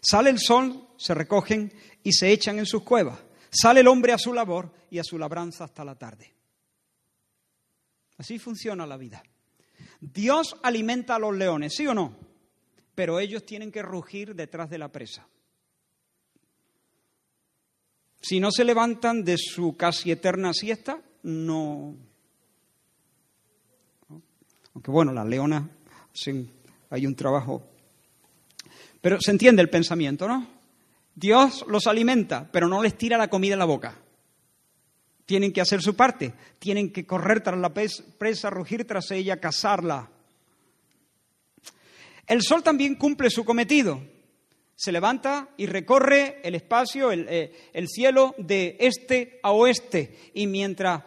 Sale 0.00 0.30
el 0.30 0.38
sol, 0.38 0.88
se 0.96 1.14
recogen 1.14 1.72
y 2.02 2.12
se 2.12 2.30
echan 2.30 2.58
en 2.58 2.66
sus 2.66 2.82
cuevas. 2.82 3.18
Sale 3.50 3.80
el 3.80 3.88
hombre 3.88 4.12
a 4.12 4.18
su 4.18 4.34
labor 4.34 4.72
y 4.90 4.98
a 4.98 5.04
su 5.04 5.18
labranza 5.18 5.64
hasta 5.64 5.84
la 5.84 5.94
tarde. 5.94 6.34
Así 8.18 8.38
funciona 8.38 8.86
la 8.86 8.96
vida. 8.96 9.22
Dios 10.00 10.56
alimenta 10.62 11.16
a 11.16 11.18
los 11.18 11.34
leones, 11.34 11.74
¿sí 11.74 11.86
o 11.86 11.94
no? 11.94 12.16
Pero 12.94 13.18
ellos 13.18 13.44
tienen 13.44 13.72
que 13.72 13.82
rugir 13.82 14.34
detrás 14.34 14.70
de 14.70 14.78
la 14.78 14.92
presa. 14.92 15.26
Si 18.24 18.40
no 18.40 18.50
se 18.50 18.64
levantan 18.64 19.22
de 19.22 19.36
su 19.36 19.76
casi 19.76 20.10
eterna 20.10 20.54
siesta, 20.54 20.98
no. 21.24 21.94
Aunque 24.72 24.90
bueno, 24.90 25.12
las 25.12 25.26
leonas 25.26 25.64
hay 26.88 27.06
un 27.06 27.14
trabajo. 27.14 27.62
Pero 29.02 29.18
se 29.20 29.30
entiende 29.30 29.60
el 29.60 29.68
pensamiento, 29.68 30.26
¿no? 30.26 30.46
Dios 31.14 31.66
los 31.68 31.86
alimenta, 31.86 32.48
pero 32.50 32.66
no 32.66 32.82
les 32.82 32.96
tira 32.96 33.18
la 33.18 33.28
comida 33.28 33.52
en 33.52 33.58
la 33.58 33.66
boca. 33.66 33.94
Tienen 35.26 35.52
que 35.52 35.60
hacer 35.60 35.82
su 35.82 35.94
parte, 35.94 36.32
tienen 36.58 36.94
que 36.94 37.04
correr 37.04 37.42
tras 37.42 37.58
la 37.58 37.74
presa, 37.74 38.48
rugir 38.48 38.86
tras 38.86 39.10
ella, 39.10 39.38
cazarla. 39.38 40.08
El 42.26 42.40
sol 42.40 42.62
también 42.62 42.94
cumple 42.94 43.28
su 43.28 43.44
cometido. 43.44 44.13
Se 44.76 44.92
levanta 44.92 45.50
y 45.56 45.66
recorre 45.66 46.40
el 46.42 46.54
espacio, 46.54 47.12
el, 47.12 47.26
eh, 47.28 47.52
el 47.72 47.88
cielo 47.88 48.34
de 48.38 48.76
este 48.80 49.38
a 49.42 49.52
oeste. 49.52 50.18
Y 50.34 50.46
mientras 50.46 51.02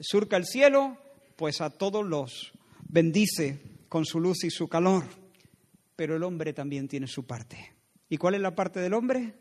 surca 0.00 0.36
el 0.36 0.44
cielo, 0.44 0.98
pues 1.36 1.60
a 1.60 1.70
todos 1.70 2.04
los 2.04 2.52
bendice 2.88 3.60
con 3.88 4.04
su 4.04 4.20
luz 4.20 4.44
y 4.44 4.50
su 4.50 4.68
calor. 4.68 5.04
Pero 5.94 6.16
el 6.16 6.22
hombre 6.22 6.52
también 6.52 6.88
tiene 6.88 7.06
su 7.06 7.24
parte. 7.26 7.74
¿Y 8.08 8.18
cuál 8.18 8.34
es 8.34 8.40
la 8.40 8.54
parte 8.54 8.80
del 8.80 8.94
hombre? 8.94 9.34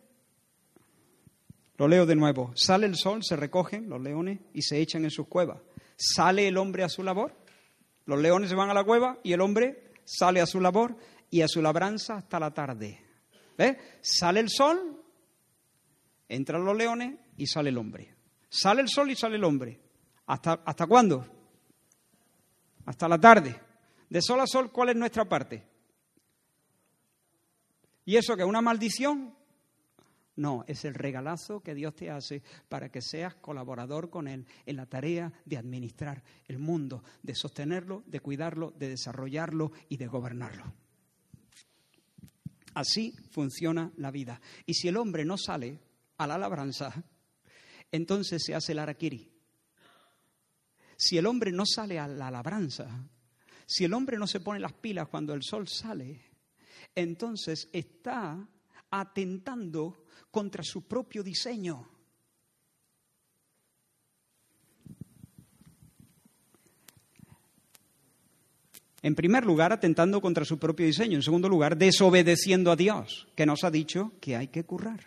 Lo 1.78 1.88
leo 1.88 2.06
de 2.06 2.16
nuevo. 2.16 2.52
Sale 2.56 2.86
el 2.86 2.96
sol, 2.96 3.24
se 3.24 3.36
recogen 3.36 3.90
los 3.90 4.02
leones 4.02 4.40
y 4.54 4.62
se 4.62 4.80
echan 4.80 5.04
en 5.04 5.12
sus 5.12 5.28
cuevas. 5.28 5.60
Sale 5.98 6.48
el 6.48 6.58
hombre 6.58 6.84
a 6.84 6.90
su 6.90 7.04
labor. 7.04 7.34
Los 8.06 8.20
leones 8.20 8.50
se 8.50 8.56
van 8.56 8.70
a 8.70 8.74
la 8.74 8.84
cueva 8.84 9.20
y 9.24 9.34
el 9.34 9.42
hombre 9.42 9.92
sale 10.06 10.40
a 10.40 10.46
su 10.46 10.62
labor 10.62 10.96
y 11.30 11.42
a 11.42 11.48
su 11.48 11.62
labranza 11.62 12.16
hasta 12.16 12.40
la 12.40 12.54
tarde. 12.54 13.05
¿Ves? 13.58 13.78
Sale 14.02 14.40
el 14.40 14.50
sol, 14.50 15.04
entran 16.28 16.66
los 16.66 16.76
leones 16.76 17.18
y 17.38 17.48
sale 17.48 17.70
el 17.70 17.78
hombre. 17.78 18.16
Sale 18.50 18.82
el 18.82 18.90
sol 18.90 19.10
y 19.12 19.16
sale 19.16 19.36
el 19.36 19.44
hombre. 19.44 19.80
¿Hasta, 20.28 20.62
hasta 20.66 20.88
cuándo? 20.88 21.26
Hasta 22.86 23.08
la 23.08 23.20
tarde. 23.20 23.60
De 24.10 24.22
sol 24.22 24.40
a 24.40 24.48
sol, 24.48 24.72
¿cuál 24.72 24.90
es 24.90 24.96
nuestra 24.96 25.26
parte? 25.26 25.64
¿Y 28.06 28.18
eso 28.18 28.36
que 28.36 28.44
es 28.44 28.48
una 28.48 28.62
maldición? 28.62 29.36
No, 30.38 30.66
es 30.68 30.84
el 30.84 30.94
regalazo 30.94 31.62
que 31.62 31.74
Dios 31.74 31.96
te 31.96 32.12
hace 32.12 32.44
para 32.68 32.90
que 32.90 33.02
seas 33.02 33.36
colaborador 33.36 34.10
con 34.10 34.28
Él 34.28 34.46
en 34.66 34.76
la 34.76 34.86
tarea 34.86 35.32
de 35.46 35.58
administrar 35.58 36.24
el 36.48 36.60
mundo, 36.60 37.04
de 37.24 37.36
sostenerlo, 37.36 38.04
de 38.06 38.20
cuidarlo, 38.20 38.72
de 38.72 38.90
desarrollarlo 38.90 39.72
y 39.88 39.98
de 39.98 40.08
gobernarlo. 40.08 40.74
Así 42.76 43.16
funciona 43.32 43.92
la 43.98 44.12
vida. 44.12 44.40
Y 44.66 44.74
si 44.74 44.90
el 44.90 44.98
hombre 44.98 45.26
no 45.26 45.38
sale 45.38 45.80
a 46.18 46.28
la 46.28 46.38
labranza, 46.38 46.94
entonces 47.92 48.44
se 48.44 48.54
hace 48.54 48.74
el 48.74 48.80
araquiri. 48.80 49.32
Si 50.98 51.18
el 51.18 51.26
hombre 51.26 51.52
no 51.52 51.66
sale 51.66 52.00
a 52.00 52.08
la 52.08 52.30
labranza, 52.30 53.10
si 53.66 53.86
el 53.86 53.94
hombre 53.94 54.18
no 54.18 54.28
se 54.28 54.42
pone 54.42 54.60
las 54.60 54.74
pilas 54.74 55.08
cuando 55.08 55.34
el 55.34 55.42
sol 55.42 55.68
sale, 55.68 56.22
entonces 56.94 57.70
está 57.72 58.48
atentando 58.92 60.06
contra 60.30 60.64
su 60.64 60.84
propio 60.84 61.24
diseño. 61.24 61.95
En 69.06 69.14
primer 69.14 69.46
lugar, 69.46 69.72
atentando 69.72 70.20
contra 70.20 70.46
su 70.46 70.58
propio 70.58 70.88
diseño. 70.88 71.16
En 71.16 71.22
segundo 71.22 71.48
lugar, 71.48 71.78
desobedeciendo 71.78 72.72
a 72.72 72.76
Dios, 72.76 73.28
que 73.36 73.46
nos 73.46 73.64
ha 73.64 73.70
dicho 73.70 74.14
que 74.20 74.36
hay 74.36 74.48
que 74.48 74.64
currar. 74.64 75.00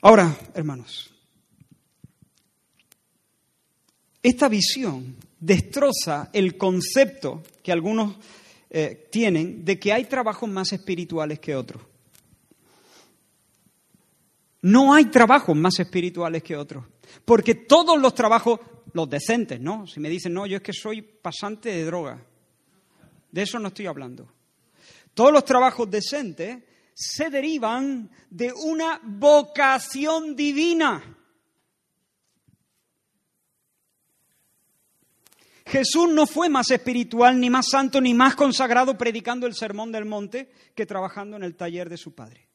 Ahora, 0.00 0.34
hermanos, 0.54 1.10
esta 4.22 4.48
visión 4.48 5.16
destroza 5.38 6.30
el 6.32 6.56
concepto 6.56 7.42
que 7.62 7.70
algunos 7.70 8.16
eh, 8.70 9.06
tienen 9.12 9.66
de 9.66 9.78
que 9.78 9.92
hay 9.92 10.06
trabajos 10.06 10.48
más 10.48 10.72
espirituales 10.72 11.40
que 11.40 11.54
otros. 11.54 11.82
No 14.62 14.94
hay 14.94 15.04
trabajos 15.10 15.54
más 15.54 15.78
espirituales 15.78 16.42
que 16.42 16.56
otros. 16.56 16.86
Porque 17.24 17.54
todos 17.54 18.00
los 18.00 18.14
trabajos, 18.14 18.60
los 18.92 19.08
decentes, 19.08 19.60
¿no? 19.60 19.86
Si 19.86 20.00
me 20.00 20.08
dicen, 20.08 20.32
no, 20.34 20.46
yo 20.46 20.56
es 20.56 20.62
que 20.62 20.72
soy 20.72 21.02
pasante 21.02 21.70
de 21.70 21.84
droga. 21.84 22.24
De 23.30 23.42
eso 23.42 23.58
no 23.58 23.68
estoy 23.68 23.86
hablando. 23.86 24.32
Todos 25.14 25.32
los 25.32 25.44
trabajos 25.44 25.90
decentes 25.90 26.62
se 26.94 27.30
derivan 27.30 28.10
de 28.28 28.52
una 28.52 29.00
vocación 29.02 30.36
divina. 30.36 31.16
Jesús 35.70 36.10
no 36.10 36.26
fue 36.26 36.48
más 36.48 36.70
espiritual, 36.70 37.38
ni 37.38 37.48
más 37.48 37.68
santo, 37.70 38.00
ni 38.00 38.12
más 38.12 38.34
consagrado 38.34 38.98
predicando 38.98 39.46
el 39.46 39.54
sermón 39.54 39.92
del 39.92 40.04
monte 40.04 40.50
que 40.74 40.84
trabajando 40.84 41.36
en 41.36 41.44
el 41.44 41.54
taller 41.54 41.88
de 41.88 41.96
su 41.96 42.12
padre. 42.12 42.49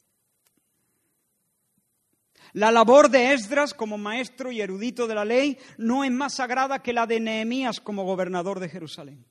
La 2.52 2.70
labor 2.70 3.10
de 3.10 3.32
Esdras 3.32 3.74
como 3.74 3.98
maestro 3.98 4.50
y 4.50 4.60
erudito 4.60 5.06
de 5.06 5.14
la 5.14 5.24
ley 5.24 5.58
no 5.78 6.04
es 6.04 6.10
más 6.10 6.34
sagrada 6.34 6.82
que 6.82 6.92
la 6.92 7.06
de 7.06 7.20
Nehemías 7.20 7.80
como 7.80 8.04
gobernador 8.04 8.60
de 8.60 8.68
Jerusalén. 8.68 9.24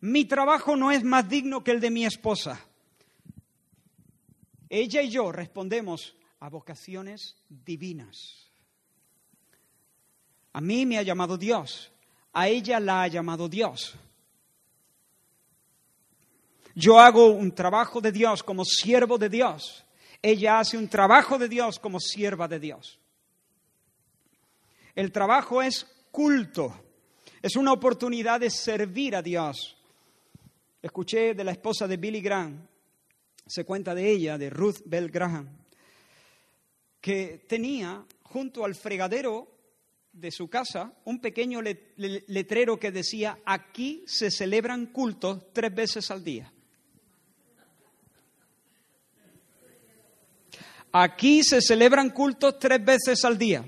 Mi 0.00 0.24
trabajo 0.24 0.76
no 0.76 0.90
es 0.90 1.04
más 1.04 1.28
digno 1.28 1.62
que 1.62 1.70
el 1.70 1.80
de 1.80 1.90
mi 1.90 2.04
esposa. 2.04 2.60
Ella 4.68 5.02
y 5.02 5.10
yo 5.10 5.30
respondemos 5.30 6.16
a 6.40 6.48
vocaciones 6.48 7.36
divinas. 7.48 8.50
A 10.52 10.60
mí 10.60 10.84
me 10.86 10.98
ha 10.98 11.02
llamado 11.02 11.38
Dios, 11.38 11.92
a 12.32 12.48
ella 12.48 12.80
la 12.80 13.02
ha 13.02 13.08
llamado 13.08 13.48
Dios. 13.48 13.94
Yo 16.74 16.98
hago 16.98 17.26
un 17.26 17.54
trabajo 17.54 18.00
de 18.00 18.12
Dios 18.12 18.42
como 18.42 18.64
siervo 18.64 19.18
de 19.18 19.28
Dios. 19.28 19.81
Ella 20.22 20.60
hace 20.60 20.78
un 20.78 20.88
trabajo 20.88 21.36
de 21.36 21.48
Dios 21.48 21.80
como 21.80 21.98
sierva 21.98 22.46
de 22.46 22.60
Dios. 22.60 23.00
El 24.94 25.10
trabajo 25.10 25.60
es 25.60 25.84
culto, 26.12 26.72
es 27.40 27.56
una 27.56 27.72
oportunidad 27.72 28.40
de 28.40 28.50
servir 28.50 29.16
a 29.16 29.22
Dios. 29.22 29.76
Escuché 30.80 31.34
de 31.34 31.44
la 31.44 31.52
esposa 31.52 31.88
de 31.88 31.96
Billy 31.96 32.20
Graham, 32.20 32.66
se 33.46 33.64
cuenta 33.64 33.94
de 33.94 34.08
ella, 34.08 34.38
de 34.38 34.50
Ruth 34.50 34.82
Bell 34.84 35.10
Graham, 35.10 35.48
que 37.00 37.44
tenía 37.48 38.04
junto 38.22 38.64
al 38.64 38.74
fregadero 38.74 39.48
de 40.12 40.30
su 40.30 40.48
casa 40.48 40.92
un 41.04 41.20
pequeño 41.20 41.60
letrero 41.62 42.78
que 42.78 42.92
decía, 42.92 43.38
aquí 43.44 44.04
se 44.06 44.30
celebran 44.30 44.86
cultos 44.86 45.52
tres 45.52 45.74
veces 45.74 46.10
al 46.10 46.22
día. 46.22 46.52
Aquí 50.92 51.42
se 51.42 51.62
celebran 51.62 52.10
cultos 52.10 52.58
tres 52.58 52.84
veces 52.84 53.24
al 53.24 53.38
día. 53.38 53.64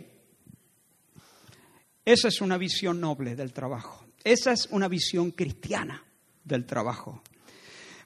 Esa 2.05 2.29
es 2.29 2.43
una 2.43 2.59
visión 2.59 3.01
noble 3.01 3.35
del 3.35 3.53
trabajo. 3.53 4.05
Esa 4.23 4.53
es 4.53 4.69
una 4.71 4.89
visión 4.89 5.31
cristiana 5.31 6.05
del 6.45 6.67
trabajo. 6.67 7.23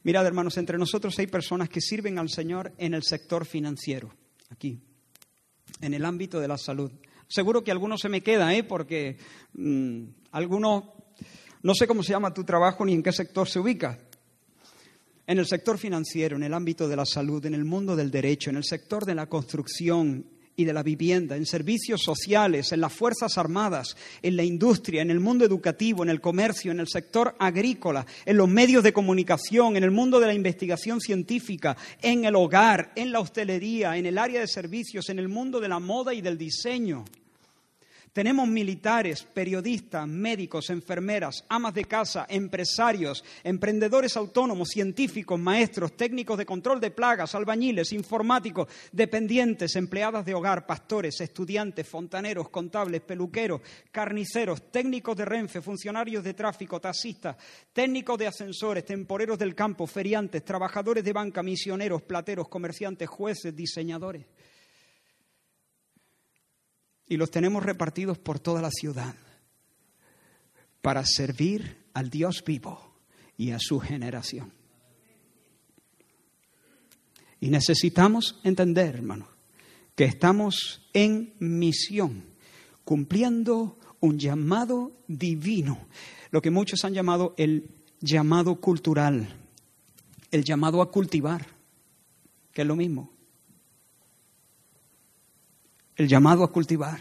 Mirad, 0.04 0.24
hermanos, 0.24 0.56
entre 0.56 0.78
nosotros 0.78 1.18
hay 1.18 1.26
personas 1.26 1.68
que 1.68 1.80
sirven 1.80 2.18
al 2.18 2.30
Señor 2.30 2.72
en 2.78 2.94
el 2.94 3.02
sector 3.02 3.44
financiero, 3.44 4.14
aquí, 4.50 4.80
en 5.80 5.94
el 5.94 6.04
ámbito 6.04 6.38
de 6.38 6.48
la 6.48 6.56
salud. 6.56 6.92
Seguro 7.26 7.64
que 7.64 7.72
algunos 7.72 8.00
se 8.00 8.08
me 8.08 8.22
queda, 8.22 8.54
¿eh? 8.54 8.62
porque 8.62 9.18
mm, 9.54 10.02
algunos, 10.30 10.84
no 11.62 11.74
sé 11.74 11.86
cómo 11.88 12.04
se 12.04 12.12
llama 12.12 12.32
tu 12.32 12.44
trabajo 12.44 12.84
ni 12.84 12.94
en 12.94 13.02
qué 13.02 13.12
sector 13.12 13.48
se 13.48 13.58
ubica, 13.58 13.98
en 15.28 15.38
el 15.38 15.46
sector 15.46 15.76
financiero, 15.76 16.36
en 16.36 16.42
el 16.42 16.54
ámbito 16.54 16.88
de 16.88 16.96
la 16.96 17.04
salud, 17.04 17.44
en 17.44 17.52
el 17.52 17.66
mundo 17.66 17.94
del 17.94 18.10
derecho, 18.10 18.48
en 18.48 18.56
el 18.56 18.64
sector 18.64 19.04
de 19.04 19.14
la 19.14 19.26
construcción 19.26 20.24
y 20.56 20.64
de 20.64 20.72
la 20.72 20.82
vivienda, 20.82 21.36
en 21.36 21.44
servicios 21.44 22.00
sociales, 22.02 22.72
en 22.72 22.80
las 22.80 22.94
Fuerzas 22.94 23.36
Armadas, 23.36 23.94
en 24.22 24.36
la 24.36 24.42
industria, 24.42 25.02
en 25.02 25.10
el 25.10 25.20
mundo 25.20 25.44
educativo, 25.44 26.02
en 26.02 26.08
el 26.08 26.22
comercio, 26.22 26.72
en 26.72 26.80
el 26.80 26.88
sector 26.88 27.36
agrícola, 27.38 28.06
en 28.24 28.38
los 28.38 28.48
medios 28.48 28.82
de 28.82 28.94
comunicación, 28.94 29.76
en 29.76 29.84
el 29.84 29.90
mundo 29.90 30.18
de 30.18 30.28
la 30.28 30.34
investigación 30.34 30.98
científica, 30.98 31.76
en 32.00 32.24
el 32.24 32.34
hogar, 32.34 32.92
en 32.96 33.12
la 33.12 33.20
hostelería, 33.20 33.98
en 33.98 34.06
el 34.06 34.16
área 34.16 34.40
de 34.40 34.48
servicios, 34.48 35.10
en 35.10 35.18
el 35.18 35.28
mundo 35.28 35.60
de 35.60 35.68
la 35.68 35.78
moda 35.78 36.14
y 36.14 36.22
del 36.22 36.38
diseño. 36.38 37.04
Tenemos 38.12 38.48
militares, 38.48 39.22
periodistas, 39.22 40.06
médicos, 40.06 40.70
enfermeras, 40.70 41.44
amas 41.48 41.74
de 41.74 41.84
casa, 41.84 42.26
empresarios, 42.28 43.24
emprendedores 43.44 44.16
autónomos, 44.16 44.68
científicos, 44.68 45.38
maestros, 45.38 45.96
técnicos 45.96 46.38
de 46.38 46.46
control 46.46 46.80
de 46.80 46.90
plagas, 46.90 47.34
albañiles, 47.34 47.92
informáticos, 47.92 48.68
dependientes, 48.92 49.76
empleadas 49.76 50.24
de 50.24 50.34
hogar, 50.34 50.66
pastores, 50.66 51.20
estudiantes, 51.20 51.86
fontaneros, 51.86 52.48
contables, 52.48 53.02
peluqueros, 53.02 53.60
carniceros, 53.92 54.70
técnicos 54.70 55.16
de 55.16 55.24
Renfe, 55.24 55.60
funcionarios 55.60 56.24
de 56.24 56.34
tráfico, 56.34 56.80
taxistas, 56.80 57.36
técnicos 57.72 58.18
de 58.18 58.26
ascensores, 58.26 58.84
temporeros 58.84 59.38
del 59.38 59.54
campo, 59.54 59.86
feriantes, 59.86 60.44
trabajadores 60.44 61.04
de 61.04 61.12
banca, 61.12 61.42
misioneros, 61.42 62.02
plateros, 62.02 62.48
comerciantes, 62.48 63.08
jueces, 63.08 63.54
diseñadores 63.54 64.26
y 67.08 67.16
los 67.16 67.30
tenemos 67.30 67.62
repartidos 67.62 68.18
por 68.18 68.38
toda 68.38 68.60
la 68.60 68.70
ciudad 68.70 69.14
para 70.82 71.04
servir 71.04 71.76
al 71.94 72.10
Dios 72.10 72.44
vivo 72.44 72.94
y 73.36 73.50
a 73.50 73.58
su 73.58 73.80
generación. 73.80 74.52
Y 77.40 77.50
necesitamos 77.50 78.40
entender, 78.42 78.96
hermano, 78.96 79.28
que 79.94 80.04
estamos 80.04 80.88
en 80.92 81.34
misión, 81.38 82.24
cumpliendo 82.84 83.78
un 84.00 84.18
llamado 84.18 84.92
divino, 85.06 85.86
lo 86.30 86.42
que 86.42 86.50
muchos 86.50 86.84
han 86.84 86.94
llamado 86.94 87.34
el 87.36 87.70
llamado 88.00 88.60
cultural, 88.60 89.36
el 90.30 90.44
llamado 90.44 90.82
a 90.82 90.90
cultivar, 90.90 91.46
que 92.52 92.62
es 92.62 92.68
lo 92.68 92.76
mismo 92.76 93.17
el 95.98 96.08
llamado 96.08 96.44
a 96.44 96.52
cultivar. 96.52 97.00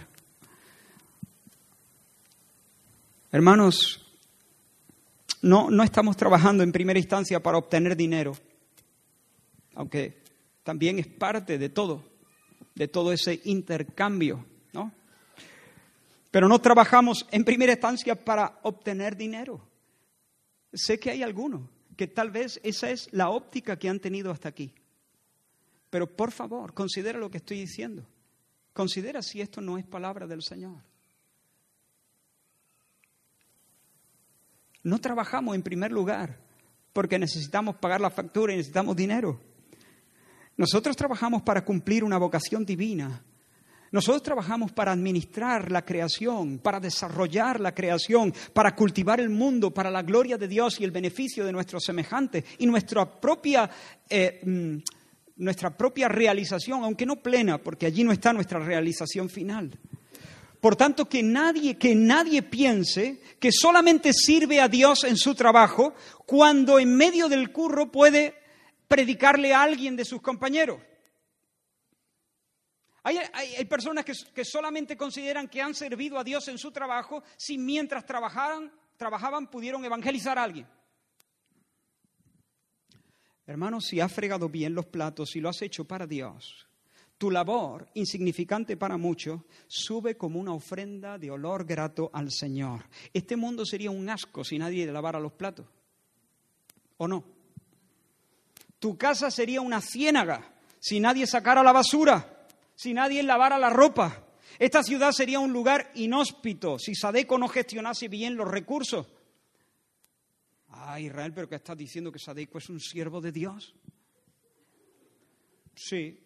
Hermanos, 3.31 4.03
no, 5.43 5.69
no 5.69 5.83
estamos 5.83 6.17
trabajando 6.17 6.63
en 6.63 6.71
primera 6.71 6.99
instancia 6.99 7.41
para 7.41 7.59
obtener 7.59 7.95
dinero, 7.95 8.35
aunque 9.75 10.23
también 10.63 10.97
es 10.97 11.05
parte 11.05 11.59
de 11.59 11.69
todo, 11.69 12.03
de 12.73 12.87
todo 12.87 13.13
ese 13.13 13.39
intercambio, 13.45 14.43
¿no? 14.73 14.91
Pero 16.31 16.47
no 16.47 16.59
trabajamos 16.59 17.27
en 17.31 17.45
primera 17.45 17.73
instancia 17.73 18.15
para 18.15 18.59
obtener 18.63 19.15
dinero. 19.15 19.61
Sé 20.73 20.99
que 20.99 21.11
hay 21.11 21.21
algunos 21.21 21.61
que 21.95 22.07
tal 22.07 22.31
vez 22.31 22.59
esa 22.63 22.89
es 22.89 23.09
la 23.11 23.29
óptica 23.29 23.77
que 23.77 23.89
han 23.89 23.99
tenido 23.99 24.31
hasta 24.31 24.49
aquí. 24.49 24.73
Pero 25.91 26.07
por 26.07 26.31
favor, 26.31 26.73
considera 26.73 27.19
lo 27.19 27.29
que 27.29 27.37
estoy 27.37 27.59
diciendo. 27.59 28.03
Considera 28.77 29.23
si 29.23 29.41
esto 29.41 29.59
no 29.59 29.79
es 29.79 29.87
palabra 29.87 30.27
del 30.27 30.43
Señor. 30.43 30.77
No 34.83 35.01
trabajamos 35.01 35.55
en 35.55 35.63
primer 35.63 35.91
lugar 35.91 36.37
porque 36.93 37.17
necesitamos 37.17 37.77
pagar 37.77 38.01
la 38.01 38.11
factura 38.11 38.53
y 38.53 38.57
necesitamos 38.57 38.95
dinero. 38.95 39.41
Nosotros 40.57 40.95
trabajamos 40.95 41.41
para 41.41 41.65
cumplir 41.65 42.03
una 42.03 42.19
vocación 42.19 42.67
divina. 42.67 43.23
Nosotros 43.91 44.21
trabajamos 44.21 44.71
para 44.73 44.91
administrar 44.91 45.71
la 45.71 45.83
creación, 45.83 46.59
para 46.59 46.79
desarrollar 46.79 47.59
la 47.59 47.73
creación, 47.73 48.31
para 48.53 48.75
cultivar 48.75 49.19
el 49.19 49.31
mundo, 49.31 49.73
para 49.73 49.89
la 49.89 50.03
gloria 50.03 50.37
de 50.37 50.47
Dios 50.47 50.79
y 50.79 50.83
el 50.83 50.91
beneficio 50.91 51.43
de 51.43 51.51
nuestros 51.51 51.83
semejantes 51.83 52.45
y 52.59 52.67
nuestra 52.67 53.19
propia 53.19 53.67
eh, 54.07 54.39
mm, 54.45 54.77
nuestra 55.37 55.75
propia 55.75 56.07
realización, 56.07 56.83
aunque 56.83 57.05
no 57.05 57.17
plena, 57.17 57.57
porque 57.57 57.85
allí 57.85 58.03
no 58.03 58.11
está 58.11 58.33
nuestra 58.33 58.59
realización 58.59 59.29
final. 59.29 59.77
Por 60.59 60.75
tanto, 60.75 61.07
que 61.07 61.21
nadie, 61.21 61.77
que 61.77 61.95
nadie 61.95 62.41
piense 62.41 63.21
que 63.39 63.51
solamente 63.51 64.11
sirve 64.13 64.59
a 64.59 64.67
Dios 64.67 65.03
en 65.03 65.15
su 65.15 65.35
trabajo 65.35 65.93
cuando 66.25 66.79
en 66.79 66.95
medio 66.95 67.29
del 67.29 67.51
curro 67.51 67.91
puede 67.91 68.35
predicarle 68.87 69.53
a 69.53 69.61
alguien 69.61 69.95
de 69.95 70.05
sus 70.05 70.21
compañeros. 70.21 70.81
Hay, 73.03 73.19
hay, 73.31 73.63
personas 73.65 74.03
que, 74.03 74.11
que, 74.33 74.43
solamente 74.43 74.97
consideran 74.97 75.47
que 75.47 75.61
han 75.61 75.73
servido 75.73 76.19
a 76.19 76.25
Dios 76.25 76.49
en 76.49 76.57
su 76.57 76.71
trabajo 76.71 77.23
si 77.37 77.57
mientras 77.57 78.05
trabajaban, 78.05 78.69
trabajaban 78.97 79.47
pudieron 79.47 79.85
evangelizar 79.85 80.37
a 80.37 80.43
alguien. 80.43 80.67
Hermano, 83.47 83.79
si 83.79 84.01
has 84.01 84.11
fregado 84.11 84.49
bien 84.49 84.75
los 84.75 84.85
platos 84.85 85.35
y 85.37 85.39
lo 85.39 85.47
has 85.47 85.61
hecho 85.61 85.85
para 85.85 86.05
Dios, 86.05 86.67
tu 87.17 87.31
labor, 87.31 87.87
insignificante 87.95 88.77
para 88.77 88.97
muchos, 88.97 89.41
sube 89.67 90.17
como 90.17 90.39
una 90.39 90.53
ofrenda 90.53 91.17
de 91.17 91.31
olor 91.31 91.65
grato 91.65 92.11
al 92.13 92.29
Señor. 92.31 92.85
Este 93.13 93.35
mundo 93.35 93.65
sería 93.65 93.89
un 93.89 94.09
asco 94.09 94.43
si 94.43 94.59
nadie 94.59 94.85
lavara 94.85 95.19
los 95.19 95.31
platos. 95.31 95.65
¿O 96.97 97.07
no? 97.07 97.23
Tu 98.79 98.97
casa 98.97 99.31
sería 99.31 99.61
una 99.61 99.81
ciénaga 99.81 100.53
si 100.79 100.99
nadie 100.99 101.25
sacara 101.25 101.63
la 101.63 101.71
basura, 101.71 102.45
si 102.75 102.93
nadie 102.93 103.23
lavara 103.23 103.57
la 103.57 103.69
ropa. 103.69 104.25
Esta 104.59 104.83
ciudad 104.83 105.11
sería 105.11 105.39
un 105.39 105.53
lugar 105.53 105.91
inhóspito 105.95 106.77
si 106.77 106.93
Sadeco 106.95 107.37
no 107.37 107.47
gestionase 107.47 108.09
bien 108.09 108.35
los 108.35 108.47
recursos. 108.47 109.07
Ah, 110.89 111.01
Israel, 111.01 111.33
pero 111.33 111.49
¿qué 111.49 111.55
estás 111.55 111.77
diciendo 111.77 112.13
que 112.13 112.17
Sadeco 112.17 112.59
es 112.59 112.69
un 112.69 112.79
siervo 112.79 113.19
de 113.19 113.33
Dios? 113.33 113.75
Sí. 115.75 116.17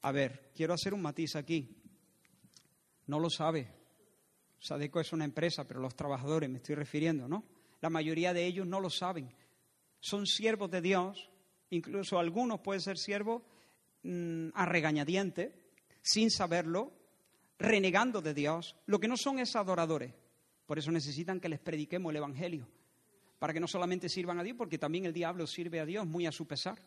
A 0.00 0.10
ver, 0.10 0.50
quiero 0.54 0.72
hacer 0.72 0.94
un 0.94 1.02
matiz 1.02 1.36
aquí. 1.36 1.82
No 3.06 3.20
lo 3.20 3.28
sabe. 3.28 3.70
Sadeco 4.58 5.00
es 5.00 5.12
una 5.12 5.26
empresa, 5.26 5.68
pero 5.68 5.80
los 5.80 5.94
trabajadores 5.94 6.48
me 6.48 6.56
estoy 6.56 6.76
refiriendo, 6.76 7.28
¿no? 7.28 7.44
La 7.82 7.90
mayoría 7.90 8.32
de 8.32 8.46
ellos 8.46 8.66
no 8.66 8.80
lo 8.80 8.88
saben. 8.88 9.28
Son 10.00 10.26
siervos 10.26 10.70
de 10.70 10.80
Dios, 10.80 11.28
incluso 11.68 12.18
algunos 12.18 12.60
pueden 12.60 12.80
ser 12.80 12.96
siervos 12.96 13.42
mm, 14.02 14.48
a 14.54 14.64
regañadientes, 14.64 15.52
sin 16.00 16.30
saberlo, 16.30 16.90
renegando 17.58 18.22
de 18.22 18.32
Dios. 18.32 18.76
Lo 18.86 18.98
que 18.98 19.08
no 19.08 19.18
son 19.18 19.40
es 19.40 19.54
adoradores. 19.56 20.14
Por 20.64 20.78
eso 20.78 20.90
necesitan 20.90 21.38
que 21.38 21.50
les 21.50 21.60
prediquemos 21.60 22.08
el 22.08 22.16
Evangelio. 22.16 22.66
Para 23.38 23.52
que 23.52 23.60
no 23.60 23.66
solamente 23.66 24.08
sirvan 24.08 24.38
a 24.38 24.42
Dios, 24.42 24.56
porque 24.56 24.78
también 24.78 25.04
el 25.04 25.12
diablo 25.12 25.46
sirve 25.46 25.80
a 25.80 25.86
Dios 25.86 26.06
muy 26.06 26.26
a 26.26 26.32
su 26.32 26.46
pesar. 26.46 26.78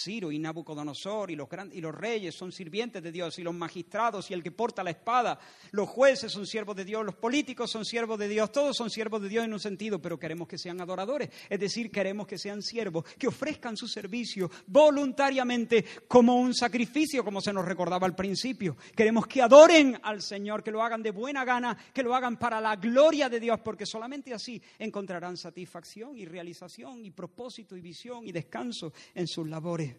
Ciro 0.00 0.32
y 0.32 0.38
Nabucodonosor 0.38 1.30
y 1.30 1.36
los, 1.36 1.48
y 1.72 1.80
los 1.80 1.94
reyes 1.94 2.34
son 2.34 2.52
sirvientes 2.52 3.02
de 3.02 3.12
Dios 3.12 3.38
y 3.38 3.42
los 3.42 3.54
magistrados 3.54 4.30
y 4.30 4.34
el 4.34 4.42
que 4.42 4.50
porta 4.50 4.82
la 4.82 4.90
espada, 4.90 5.38
los 5.72 5.88
jueces 5.88 6.32
son 6.32 6.46
siervos 6.46 6.76
de 6.76 6.84
Dios, 6.84 7.04
los 7.04 7.16
políticos 7.16 7.70
son 7.70 7.84
siervos 7.84 8.18
de 8.18 8.28
Dios, 8.28 8.50
todos 8.52 8.76
son 8.76 8.90
siervos 8.90 9.22
de 9.22 9.28
Dios 9.28 9.44
en 9.44 9.52
un 9.52 9.60
sentido, 9.60 10.00
pero 10.00 10.18
queremos 10.18 10.48
que 10.48 10.58
sean 10.58 10.80
adoradores, 10.80 11.30
es 11.48 11.60
decir, 11.60 11.90
queremos 11.90 12.26
que 12.26 12.38
sean 12.38 12.62
siervos, 12.62 13.04
que 13.18 13.28
ofrezcan 13.28 13.76
su 13.76 13.86
servicio 13.86 14.50
voluntariamente 14.66 15.84
como 16.08 16.36
un 16.36 16.54
sacrificio, 16.54 17.24
como 17.24 17.40
se 17.40 17.52
nos 17.52 17.64
recordaba 17.64 18.06
al 18.06 18.14
principio. 18.14 18.76
Queremos 18.94 19.26
que 19.26 19.42
adoren 19.42 19.98
al 20.02 20.22
Señor, 20.22 20.62
que 20.62 20.70
lo 20.70 20.82
hagan 20.82 21.02
de 21.02 21.10
buena 21.10 21.44
gana, 21.44 21.76
que 21.92 22.02
lo 22.02 22.14
hagan 22.14 22.38
para 22.38 22.60
la 22.60 22.76
gloria 22.76 23.28
de 23.28 23.40
Dios, 23.40 23.60
porque 23.60 23.86
solamente 23.86 24.32
así 24.32 24.60
encontrarán 24.78 25.36
satisfacción 25.36 26.16
y 26.16 26.24
realización 26.24 27.04
y 27.04 27.10
propósito 27.10 27.76
y 27.76 27.80
visión 27.80 28.26
y 28.26 28.32
descanso 28.32 28.92
en 29.14 29.26
sus 29.26 29.48
labores. 29.48 29.89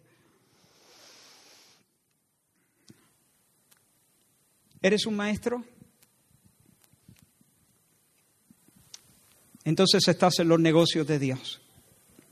¿Eres 4.82 5.06
un 5.06 5.14
maestro? 5.14 5.64
Entonces 9.64 10.06
estás 10.08 10.40
en 10.40 10.48
los 10.48 10.58
negocios 10.58 11.06
de 11.06 11.20
Dios. 11.20 11.60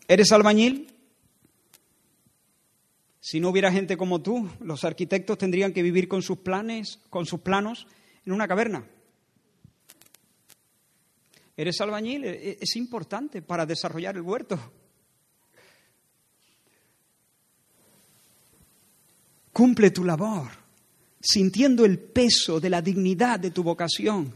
¿Eres 0.08 0.32
albañil? 0.32 0.92
Si 3.20 3.38
no 3.38 3.50
hubiera 3.50 3.70
gente 3.70 3.96
como 3.96 4.20
tú, 4.20 4.50
los 4.60 4.82
arquitectos 4.82 5.38
tendrían 5.38 5.72
que 5.72 5.84
vivir 5.84 6.08
con 6.08 6.22
sus 6.22 6.38
planes, 6.38 6.98
con 7.08 7.26
sus 7.26 7.40
planos 7.40 7.86
en 8.26 8.32
una 8.32 8.48
caverna. 8.48 8.84
¿Eres 11.56 11.80
albañil? 11.80 12.24
E-, 12.24 12.50
e-, 12.50 12.58
es 12.60 12.74
importante 12.74 13.42
para 13.42 13.66
desarrollar 13.66 14.16
el 14.16 14.22
huerto. 14.22 14.58
Cumple 19.52 19.90
tu 19.90 20.02
labor, 20.04 20.48
sintiendo 21.20 21.84
el 21.84 21.98
peso 21.98 22.60
de 22.60 22.70
la 22.70 22.80
dignidad 22.80 23.38
de 23.38 23.50
tu 23.50 23.62
vocación. 23.62 24.34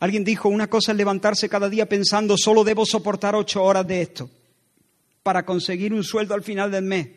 Alguien 0.00 0.24
dijo, 0.24 0.48
una 0.48 0.68
cosa 0.68 0.92
es 0.92 0.98
levantarse 0.98 1.48
cada 1.48 1.68
día 1.68 1.88
pensando, 1.88 2.36
solo 2.36 2.64
debo 2.64 2.86
soportar 2.86 3.34
ocho 3.34 3.62
horas 3.62 3.86
de 3.86 4.02
esto 4.02 4.30
para 5.22 5.44
conseguir 5.44 5.92
un 5.92 6.02
sueldo 6.02 6.34
al 6.34 6.42
final 6.42 6.70
del 6.70 6.84
mes. 6.84 7.08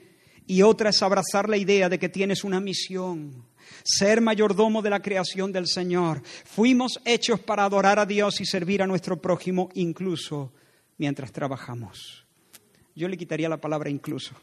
Y 0.46 0.62
otra 0.62 0.90
es 0.90 1.02
abrazar 1.02 1.48
la 1.48 1.56
idea 1.56 1.88
de 1.88 1.98
que 1.98 2.10
tienes 2.10 2.44
una 2.44 2.60
misión, 2.60 3.46
ser 3.84 4.20
mayordomo 4.20 4.82
de 4.82 4.90
la 4.90 5.02
creación 5.02 5.54
del 5.54 5.68
Señor. 5.68 6.22
Fuimos 6.44 7.00
hechos 7.06 7.40
para 7.40 7.64
adorar 7.64 7.98
a 7.98 8.06
Dios 8.06 8.42
y 8.42 8.46
servir 8.46 8.84
a 8.84 8.88
nuestro 8.88 9.22
prójimo 9.22 9.70
incluso 9.74 10.52
mientras 10.98 11.32
trabajamos. 11.32 12.26
Yo 12.94 13.08
le 13.08 13.18
quitaría 13.18 13.48
la 13.48 13.62
palabra 13.62 13.90
incluso 13.90 14.36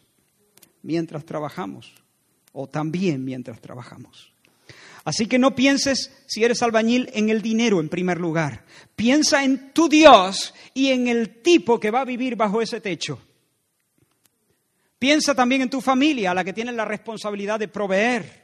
mientras 0.82 1.26
trabajamos 1.26 1.99
o 2.52 2.68
también 2.68 3.24
mientras 3.24 3.60
trabajamos. 3.60 4.32
Así 5.04 5.26
que 5.26 5.38
no 5.38 5.54
pienses, 5.54 6.12
si 6.26 6.44
eres 6.44 6.62
albañil, 6.62 7.08
en 7.14 7.30
el 7.30 7.40
dinero 7.40 7.80
en 7.80 7.88
primer 7.88 8.20
lugar. 8.20 8.64
Piensa 8.94 9.44
en 9.44 9.72
tu 9.72 9.88
Dios 9.88 10.54
y 10.74 10.88
en 10.88 11.08
el 11.08 11.42
tipo 11.42 11.80
que 11.80 11.90
va 11.90 12.02
a 12.02 12.04
vivir 12.04 12.36
bajo 12.36 12.60
ese 12.60 12.80
techo. 12.80 13.18
Piensa 14.98 15.34
también 15.34 15.62
en 15.62 15.70
tu 15.70 15.80
familia, 15.80 16.32
a 16.32 16.34
la 16.34 16.44
que 16.44 16.52
tienes 16.52 16.74
la 16.74 16.84
responsabilidad 16.84 17.58
de 17.58 17.68
proveer. 17.68 18.42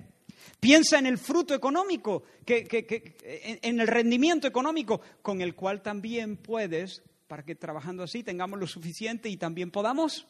Piensa 0.59 0.99
en 0.99 1.05
el 1.05 1.19
fruto 1.19 1.55
económico, 1.55 2.23
en 2.47 3.81
el 3.81 3.87
rendimiento 3.87 4.49
económico 4.49 5.03
con 5.21 5.43
el 5.43 5.55
cual 5.55 5.83
también 5.83 6.39
puedes, 6.39 7.03
para 7.29 7.45
que 7.45 7.55
trabajando 7.55 8.03
así 8.03 8.23
tengamos 8.23 8.59
lo 8.59 8.67
suficiente 8.67 9.29
y 9.29 9.37
también 9.37 9.71
podamos 9.71 10.27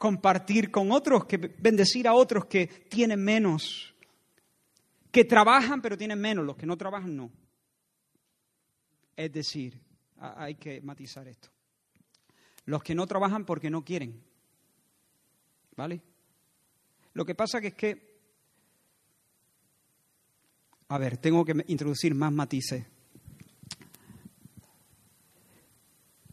compartir 0.00 0.70
con 0.70 0.92
otros, 0.92 1.26
que 1.26 1.36
bendecir 1.36 2.08
a 2.08 2.14
otros 2.14 2.46
que 2.46 2.66
tienen 2.66 3.22
menos, 3.22 3.94
que 5.12 5.26
trabajan 5.26 5.82
pero 5.82 5.98
tienen 5.98 6.18
menos, 6.18 6.46
los 6.46 6.56
que 6.56 6.64
no 6.64 6.78
trabajan 6.78 7.14
no. 7.14 7.30
Es 9.14 9.30
decir, 9.30 9.78
hay 10.16 10.54
que 10.54 10.80
matizar 10.80 11.28
esto. 11.28 11.50
Los 12.64 12.82
que 12.82 12.94
no 12.94 13.06
trabajan 13.06 13.44
porque 13.44 13.68
no 13.68 13.84
quieren. 13.84 14.24
¿Vale? 15.76 16.00
Lo 17.12 17.26
que 17.26 17.34
pasa 17.34 17.60
que 17.60 17.66
es 17.66 17.74
que, 17.74 18.20
a 20.88 20.96
ver, 20.96 21.18
tengo 21.18 21.44
que 21.44 21.62
introducir 21.66 22.14
más 22.14 22.32
matices. 22.32 22.86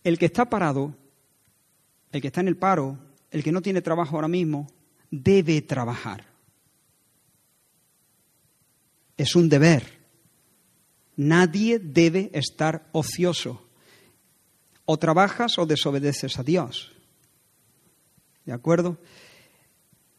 El 0.05 0.17
que 0.17 0.27
está 0.27 0.49
parado, 0.49 0.95
el 2.13 2.21
que 2.21 2.27
está 2.27 2.39
en 2.39 2.47
el 2.47 2.55
paro, 2.55 3.06
el 3.31 3.43
que 3.43 3.51
no 3.51 3.61
tiene 3.61 3.81
trabajo 3.81 4.15
ahora 4.15 4.27
mismo, 4.27 4.67
debe 5.11 5.61
trabajar. 5.61 6.25
Es 9.17 9.35
un 9.35 9.49
deber. 9.49 9.97
Nadie 11.15 11.79
debe 11.79 12.29
estar 12.33 12.87
ocioso. 12.91 13.67
O 14.85 14.97
trabajas 14.97 15.57
o 15.57 15.65
desobedeces 15.65 16.37
a 16.39 16.43
Dios. 16.43 16.93
¿De 18.45 18.53
acuerdo? 18.53 18.97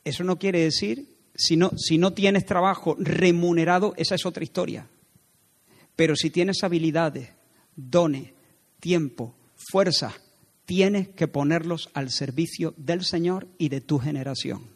Eso 0.04 0.24
no 0.24 0.38
quiere 0.38 0.60
decir, 0.60 1.16
si 1.34 1.56
no, 1.56 1.70
si 1.76 1.96
no 1.96 2.12
tienes 2.12 2.44
trabajo 2.44 2.96
remunerado, 2.98 3.94
esa 3.96 4.16
es 4.16 4.26
otra 4.26 4.44
historia. 4.44 4.88
Pero 5.96 6.14
si 6.16 6.30
tienes 6.30 6.62
habilidades, 6.62 7.30
dones, 7.74 8.32
tiempo, 8.80 9.34
fuerza, 9.56 10.14
tienes 10.68 11.08
que 11.08 11.28
ponerlos 11.28 11.88
al 11.94 12.10
servicio 12.10 12.74
del 12.76 13.02
Señor 13.02 13.48
y 13.56 13.70
de 13.70 13.80
tu 13.80 13.98
generación. 13.98 14.66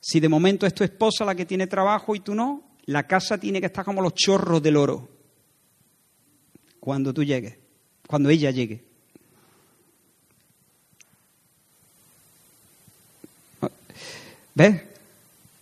Si 0.00 0.20
de 0.20 0.28
momento 0.28 0.66
es 0.66 0.74
tu 0.74 0.84
esposa 0.84 1.24
la 1.24 1.34
que 1.34 1.46
tiene 1.46 1.66
trabajo 1.66 2.14
y 2.14 2.20
tú 2.20 2.34
no, 2.34 2.76
la 2.84 3.06
casa 3.06 3.38
tiene 3.38 3.60
que 3.60 3.68
estar 3.68 3.82
como 3.82 4.02
los 4.02 4.12
chorros 4.12 4.62
del 4.62 4.76
oro 4.76 5.08
cuando 6.78 7.14
tú 7.14 7.24
llegues, 7.24 7.56
cuando 8.06 8.28
ella 8.28 8.50
llegue. 8.50 8.84
¿Ves? 14.54 14.82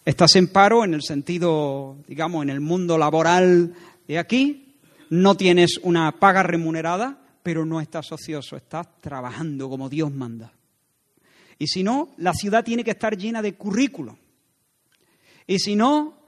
Estás 0.05 0.35
en 0.35 0.49
paro 0.49 0.85
en 0.85 0.95
el 0.95 1.03
sentido, 1.03 1.99
digamos, 2.09 2.43
en 2.43 2.51
el 2.51 2.59
mundo 2.59 2.99
laboral 2.99 3.77
de 4.09 4.19
aquí, 4.19 4.75
no 5.09 5.37
tienes 5.37 5.79
una 5.85 6.11
paga 6.19 6.43
remunerada, 6.43 7.22
pero 7.43 7.65
no 7.65 7.81
estás 7.81 8.13
ocioso, 8.13 8.57
estás 8.57 9.01
trabajando 9.01 9.69
como 9.69 9.89
Dios 9.89 10.13
manda. 10.13 10.53
Y 11.59 11.67
si 11.67 11.83
no, 11.83 12.15
la 12.17 12.33
ciudad 12.33 12.65
tiene 12.65 12.85
que 12.85 12.93
estar 12.93 13.17
llena 13.17 13.43
de 13.43 13.55
currículos. 13.55 14.17
Y 15.47 15.59
si 15.59 15.77
no, 15.77 16.19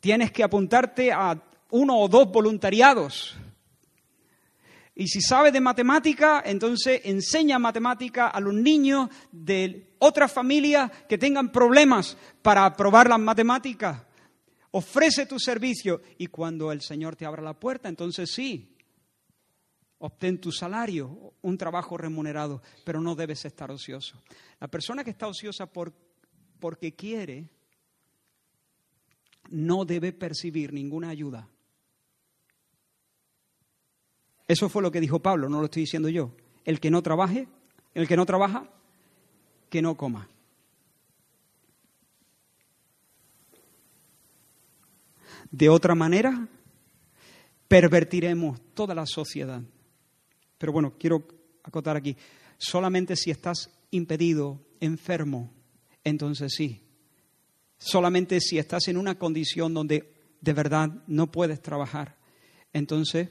tienes 0.00 0.30
que 0.32 0.42
apuntarte 0.42 1.12
a 1.12 1.40
uno 1.70 1.98
o 1.98 2.08
dos 2.08 2.30
voluntariados. 2.30 3.36
Y 4.94 5.08
si 5.08 5.20
sabes 5.20 5.52
de 5.52 5.60
matemática, 5.60 6.42
entonces 6.44 7.02
enseña 7.04 7.58
matemática 7.58 8.28
a 8.28 8.40
los 8.40 8.54
niños 8.54 9.10
de 9.30 9.94
otras 9.98 10.32
familias 10.32 10.90
que 11.08 11.18
tengan 11.18 11.52
problemas 11.52 12.16
para 12.40 12.64
aprobar 12.64 13.08
las 13.08 13.20
matemáticas. 13.20 14.02
Ofrece 14.70 15.26
tu 15.26 15.38
servicio 15.38 16.00
y 16.18 16.28
cuando 16.28 16.72
el 16.72 16.80
Señor 16.80 17.14
te 17.14 17.26
abra 17.26 17.42
la 17.42 17.54
puerta, 17.54 17.88
entonces 17.88 18.30
sí, 18.30 18.75
Obtén 19.98 20.38
tu 20.38 20.52
salario, 20.52 21.32
un 21.40 21.56
trabajo 21.56 21.96
remunerado, 21.96 22.60
pero 22.84 23.00
no 23.00 23.14
debes 23.14 23.44
estar 23.44 23.70
ocioso. 23.70 24.22
La 24.60 24.68
persona 24.68 25.02
que 25.02 25.10
está 25.10 25.26
ociosa 25.26 25.66
por, 25.66 25.94
porque 26.60 26.94
quiere 26.94 27.48
no 29.50 29.84
debe 29.84 30.12
percibir 30.12 30.72
ninguna 30.72 31.08
ayuda. 31.08 31.48
Eso 34.48 34.68
fue 34.68 34.82
lo 34.82 34.92
que 34.92 35.00
dijo 35.00 35.20
Pablo, 35.20 35.48
no 35.48 35.60
lo 35.60 35.66
estoy 35.66 35.82
diciendo 35.82 36.08
yo. 36.08 36.32
El 36.64 36.78
que 36.78 36.90
no 36.90 37.02
trabaje, 37.02 37.48
el 37.94 38.06
que 38.06 38.16
no 38.16 38.26
trabaja, 38.26 38.68
que 39.70 39.82
no 39.82 39.96
coma. 39.96 40.28
De 45.50 45.68
otra 45.68 45.94
manera, 45.94 46.48
pervertiremos 47.66 48.60
toda 48.74 48.94
la 48.94 49.06
sociedad. 49.06 49.62
Pero 50.58 50.72
bueno, 50.72 50.94
quiero 50.98 51.26
acotar 51.62 51.96
aquí, 51.96 52.16
solamente 52.58 53.16
si 53.16 53.30
estás 53.30 53.70
impedido, 53.90 54.64
enfermo, 54.80 55.52
entonces 56.04 56.54
sí. 56.54 56.82
Solamente 57.78 58.40
si 58.40 58.58
estás 58.58 58.88
en 58.88 58.96
una 58.96 59.18
condición 59.18 59.74
donde 59.74 60.14
de 60.40 60.52
verdad 60.52 61.02
no 61.06 61.30
puedes 61.30 61.60
trabajar, 61.60 62.16
entonces 62.72 63.28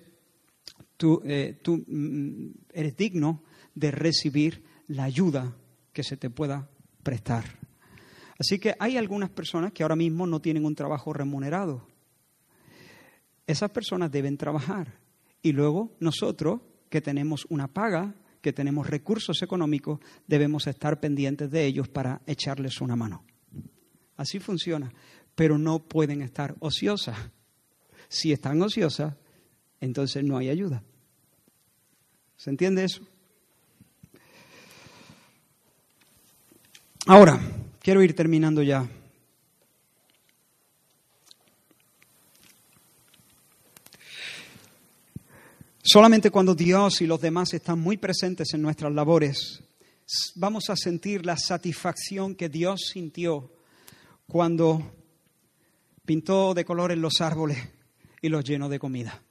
tú, 0.97 1.21
eh, 1.25 1.59
tú 1.61 1.83
mm, 1.87 2.51
eres 2.73 2.95
digno 2.95 3.43
de 3.73 3.91
recibir 3.91 4.63
la 4.87 5.05
ayuda 5.05 5.55
que 5.93 6.03
se 6.03 6.17
te 6.17 6.29
pueda 6.29 6.69
prestar. 7.03 7.45
Así 8.37 8.59
que 8.59 8.75
hay 8.79 8.97
algunas 8.97 9.29
personas 9.29 9.71
que 9.71 9.83
ahora 9.83 9.95
mismo 9.95 10.27
no 10.27 10.41
tienen 10.41 10.65
un 10.65 10.75
trabajo 10.75 11.13
remunerado. 11.13 11.87
Esas 13.47 13.71
personas 13.71 14.11
deben 14.11 14.37
trabajar. 14.37 14.99
Y 15.41 15.51
luego 15.53 15.95
nosotros, 15.99 16.61
que 16.95 17.01
tenemos 17.01 17.45
una 17.49 17.67
paga, 17.67 18.15
que 18.41 18.53
tenemos 18.53 18.89
recursos 18.89 19.41
económicos, 19.41 19.99
debemos 20.27 20.65
estar 20.65 21.01
pendientes 21.01 21.51
de 21.51 21.65
ellos 21.65 21.89
para 21.89 22.21
echarles 22.25 22.79
una 22.79 22.95
mano. 22.95 23.25
Así 24.15 24.39
funciona. 24.39 24.89
Pero 25.35 25.57
no 25.57 25.79
pueden 25.79 26.21
estar 26.21 26.55
ociosas. 26.61 27.17
Si 28.07 28.31
están 28.31 28.61
ociosas, 28.61 29.13
entonces 29.81 30.23
no 30.23 30.37
hay 30.37 30.47
ayuda. 30.47 30.83
¿Se 32.37 32.49
entiende 32.49 32.85
eso? 32.85 33.05
Ahora, 37.07 37.41
quiero 37.81 38.01
ir 38.03 38.15
terminando 38.15 38.63
ya. 38.63 38.87
Solamente 45.87 46.31
cuando 46.31 46.55
Dios 46.55 46.99
y 47.01 47.05
los 47.05 47.21
demás 47.21 47.53
están 47.53 47.79
muy 47.79 47.97
presentes 47.97 48.55
en 48.55 48.61
nuestras 48.63 48.91
labores, 48.91 49.63
vamos 50.33 50.71
a 50.71 50.75
sentir 50.75 51.23
la 51.23 51.37
satisfacción 51.37 52.33
que 52.33 52.49
Dios 52.49 52.89
sintió 52.91 53.51
cuando 54.25 54.81
pintó 56.03 56.55
de 56.55 56.65
colores 56.65 56.97
los 56.97 57.21
árboles 57.21 57.59
y 58.19 58.29
los 58.29 58.43
llenó 58.43 58.67
de 58.67 58.79
comida. 58.79 59.21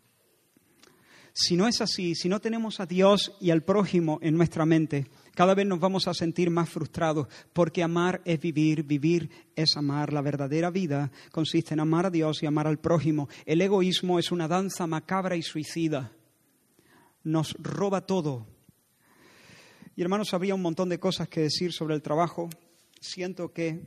Si 1.33 1.57
no 1.57 1.67
es 1.67 1.81
así, 1.81 2.15
si 2.15 2.29
no 2.29 2.41
tenemos 2.41 2.79
a 2.79 2.87
Dios 2.87 3.33
y 3.41 3.51
al 3.51 3.65
prójimo 3.65 4.21
en 4.23 4.37
nuestra 4.37 4.65
mente, 4.65 5.09
cada 5.35 5.57
vez 5.57 5.67
nos 5.67 5.81
vamos 5.81 6.07
a 6.07 6.15
sentir 6.15 6.51
más 6.51 6.69
frustrados, 6.71 7.27
porque 7.53 7.83
amar 7.83 8.23
es 8.25 8.39
vivir, 8.39 8.85
vivir 8.85 9.29
es 9.57 9.77
amar. 9.77 10.13
La 10.13 10.23
verdadera 10.23 10.71
vida 10.71 11.11
consiste 11.33 11.75
en 11.75 11.81
amar 11.81 12.07
a 12.07 12.11
Dios 12.11 12.45
y 12.45 12.47
amar 12.47 12.69
al 12.69 12.79
prójimo. 12.79 13.29
El 13.45 13.61
egoísmo 13.61 14.21
es 14.21 14.31
una 14.31 14.47
danza 14.47 14.87
macabra 14.87 15.35
y 15.35 15.43
suicida. 15.43 16.13
Nos 17.25 17.55
roba 17.59 18.07
todo. 18.07 18.47
Y 19.97 20.03
hermanos, 20.03 20.35
habría 20.35 20.55
un 20.55 20.63
montón 20.63 20.89
de 20.89 21.01
cosas 21.01 21.29
que 21.29 21.41
decir 21.41 21.73
sobre 21.73 21.95
el 21.95 22.03
trabajo. 22.03 22.49
Siento 23.01 23.53
que 23.53 23.83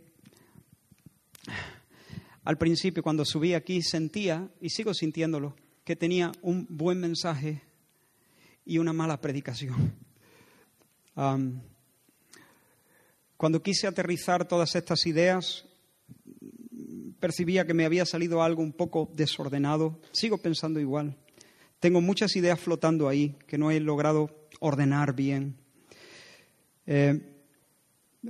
al 2.44 2.58
principio, 2.58 3.04
cuando 3.04 3.26
subí 3.26 3.54
aquí, 3.54 3.82
sentía, 3.82 4.50
y 4.62 4.70
sigo 4.70 4.94
sintiéndolo, 4.94 5.56
que 5.84 5.98
tenía 5.98 6.32
un 6.42 6.66
buen 6.70 7.00
mensaje 7.00 7.62
y 8.66 8.78
una 8.78 8.94
mala 8.94 9.20
predicación. 9.20 9.96
cuando 13.36 13.62
quise 13.62 13.86
aterrizar 13.88 14.48
todas 14.48 14.76
estas 14.76 15.06
ideas, 15.06 15.66
percibía 17.20 17.66
que 17.66 17.74
me 17.74 17.86
había 17.86 18.06
salido 18.06 18.42
algo 18.42 18.62
un 18.62 18.74
poco 18.74 19.12
desordenado. 19.14 20.00
Sigo 20.12 20.38
pensando 20.38 20.80
igual. 20.80 21.18
Tengo 21.80 22.02
muchas 22.02 22.36
ideas 22.36 22.60
flotando 22.60 23.08
ahí 23.08 23.36
que 23.48 23.58
no 23.58 23.72
he 23.72 23.80
logrado 23.80 24.48
ordenar 24.60 25.14
bien. 25.14 25.56
Eh, 26.86 27.20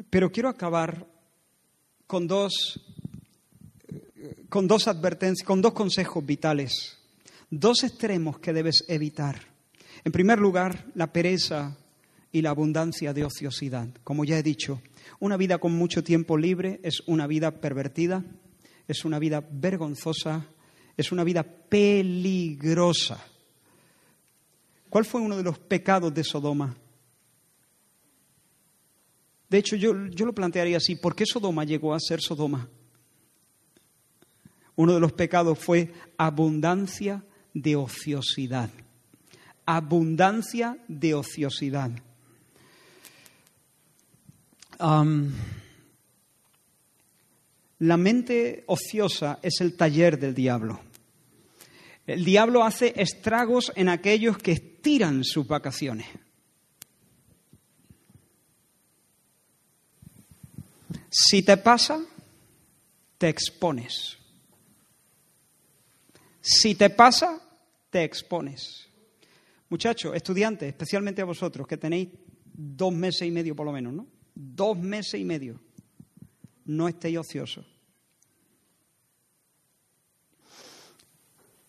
pero 0.09 0.31
quiero 0.31 0.49
acabar 0.49 1.07
con 2.05 2.27
dos, 2.27 2.79
con 4.49 4.67
dos 4.67 4.87
advertencias, 4.87 5.45
con 5.45 5.61
dos 5.61 5.73
consejos 5.73 6.25
vitales 6.25 6.97
dos 7.49 7.83
extremos 7.83 8.39
que 8.39 8.53
debes 8.53 8.83
evitar. 8.87 9.39
En 10.03 10.11
primer 10.11 10.39
lugar, 10.39 10.85
la 10.95 11.11
pereza 11.11 11.77
y 12.31 12.41
la 12.41 12.49
abundancia 12.51 13.13
de 13.13 13.25
ociosidad. 13.25 13.87
Como 14.03 14.25
ya 14.25 14.37
he 14.37 14.43
dicho, 14.43 14.81
una 15.19 15.37
vida 15.37 15.57
con 15.57 15.73
mucho 15.73 16.03
tiempo 16.03 16.37
libre 16.37 16.79
es 16.83 17.01
una 17.07 17.27
vida 17.27 17.59
pervertida, 17.59 18.23
es 18.87 19.05
una 19.05 19.19
vida 19.19 19.43
vergonzosa, 19.49 20.45
es 20.95 21.11
una 21.11 21.23
vida 21.23 21.43
peligrosa. 21.43 23.23
¿Cuál 24.89 25.05
fue 25.05 25.21
uno 25.21 25.37
de 25.37 25.43
los 25.43 25.59
pecados 25.59 26.13
de 26.13 26.23
Sodoma? 26.23 26.75
De 29.49 29.57
hecho, 29.57 29.75
yo, 29.75 30.07
yo, 30.07 30.25
lo 30.25 30.33
plantearía 30.33 30.77
así, 30.77 30.95
¿por 30.95 31.15
qué 31.15 31.25
Sodoma 31.25 31.63
llegó 31.63 31.93
a 31.93 31.99
ser 31.99 32.21
Sodoma? 32.21 32.67
Uno 34.75 34.93
de 34.93 34.99
los 34.99 35.13
pecados 35.13 35.57
fue 35.57 35.93
abundancia 36.17 37.23
de 37.53 37.75
ociosidad. 37.75 38.69
Abundancia 39.65 40.77
de 40.87 41.13
ociosidad. 41.13 41.91
la 47.79 47.97
mente 47.97 48.63
ociosa 48.67 49.39
es 49.41 49.59
el 49.61 49.75
taller 49.75 50.19
del 50.19 50.35
diablo. 50.35 50.79
El 52.07 52.23
diablo 52.23 52.63
hace 52.63 52.93
estragos 52.95 53.73
en 53.75 53.89
aquellos 53.89 54.37
que 54.37 54.53
estiran 54.53 55.25
sus 55.25 55.45
vacaciones. 55.45 56.07
Si 61.09 61.43
te 61.43 61.57
pasa, 61.57 62.01
te 63.17 63.27
expones. 63.27 64.17
Si 66.39 66.75
te 66.75 66.89
pasa, 66.89 67.41
te 67.89 68.05
expones. 68.05 68.87
Muchachos, 69.69 70.15
estudiantes, 70.15 70.69
especialmente 70.69 71.21
a 71.21 71.25
vosotros, 71.25 71.67
que 71.67 71.75
tenéis 71.75 72.07
dos 72.45 72.93
meses 72.93 73.27
y 73.27 73.31
medio 73.31 73.53
por 73.53 73.65
lo 73.65 73.73
menos, 73.73 73.93
¿no? 73.93 74.07
Dos 74.33 74.77
meses 74.77 75.19
y 75.19 75.25
medio. 75.25 75.59
No 76.63 76.87
estéis 76.87 77.17
ociosos. 77.17 77.76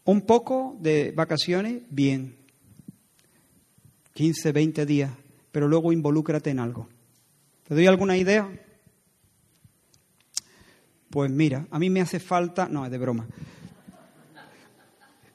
Un 0.08 0.22
poco 0.22 0.74
de 0.80 1.12
vacaciones, 1.12 1.82
bien. 1.90 2.34
15, 4.14 4.52
20 4.52 4.86
días, 4.86 5.10
pero 5.52 5.68
luego 5.68 5.92
involúcrate 5.92 6.48
en 6.48 6.60
algo. 6.60 6.88
¿Te 7.64 7.74
doy 7.74 7.86
alguna 7.86 8.16
idea? 8.16 8.50
Pues 11.10 11.30
mira, 11.30 11.66
a 11.70 11.78
mí 11.78 11.90
me 11.90 12.00
hace 12.00 12.20
falta, 12.20 12.70
no, 12.70 12.86
es 12.86 12.90
de 12.90 12.96
broma. 12.96 13.26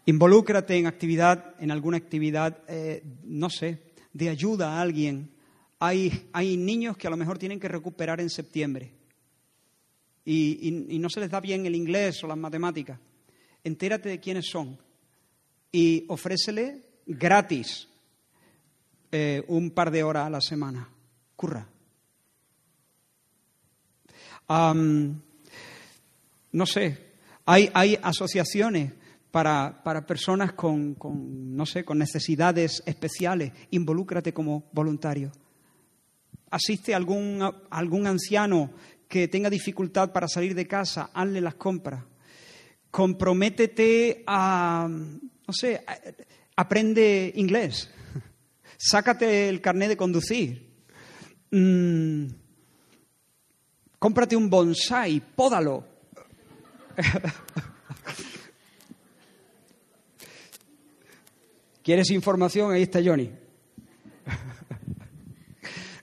Involúcrate 0.08 0.76
en 0.76 0.88
actividad, 0.88 1.54
en 1.60 1.70
alguna 1.70 1.98
actividad, 1.98 2.64
eh, 2.68 3.04
no 3.26 3.52
sé, 3.52 3.78
de 4.12 4.30
ayuda 4.30 4.72
a 4.72 4.82
alguien. 4.82 5.30
Hay, 5.78 6.30
hay, 6.34 6.58
niños 6.58 6.98
que 6.98 7.06
a 7.06 7.12
lo 7.12 7.18
mejor 7.18 7.38
tienen 7.38 7.60
que 7.60 7.68
recuperar 7.68 8.20
en 8.20 8.32
septiembre 8.32 8.92
y, 10.26 10.98
no 11.00 11.12
se 11.12 11.20
les 11.20 11.30
da 11.30 11.40
bien 11.40 11.64
el 11.68 11.76
inglés 11.76 12.24
o 12.24 12.28
las 12.28 12.40
matemáticas. 12.40 12.98
Entérate 13.64 14.10
de 14.10 14.20
quiénes 14.20 14.48
son 14.50 14.78
y 15.72 16.06
ofrécele 16.08 16.82
gratis 17.06 17.88
eh, 19.12 19.44
un 19.48 19.72
par 19.72 19.92
de 19.92 20.04
horas 20.04 20.28
a 20.28 20.30
la 20.30 20.42
semana. 20.42 20.90
Curra. 21.36 21.68
no 26.52 26.66
sé, 26.66 26.98
hay, 27.46 27.70
hay 27.74 27.98
asociaciones 28.02 28.94
para, 29.34 30.06
personas 30.06 30.54
con, 30.54 30.96
no 31.56 31.66
sé, 31.66 31.84
con 31.84 31.98
necesidades 31.98 32.84
especiales. 32.86 33.52
Involúcrate 33.72 34.32
como 34.32 34.66
voluntario. 34.72 35.32
Asiste 36.52 36.94
a 36.94 36.98
algún, 36.98 37.42
algún 37.72 38.06
anciano 38.06 38.70
que 39.08 39.28
tenga 39.28 39.50
dificultad 39.50 40.12
para 40.12 40.28
salir 40.28 40.54
de 40.54 40.68
casa, 40.68 41.10
hazle 41.16 41.42
las 41.42 41.56
compras. 41.56 42.04
Comprométete 42.94 44.22
a, 44.28 44.88
no 44.88 45.52
sé, 45.52 45.84
aprende 46.56 47.32
inglés. 47.34 47.90
Sácate 48.78 49.50
el 49.50 49.62
carnet 49.62 49.90
de 49.90 49.98
conducir. 49.98 50.70
Mm, 51.50 52.28
cómprate 53.98 54.36
un 54.36 54.48
bonsai, 54.48 55.20
pódalo. 55.36 55.84
¿Quieres 61.82 62.12
información? 62.12 62.74
Ahí 62.74 62.84
está 62.84 63.00
Johnny. 63.04 63.32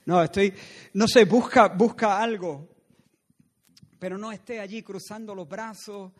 No, 0.03 0.21
estoy, 0.21 0.51
no 0.95 1.07
sé, 1.07 1.23
busca, 1.23 1.69
busca 1.69 2.21
algo, 2.21 2.67
pero 3.99 4.17
no 4.17 4.31
esté 4.31 4.59
allí 4.59 4.81
cruzando 4.81 5.35
los 5.35 5.47
brazos, 5.47 6.11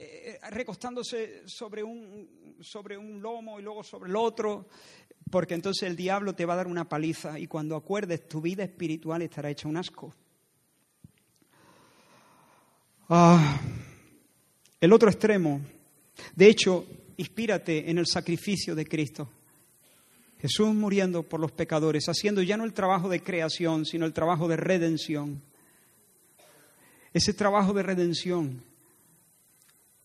eh, 0.00 0.38
recostándose 0.50 1.42
sobre 1.48 1.82
un, 1.82 2.56
sobre 2.60 2.96
un 2.96 3.20
lomo 3.20 3.58
y 3.58 3.64
luego 3.64 3.82
sobre 3.82 4.08
el 4.08 4.14
otro, 4.14 4.68
porque 5.28 5.54
entonces 5.54 5.88
el 5.88 5.96
diablo 5.96 6.36
te 6.36 6.44
va 6.44 6.54
a 6.54 6.58
dar 6.58 6.68
una 6.68 6.88
paliza 6.88 7.36
y 7.36 7.48
cuando 7.48 7.74
acuerdes 7.74 8.28
tu 8.28 8.40
vida 8.40 8.62
espiritual 8.62 9.22
estará 9.22 9.50
hecha 9.50 9.66
un 9.66 9.76
asco. 9.76 10.14
Ah, 13.08 13.60
el 14.80 14.92
otro 14.92 15.10
extremo. 15.10 15.62
De 16.36 16.46
hecho, 16.46 16.86
inspírate 17.16 17.90
en 17.90 17.98
el 17.98 18.06
sacrificio 18.06 18.76
de 18.76 18.86
Cristo. 18.86 19.28
Jesús 20.40 20.72
muriendo 20.74 21.24
por 21.24 21.40
los 21.40 21.50
pecadores, 21.50 22.08
haciendo 22.08 22.40
ya 22.42 22.56
no 22.56 22.64
el 22.64 22.72
trabajo 22.72 23.08
de 23.08 23.20
creación, 23.20 23.84
sino 23.84 24.06
el 24.06 24.12
trabajo 24.12 24.46
de 24.46 24.56
redención. 24.56 25.42
Ese 27.12 27.34
trabajo 27.34 27.72
de 27.72 27.82
redención, 27.82 28.62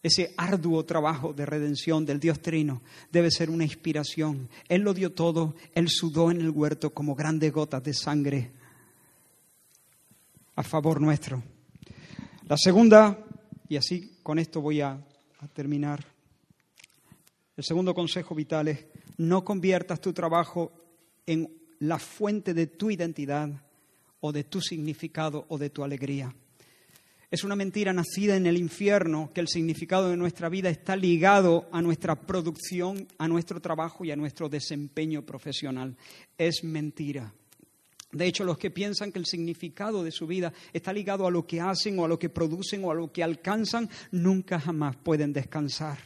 ese 0.04 0.34
arduo 0.36 0.84
trabajo 0.84 1.34
de 1.34 1.45
redención 1.45 2.06
del 2.06 2.20
Dios 2.20 2.41
Trino 2.41 2.82
debe 3.10 3.32
ser 3.32 3.49
una 3.49 3.64
inspiración. 3.64 4.49
Él 4.68 4.82
lo 4.82 4.93
dio 4.93 5.14
todo, 5.14 5.56
Él 5.74 5.88
sudó 5.89 6.30
en 6.30 6.41
el 6.41 6.49
huerto 6.49 6.93
como 6.93 7.16
grandes 7.16 7.54
gotas 7.54 7.82
de 7.84 7.93
sangre 7.93 8.51
a 10.56 10.64
favor 10.64 10.99
nuestro. 10.99 11.41
La 12.47 12.58
segunda, 12.58 13.18
y 13.70 13.78
así 13.78 14.20
con 14.22 14.39
esto 14.39 14.62
voy 14.62 14.82
a, 14.82 14.99
terminar, 15.54 16.06
el 17.58 17.64
segundo 17.64 17.93
consejo 17.93 18.34
vital 18.34 18.70
es 18.70 18.86
no 19.18 19.43
conviertas 19.43 19.99
tu 19.99 20.14
trabajo 20.14 20.72
en 21.26 21.49
la 21.80 21.99
fuente 21.99 22.54
de 22.54 22.68
tu 22.68 22.91
identidad 22.91 23.49
o 24.22 24.32
de 24.32 24.45
tu 24.45 24.62
significado 24.62 25.45
o 25.49 25.58
de 25.58 25.70
tu 25.70 25.84
alegría. 25.84 26.34
Es 27.34 27.44
una 27.44 27.56
mentira 27.56 27.92
nacida 27.94 28.36
en 28.36 28.46
el 28.46 28.58
infierno 28.58 29.32
que 29.34 29.42
el 29.42 29.48
significado 29.48 30.08
de 30.08 30.16
nuestra 30.16 30.50
vida 30.50 30.70
está 30.70 30.96
ligado 30.96 31.68
a 31.72 31.82
nuestra 31.82 32.14
producción, 32.14 33.08
a 33.18 33.28
nuestro 33.28 33.60
trabajo 33.60 34.06
y 34.06 34.12
a 34.12 34.16
nuestro 34.16 34.50
desempeño 34.50 35.24
profesional. 35.24 35.98
Es 36.38 36.64
mentira. 36.64 37.34
De 38.12 38.28
hecho, 38.28 38.44
los 38.44 38.60
que 38.60 38.70
piensan 38.70 39.12
que 39.12 39.18
el 39.18 39.26
significado 39.26 40.04
de 40.04 40.12
su 40.12 40.28
vida 40.28 40.54
está 40.74 40.94
ligado 40.94 41.26
a 41.26 41.32
lo 41.32 41.48
que 41.48 41.60
hacen 41.60 41.98
o 41.98 42.06
a 42.06 42.08
lo 42.08 42.20
que 42.20 42.30
producen 42.30 42.86
o 42.86 42.92
a 42.92 42.94
lo 42.94 43.12
que 43.12 43.24
alcanzan, 43.24 43.90
nunca 44.12 44.60
jamás 44.60 44.96
pueden 44.98 45.34
descansar. 45.34 45.98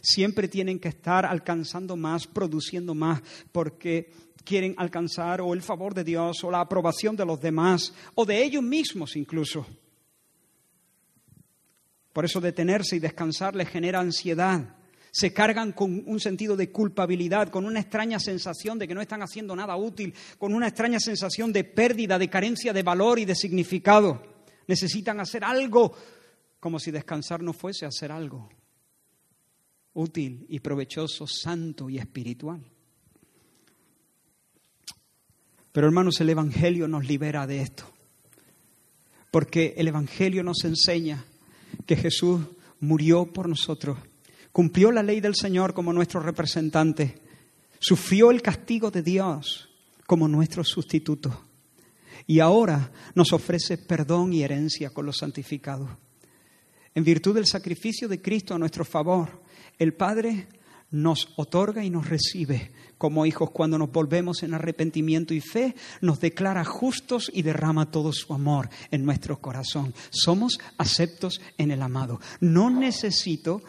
Siempre 0.00 0.46
tienen 0.46 0.78
que 0.78 0.90
estar 0.90 1.26
alcanzando 1.26 1.96
más, 1.96 2.28
produciendo 2.28 2.94
más, 2.94 3.20
porque 3.50 4.12
quieren 4.44 4.76
alcanzar 4.78 5.40
o 5.40 5.52
el 5.52 5.62
favor 5.62 5.94
de 5.94 6.04
Dios 6.04 6.44
o 6.44 6.50
la 6.52 6.60
aprobación 6.60 7.16
de 7.16 7.26
los 7.26 7.40
demás 7.40 7.92
o 8.14 8.24
de 8.24 8.44
ellos 8.44 8.62
mismos 8.62 9.16
incluso. 9.16 9.66
Por 12.12 12.24
eso 12.24 12.40
detenerse 12.40 12.96
y 12.96 13.00
descansar 13.00 13.54
les 13.54 13.68
genera 13.68 14.00
ansiedad. 14.00 14.76
Se 15.12 15.32
cargan 15.32 15.72
con 15.72 16.02
un 16.06 16.20
sentido 16.20 16.56
de 16.56 16.70
culpabilidad, 16.70 17.48
con 17.48 17.64
una 17.64 17.80
extraña 17.80 18.20
sensación 18.20 18.78
de 18.78 18.86
que 18.86 18.94
no 18.94 19.00
están 19.00 19.22
haciendo 19.22 19.56
nada 19.56 19.76
útil, 19.76 20.14
con 20.38 20.54
una 20.54 20.68
extraña 20.68 21.00
sensación 21.00 21.52
de 21.52 21.64
pérdida, 21.64 22.18
de 22.18 22.30
carencia 22.30 22.72
de 22.72 22.82
valor 22.82 23.18
y 23.18 23.24
de 23.24 23.34
significado. 23.34 24.22
Necesitan 24.66 25.18
hacer 25.20 25.44
algo 25.44 25.94
como 26.60 26.78
si 26.78 26.90
descansar 26.90 27.42
no 27.42 27.52
fuese 27.52 27.86
hacer 27.86 28.12
algo 28.12 28.48
útil 29.94 30.46
y 30.48 30.60
provechoso, 30.60 31.26
santo 31.26 31.90
y 31.90 31.98
espiritual. 31.98 32.64
Pero 35.72 35.86
hermanos, 35.86 36.20
el 36.20 36.30
Evangelio 36.30 36.88
nos 36.88 37.06
libera 37.06 37.46
de 37.46 37.62
esto, 37.62 37.84
porque 39.30 39.74
el 39.76 39.88
Evangelio 39.88 40.42
nos 40.42 40.64
enseña 40.64 41.24
que 41.86 41.96
Jesús 41.96 42.40
murió 42.80 43.26
por 43.26 43.48
nosotros, 43.48 43.98
cumplió 44.52 44.90
la 44.90 45.02
ley 45.02 45.20
del 45.20 45.34
Señor 45.34 45.74
como 45.74 45.92
nuestro 45.92 46.20
representante, 46.20 47.20
sufrió 47.78 48.30
el 48.30 48.42
castigo 48.42 48.90
de 48.90 49.02
Dios 49.02 49.68
como 50.06 50.28
nuestro 50.28 50.64
sustituto. 50.64 51.44
Y 52.26 52.40
ahora 52.40 52.92
nos 53.14 53.32
ofrece 53.32 53.78
perdón 53.78 54.32
y 54.32 54.42
herencia 54.42 54.90
con 54.90 55.06
los 55.06 55.18
santificados. 55.18 55.90
En 56.94 57.04
virtud 57.04 57.34
del 57.34 57.46
sacrificio 57.46 58.08
de 58.08 58.20
Cristo 58.20 58.54
a 58.54 58.58
nuestro 58.58 58.84
favor, 58.84 59.42
el 59.78 59.94
Padre 59.94 60.48
nos 60.90 61.28
otorga 61.36 61.84
y 61.84 61.90
nos 61.90 62.08
recibe 62.08 62.72
como 63.00 63.24
hijos 63.24 63.50
cuando 63.50 63.78
nos 63.78 63.90
volvemos 63.90 64.42
en 64.42 64.52
arrepentimiento 64.52 65.32
y 65.32 65.40
fe, 65.40 65.74
nos 66.02 66.20
declara 66.20 66.66
justos 66.66 67.30
y 67.32 67.40
derrama 67.40 67.90
todo 67.90 68.12
su 68.12 68.34
amor 68.34 68.68
en 68.90 69.06
nuestro 69.06 69.40
corazón. 69.40 69.94
Somos 70.10 70.58
aceptos 70.76 71.40
en 71.56 71.70
el 71.70 71.80
amado. 71.80 72.20
No 72.40 72.68
necesito 72.68 73.62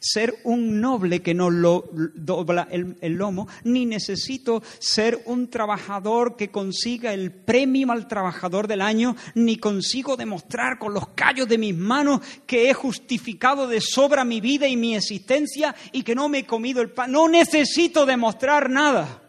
ser 0.00 0.34
un 0.44 0.80
noble 0.80 1.20
que 1.20 1.34
no 1.34 1.50
lo 1.50 1.90
dobla 2.14 2.68
el, 2.70 2.96
el, 3.00 3.14
lomo, 3.14 3.48
ni 3.64 3.86
necesito 3.86 4.62
ser 4.78 5.22
un 5.26 5.48
trabajador 5.48 6.36
que 6.36 6.50
consiga 6.50 7.12
el 7.12 7.30
premio 7.30 7.92
al 7.92 8.08
trabajador 8.08 8.66
del 8.66 8.80
año, 8.80 9.14
ni 9.34 9.56
consigo 9.56 10.16
demostrar 10.16 10.78
con 10.78 10.94
los 10.94 11.08
callos 11.08 11.48
de 11.48 11.58
mis 11.58 11.74
manos 11.74 12.20
que 12.46 12.70
he 12.70 12.74
justificado 12.74 13.68
de 13.68 13.80
sobra 13.80 14.24
mi 14.24 14.40
vida 14.40 14.66
y 14.68 14.76
mi 14.76 14.96
existencia 14.96 15.74
y 15.92 16.02
que 16.02 16.14
no 16.14 16.28
me 16.28 16.38
he 16.38 16.46
comido 16.46 16.80
el 16.80 16.90
pan. 16.90 17.12
No 17.12 17.28
necesito 17.28 18.06
demostrar 18.06 18.37
nada. 18.68 19.22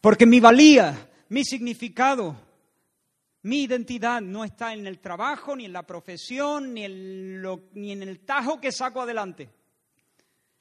Porque 0.00 0.26
mi 0.26 0.40
valía, 0.40 1.10
mi 1.28 1.44
significado, 1.44 2.36
mi 3.42 3.62
identidad 3.62 4.20
no 4.20 4.44
está 4.44 4.72
en 4.72 4.86
el 4.86 4.98
trabajo, 4.98 5.56
ni 5.56 5.64
en 5.64 5.72
la 5.72 5.86
profesión, 5.86 6.74
ni 6.74 6.84
en, 6.84 7.42
lo, 7.42 7.68
ni 7.74 7.92
en 7.92 8.02
el 8.02 8.20
tajo 8.20 8.60
que 8.60 8.72
saco 8.72 9.02
adelante. 9.02 9.48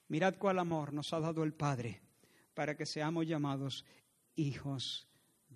Mirad 0.07 0.35
cuál 0.37 0.59
amor 0.59 0.93
nos 0.93 1.11
ha 1.13 1.19
dado 1.19 1.43
el 1.43 1.53
Padre 1.53 2.01
para 2.53 2.75
que 2.75 2.85
seamos 2.85 3.27
llamados 3.27 3.85
hijos 4.35 5.07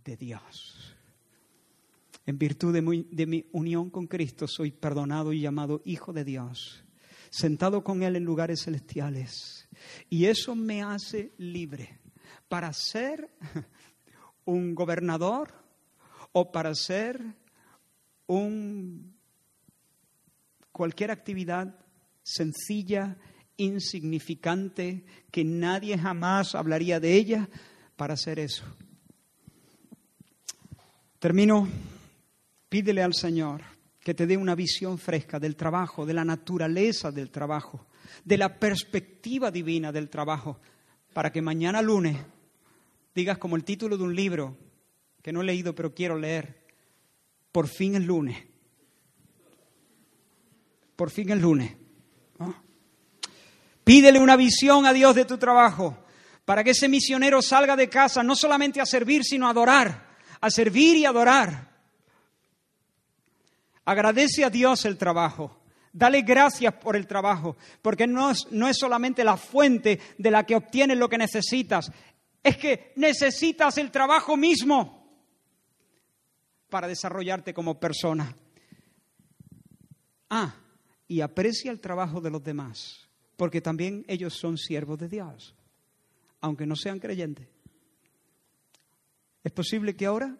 de 0.03 0.17
Dios. 0.17 0.95
En 2.25 2.37
virtud 2.37 2.73
de 2.73 2.81
mi, 2.81 3.07
de 3.11 3.25
mi, 3.25 3.45
unión 3.51 3.89
con 3.89 4.05
Cristo 4.05 4.47
soy 4.47 4.71
perdonado 4.71 5.33
y 5.33 5.41
llamado 5.41 5.81
hijo 5.85 6.13
de 6.13 6.23
Dios, 6.23 6.83
sentado 7.29 7.83
con 7.83 8.03
Él 8.03 8.15
en 8.15 8.23
lugares 8.23 8.63
celestiales. 8.63 9.58
Y 10.09 10.25
eso 10.25 10.55
me 10.55 10.83
hace 10.83 11.33
libre. 11.37 11.99
Para 12.47 12.73
ser 12.73 13.29
un 14.45 14.73
gobernador 14.75 15.53
o 16.31 16.51
para 16.51 16.69
hacer 16.69 17.21
un, 18.27 19.15
cualquier 20.71 21.11
actividad 21.11 21.75
sencilla, 22.23 23.17
insignificante, 23.57 25.03
que 25.31 25.43
nadie 25.43 25.97
jamás 25.97 26.55
hablaría 26.55 26.99
de 26.99 27.13
ella, 27.13 27.49
para 27.95 28.13
hacer 28.13 28.39
eso. 28.39 28.63
Termino, 31.19 31.67
pídele 32.69 33.03
al 33.03 33.13
Señor 33.13 33.61
que 33.99 34.13
te 34.13 34.25
dé 34.25 34.37
una 34.37 34.55
visión 34.55 34.97
fresca 34.97 35.37
del 35.37 35.57
trabajo, 35.57 36.05
de 36.05 36.13
la 36.13 36.23
naturaleza 36.23 37.11
del 37.11 37.29
trabajo, 37.29 37.88
de 38.23 38.37
la 38.37 38.59
perspectiva 38.59 39.51
divina 39.51 39.91
del 39.91 40.09
trabajo, 40.09 40.59
para 41.13 41.31
que 41.31 41.41
mañana 41.41 41.81
lunes 41.81 42.17
digas 43.15 43.37
como 43.37 43.55
el 43.55 43.63
título 43.63 43.97
de 43.97 44.03
un 44.03 44.15
libro, 44.15 44.57
que 45.21 45.31
no 45.33 45.41
he 45.41 45.45
leído 45.45 45.75
pero 45.75 45.93
quiero 45.93 46.17
leer. 46.17 46.65
Por 47.51 47.67
fin 47.67 47.95
el 47.95 48.03
lunes. 48.03 48.37
Por 50.95 51.09
fin 51.09 51.29
el 51.31 51.39
lunes. 51.39 51.75
Pídele 53.83 54.19
una 54.19 54.35
visión 54.35 54.85
a 54.85 54.93
Dios 54.93 55.15
de 55.15 55.25
tu 55.25 55.37
trabajo 55.37 55.97
para 56.45 56.63
que 56.63 56.71
ese 56.71 56.87
misionero 56.87 57.41
salga 57.41 57.75
de 57.75 57.89
casa 57.89 58.23
no 58.23 58.35
solamente 58.35 58.81
a 58.81 58.85
servir, 58.85 59.23
sino 59.23 59.47
a 59.47 59.51
adorar, 59.51 60.17
a 60.41 60.49
servir 60.49 60.97
y 60.97 61.05
adorar. 61.05 61.69
Agradece 63.85 64.43
a 64.43 64.49
Dios 64.49 64.85
el 64.85 64.97
trabajo. 64.97 65.58
Dale 65.91 66.21
gracias 66.21 66.73
por 66.75 66.95
el 66.95 67.07
trabajo, 67.07 67.57
porque 67.81 68.05
no 68.05 68.29
es, 68.29 68.47
no 68.51 68.67
es 68.67 68.77
solamente 68.77 69.23
la 69.23 69.37
fuente 69.37 69.99
de 70.17 70.31
la 70.31 70.45
que 70.45 70.55
obtienes 70.55 70.97
lo 70.97 71.09
que 71.09 71.17
necesitas, 71.17 71.91
es 72.43 72.57
que 72.57 72.93
necesitas 72.95 73.77
el 73.77 73.91
trabajo 73.91 74.37
mismo 74.37 74.99
para 76.69 76.87
desarrollarte 76.87 77.53
como 77.53 77.79
persona. 77.79 78.35
Ah, 80.29 80.55
y 81.07 81.21
aprecia 81.21 81.71
el 81.71 81.81
trabajo 81.81 82.21
de 82.21 82.29
los 82.29 82.43
demás, 82.43 83.07
porque 83.35 83.61
también 83.61 84.05
ellos 84.07 84.35
son 84.35 84.57
siervos 84.57 84.99
de 84.99 85.09
Dios, 85.09 85.55
aunque 86.39 86.67
no 86.67 86.75
sean 86.75 86.99
creyentes. 86.99 87.47
Es 89.43 89.51
posible 89.51 89.95
que 89.95 90.05
ahora 90.05 90.37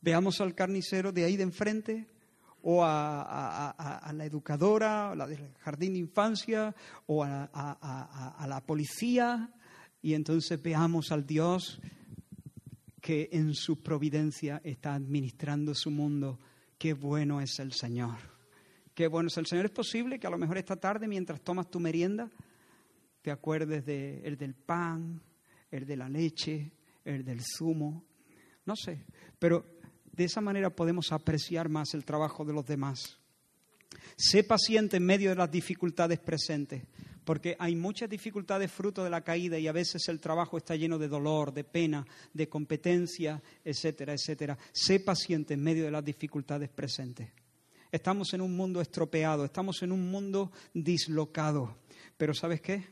veamos 0.00 0.40
al 0.40 0.54
carnicero 0.54 1.12
de 1.12 1.24
ahí 1.24 1.36
de 1.36 1.44
enfrente 1.44 2.08
o 2.62 2.84
a, 2.84 3.70
a 3.70 4.12
la 4.12 4.24
educadora, 4.24 5.10
a 5.10 5.14
la 5.14 5.26
del 5.26 5.54
jardín 5.58 5.92
de 5.92 6.00
infancia, 6.00 6.74
o 7.06 7.24
a, 7.24 8.46
la 8.48 8.60
policía, 8.66 9.52
y 10.02 10.14
entonces 10.14 10.60
veamos 10.62 11.12
al 11.12 11.26
Dios 11.26 11.80
que 13.00 13.28
en 13.32 13.54
su 13.54 13.82
providencia 13.82 14.60
está 14.64 14.94
administrando 14.94 15.74
su 15.74 15.90
mundo. 15.90 16.38
Qué 16.78 16.92
bueno 16.92 17.40
es 17.40 17.58
el 17.58 17.72
Señor. 17.72 18.16
Qué 18.94 19.06
bueno 19.06 19.28
es 19.28 19.36
el 19.36 19.46
Señor. 19.46 19.66
Es 19.66 19.70
posible 19.70 20.18
que 20.18 20.26
a 20.26 20.30
lo 20.30 20.38
mejor 20.38 20.58
esta 20.58 20.76
tarde, 20.76 21.08
mientras 21.08 21.40
tomas 21.40 21.70
tu 21.70 21.80
merienda, 21.80 22.30
te 23.22 23.30
acuerdes 23.30 23.84
de 23.86 24.20
el 24.24 24.36
del 24.36 24.54
pan, 24.54 25.22
el 25.70 25.86
de 25.86 25.96
la 25.96 26.08
leche, 26.08 26.72
el 27.04 27.24
del 27.24 27.40
zumo. 27.40 28.04
No 28.66 28.74
sé. 28.76 29.04
Pero 29.38 29.77
de 30.18 30.24
esa 30.24 30.40
manera 30.40 30.68
podemos 30.70 31.12
apreciar 31.12 31.68
más 31.68 31.94
el 31.94 32.04
trabajo 32.04 32.44
de 32.44 32.52
los 32.52 32.66
demás. 32.66 33.18
Sé 34.16 34.42
paciente 34.42 34.96
en 34.96 35.06
medio 35.06 35.30
de 35.30 35.36
las 35.36 35.48
dificultades 35.48 36.18
presentes, 36.18 36.82
porque 37.24 37.54
hay 37.56 37.76
muchas 37.76 38.10
dificultades 38.10 38.72
fruto 38.72 39.04
de 39.04 39.10
la 39.10 39.20
caída 39.20 39.60
y 39.60 39.68
a 39.68 39.72
veces 39.72 40.08
el 40.08 40.18
trabajo 40.18 40.58
está 40.58 40.74
lleno 40.74 40.98
de 40.98 41.06
dolor, 41.06 41.54
de 41.54 41.62
pena, 41.62 42.04
de 42.34 42.48
competencia, 42.48 43.40
etcétera, 43.64 44.12
etcétera. 44.12 44.58
Sé 44.72 44.98
paciente 44.98 45.54
en 45.54 45.62
medio 45.62 45.84
de 45.84 45.92
las 45.92 46.04
dificultades 46.04 46.68
presentes. 46.68 47.30
Estamos 47.92 48.34
en 48.34 48.40
un 48.40 48.56
mundo 48.56 48.80
estropeado, 48.80 49.44
estamos 49.44 49.80
en 49.84 49.92
un 49.92 50.10
mundo 50.10 50.50
dislocado, 50.74 51.76
pero 52.16 52.34
¿sabes 52.34 52.60
qué? 52.60 52.84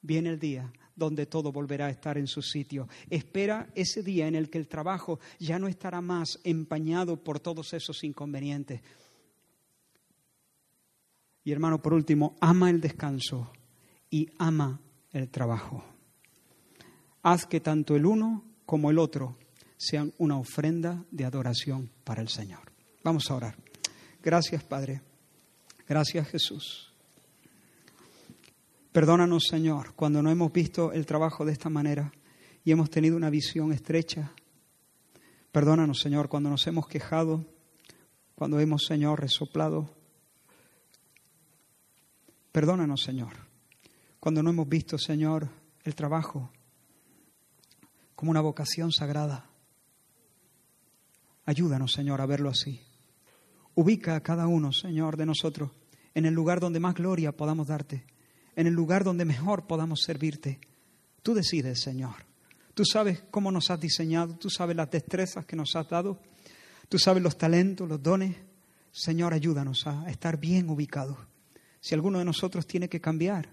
Viene 0.00 0.30
el 0.30 0.38
día 0.38 0.72
donde 0.96 1.26
todo 1.26 1.52
volverá 1.52 1.86
a 1.86 1.90
estar 1.90 2.18
en 2.18 2.26
su 2.26 2.42
sitio. 2.42 2.88
Espera 3.10 3.68
ese 3.74 4.02
día 4.02 4.26
en 4.26 4.34
el 4.34 4.50
que 4.50 4.58
el 4.58 4.66
trabajo 4.66 5.20
ya 5.38 5.58
no 5.58 5.68
estará 5.68 6.00
más 6.00 6.40
empañado 6.42 7.22
por 7.22 7.38
todos 7.38 7.72
esos 7.74 8.02
inconvenientes. 8.02 8.80
Y 11.44 11.52
hermano, 11.52 11.80
por 11.80 11.94
último, 11.94 12.36
ama 12.40 12.70
el 12.70 12.80
descanso 12.80 13.52
y 14.10 14.28
ama 14.38 14.80
el 15.12 15.28
trabajo. 15.28 15.84
Haz 17.22 17.46
que 17.46 17.60
tanto 17.60 17.94
el 17.94 18.06
uno 18.06 18.44
como 18.64 18.90
el 18.90 18.98
otro 18.98 19.36
sean 19.76 20.12
una 20.18 20.38
ofrenda 20.38 21.04
de 21.10 21.24
adoración 21.24 21.90
para 22.02 22.22
el 22.22 22.28
Señor. 22.28 22.72
Vamos 23.04 23.30
a 23.30 23.36
orar. 23.36 23.56
Gracias, 24.22 24.64
Padre. 24.64 25.02
Gracias, 25.86 26.26
Jesús. 26.28 26.95
Perdónanos, 28.96 29.44
Señor, 29.50 29.92
cuando 29.94 30.22
no 30.22 30.30
hemos 30.30 30.50
visto 30.54 30.90
el 30.90 31.04
trabajo 31.04 31.44
de 31.44 31.52
esta 31.52 31.68
manera 31.68 32.10
y 32.64 32.72
hemos 32.72 32.88
tenido 32.88 33.14
una 33.18 33.28
visión 33.28 33.70
estrecha. 33.74 34.32
Perdónanos, 35.52 35.98
Señor, 36.00 36.30
cuando 36.30 36.48
nos 36.48 36.66
hemos 36.66 36.88
quejado, 36.88 37.44
cuando 38.34 38.58
hemos, 38.58 38.86
Señor, 38.86 39.20
resoplado 39.20 39.94
Perdónanos, 42.52 43.02
Señor, 43.02 43.34
cuando 44.18 44.42
no 44.42 44.48
hemos 44.48 44.66
visto, 44.66 44.96
Señor, 44.96 45.50
el 45.84 45.94
trabajo 45.94 46.50
como 48.14 48.30
una 48.30 48.40
vocación 48.40 48.92
sagrada. 48.92 49.50
Ayúdanos, 51.44 51.92
Señor, 51.92 52.22
a 52.22 52.26
verlo 52.26 52.48
así. 52.48 52.80
Ubica 53.74 54.16
a 54.16 54.22
cada 54.22 54.46
uno, 54.46 54.72
Señor, 54.72 55.18
de 55.18 55.26
nosotros 55.26 55.70
en 56.14 56.24
el 56.24 56.32
lugar 56.32 56.60
donde 56.60 56.80
más 56.80 56.94
gloria 56.94 57.36
podamos 57.36 57.66
darte, 57.66 58.06
en 58.56 58.66
el 58.66 58.72
lugar 58.72 59.04
donde 59.04 59.24
mejor 59.24 59.66
podamos 59.66 60.00
servirte. 60.04 60.58
Tú 61.22 61.34
decides, 61.34 61.80
Señor. 61.80 62.26
Tú 62.74 62.84
sabes 62.84 63.22
cómo 63.30 63.52
nos 63.52 63.70
has 63.70 63.80
diseñado, 63.80 64.36
tú 64.36 64.50
sabes 64.50 64.76
las 64.76 64.90
destrezas 64.90 65.46
que 65.46 65.56
nos 65.56 65.76
has 65.76 65.88
dado, 65.88 66.20
tú 66.88 66.98
sabes 66.98 67.22
los 67.22 67.38
talentos, 67.38 67.88
los 67.88 68.02
dones. 68.02 68.36
Señor, 68.90 69.32
ayúdanos 69.32 69.86
a 69.86 70.10
estar 70.10 70.38
bien 70.38 70.68
ubicados 70.68 71.18
si 71.86 71.94
alguno 71.94 72.18
de 72.18 72.24
nosotros 72.24 72.66
tiene 72.66 72.88
que 72.88 73.00
cambiar, 73.00 73.48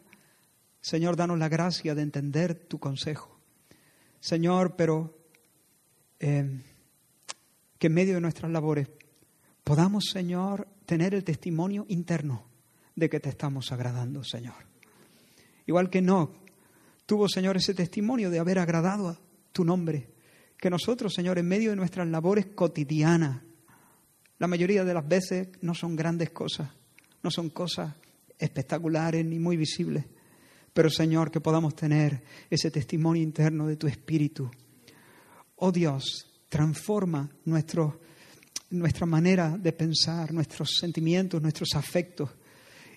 Señor, 0.82 1.16
danos 1.16 1.38
la 1.38 1.50
gracia 1.50 1.94
de 1.94 2.02
entender 2.02 2.56
tu 2.56 2.80
consejo. 2.80 3.38
Señor, 4.20 4.76
pero 4.76 5.16
eh, 6.20 6.60
que 7.78 7.88
en 7.88 7.94
medio 7.94 8.16
de 8.16 8.22
nuestras 8.22 8.52
labores 8.52 8.90
podamos, 9.64 10.06
Señor, 10.12 10.68
tener 10.88 11.14
el 11.14 11.24
testimonio 11.24 11.86
interno 11.90 12.48
de 12.96 13.08
que 13.08 13.20
te 13.20 13.30
estamos 13.30 13.72
agradando, 13.72 14.24
Señor. 14.24 14.73
Igual 15.66 15.90
que 15.90 16.02
no 16.02 16.44
tuvo, 17.06 17.28
Señor, 17.28 17.58
ese 17.58 17.74
testimonio 17.74 18.30
de 18.30 18.40
haber 18.40 18.60
agradado 18.60 19.10
a 19.10 19.20
tu 19.52 19.64
nombre. 19.64 20.10
Que 20.58 20.70
nosotros, 20.70 21.14
Señor, 21.14 21.38
en 21.38 21.48
medio 21.48 21.72
de 21.72 21.76
nuestras 21.76 22.08
labores 22.08 22.48
cotidianas, 22.48 23.42
la 24.40 24.48
mayoría 24.48 24.84
de 24.84 24.94
las 24.94 25.08
veces 25.08 25.50
no 25.62 25.74
son 25.74 25.96
grandes 25.96 26.32
cosas, 26.32 26.70
no 27.22 27.32
son 27.32 27.50
cosas 27.50 27.94
espectaculares 28.38 29.26
ni 29.26 29.40
muy 29.40 29.58
visibles, 29.58 30.06
pero 30.74 30.90
Señor, 30.90 31.32
que 31.32 31.40
podamos 31.40 31.76
tener 31.76 32.24
ese 32.50 32.72
testimonio 32.72 33.22
interno 33.22 33.68
de 33.68 33.78
tu 33.78 33.88
Espíritu. 33.88 34.50
Oh 35.58 35.72
Dios, 35.72 36.28
transforma 36.50 37.30
nuestro, 37.46 38.02
nuestra 38.72 39.06
manera 39.06 39.58
de 39.58 39.72
pensar, 39.72 40.34
nuestros 40.34 40.78
sentimientos, 40.80 41.42
nuestros 41.42 41.70
afectos, 41.76 42.30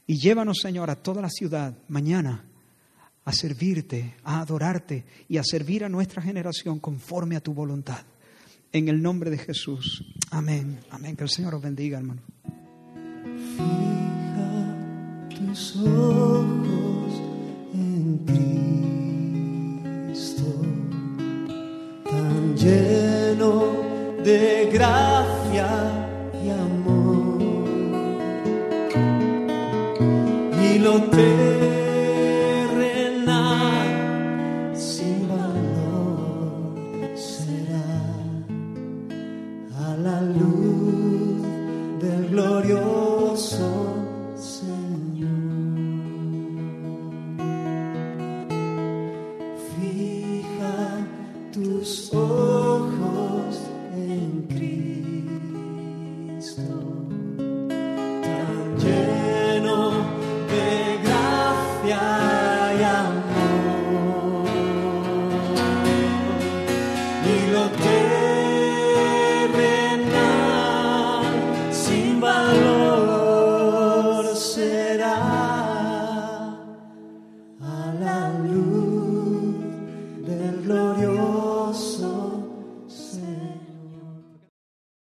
y 0.07 0.19
llévanos, 0.19 0.59
Señor, 0.63 0.89
a 0.89 0.97
toda 0.97 1.21
la 1.21 1.31
ciudad 1.31 1.77
mañana 1.89 2.45
a 3.27 3.33
servirte, 3.33 4.15
a 4.25 4.41
adorarte 4.41 5.05
y 5.29 5.37
a 5.37 5.45
servir 5.45 5.85
a 5.85 5.91
nuestra 5.91 6.23
generación 6.23 6.81
conforme 6.81 7.37
a 7.37 7.41
tu 7.41 7.53
voluntad. 7.53 8.07
En 8.73 8.89
el 8.89 9.03
nombre 9.03 9.29
de 9.29 9.37
Jesús. 9.39 10.03
Amén. 10.31 10.81
Amén. 10.91 11.15
Que 11.17 11.25
el 11.25 11.31
Señor 11.31 11.55
os 11.55 11.63
bendiga, 11.63 11.99
hermano 11.99 12.23
tus 15.57 15.77
ojos 15.77 17.13
en 17.75 18.19
Cristo, 20.13 20.63
tan 22.05 22.57
lleno 22.57 23.53
de 24.25 24.71
gracia 24.73 25.69
y 26.43 26.51
amor. 26.51 27.65
Y 30.63 30.79
lo 30.79 31.03
terrenal 31.11 31.76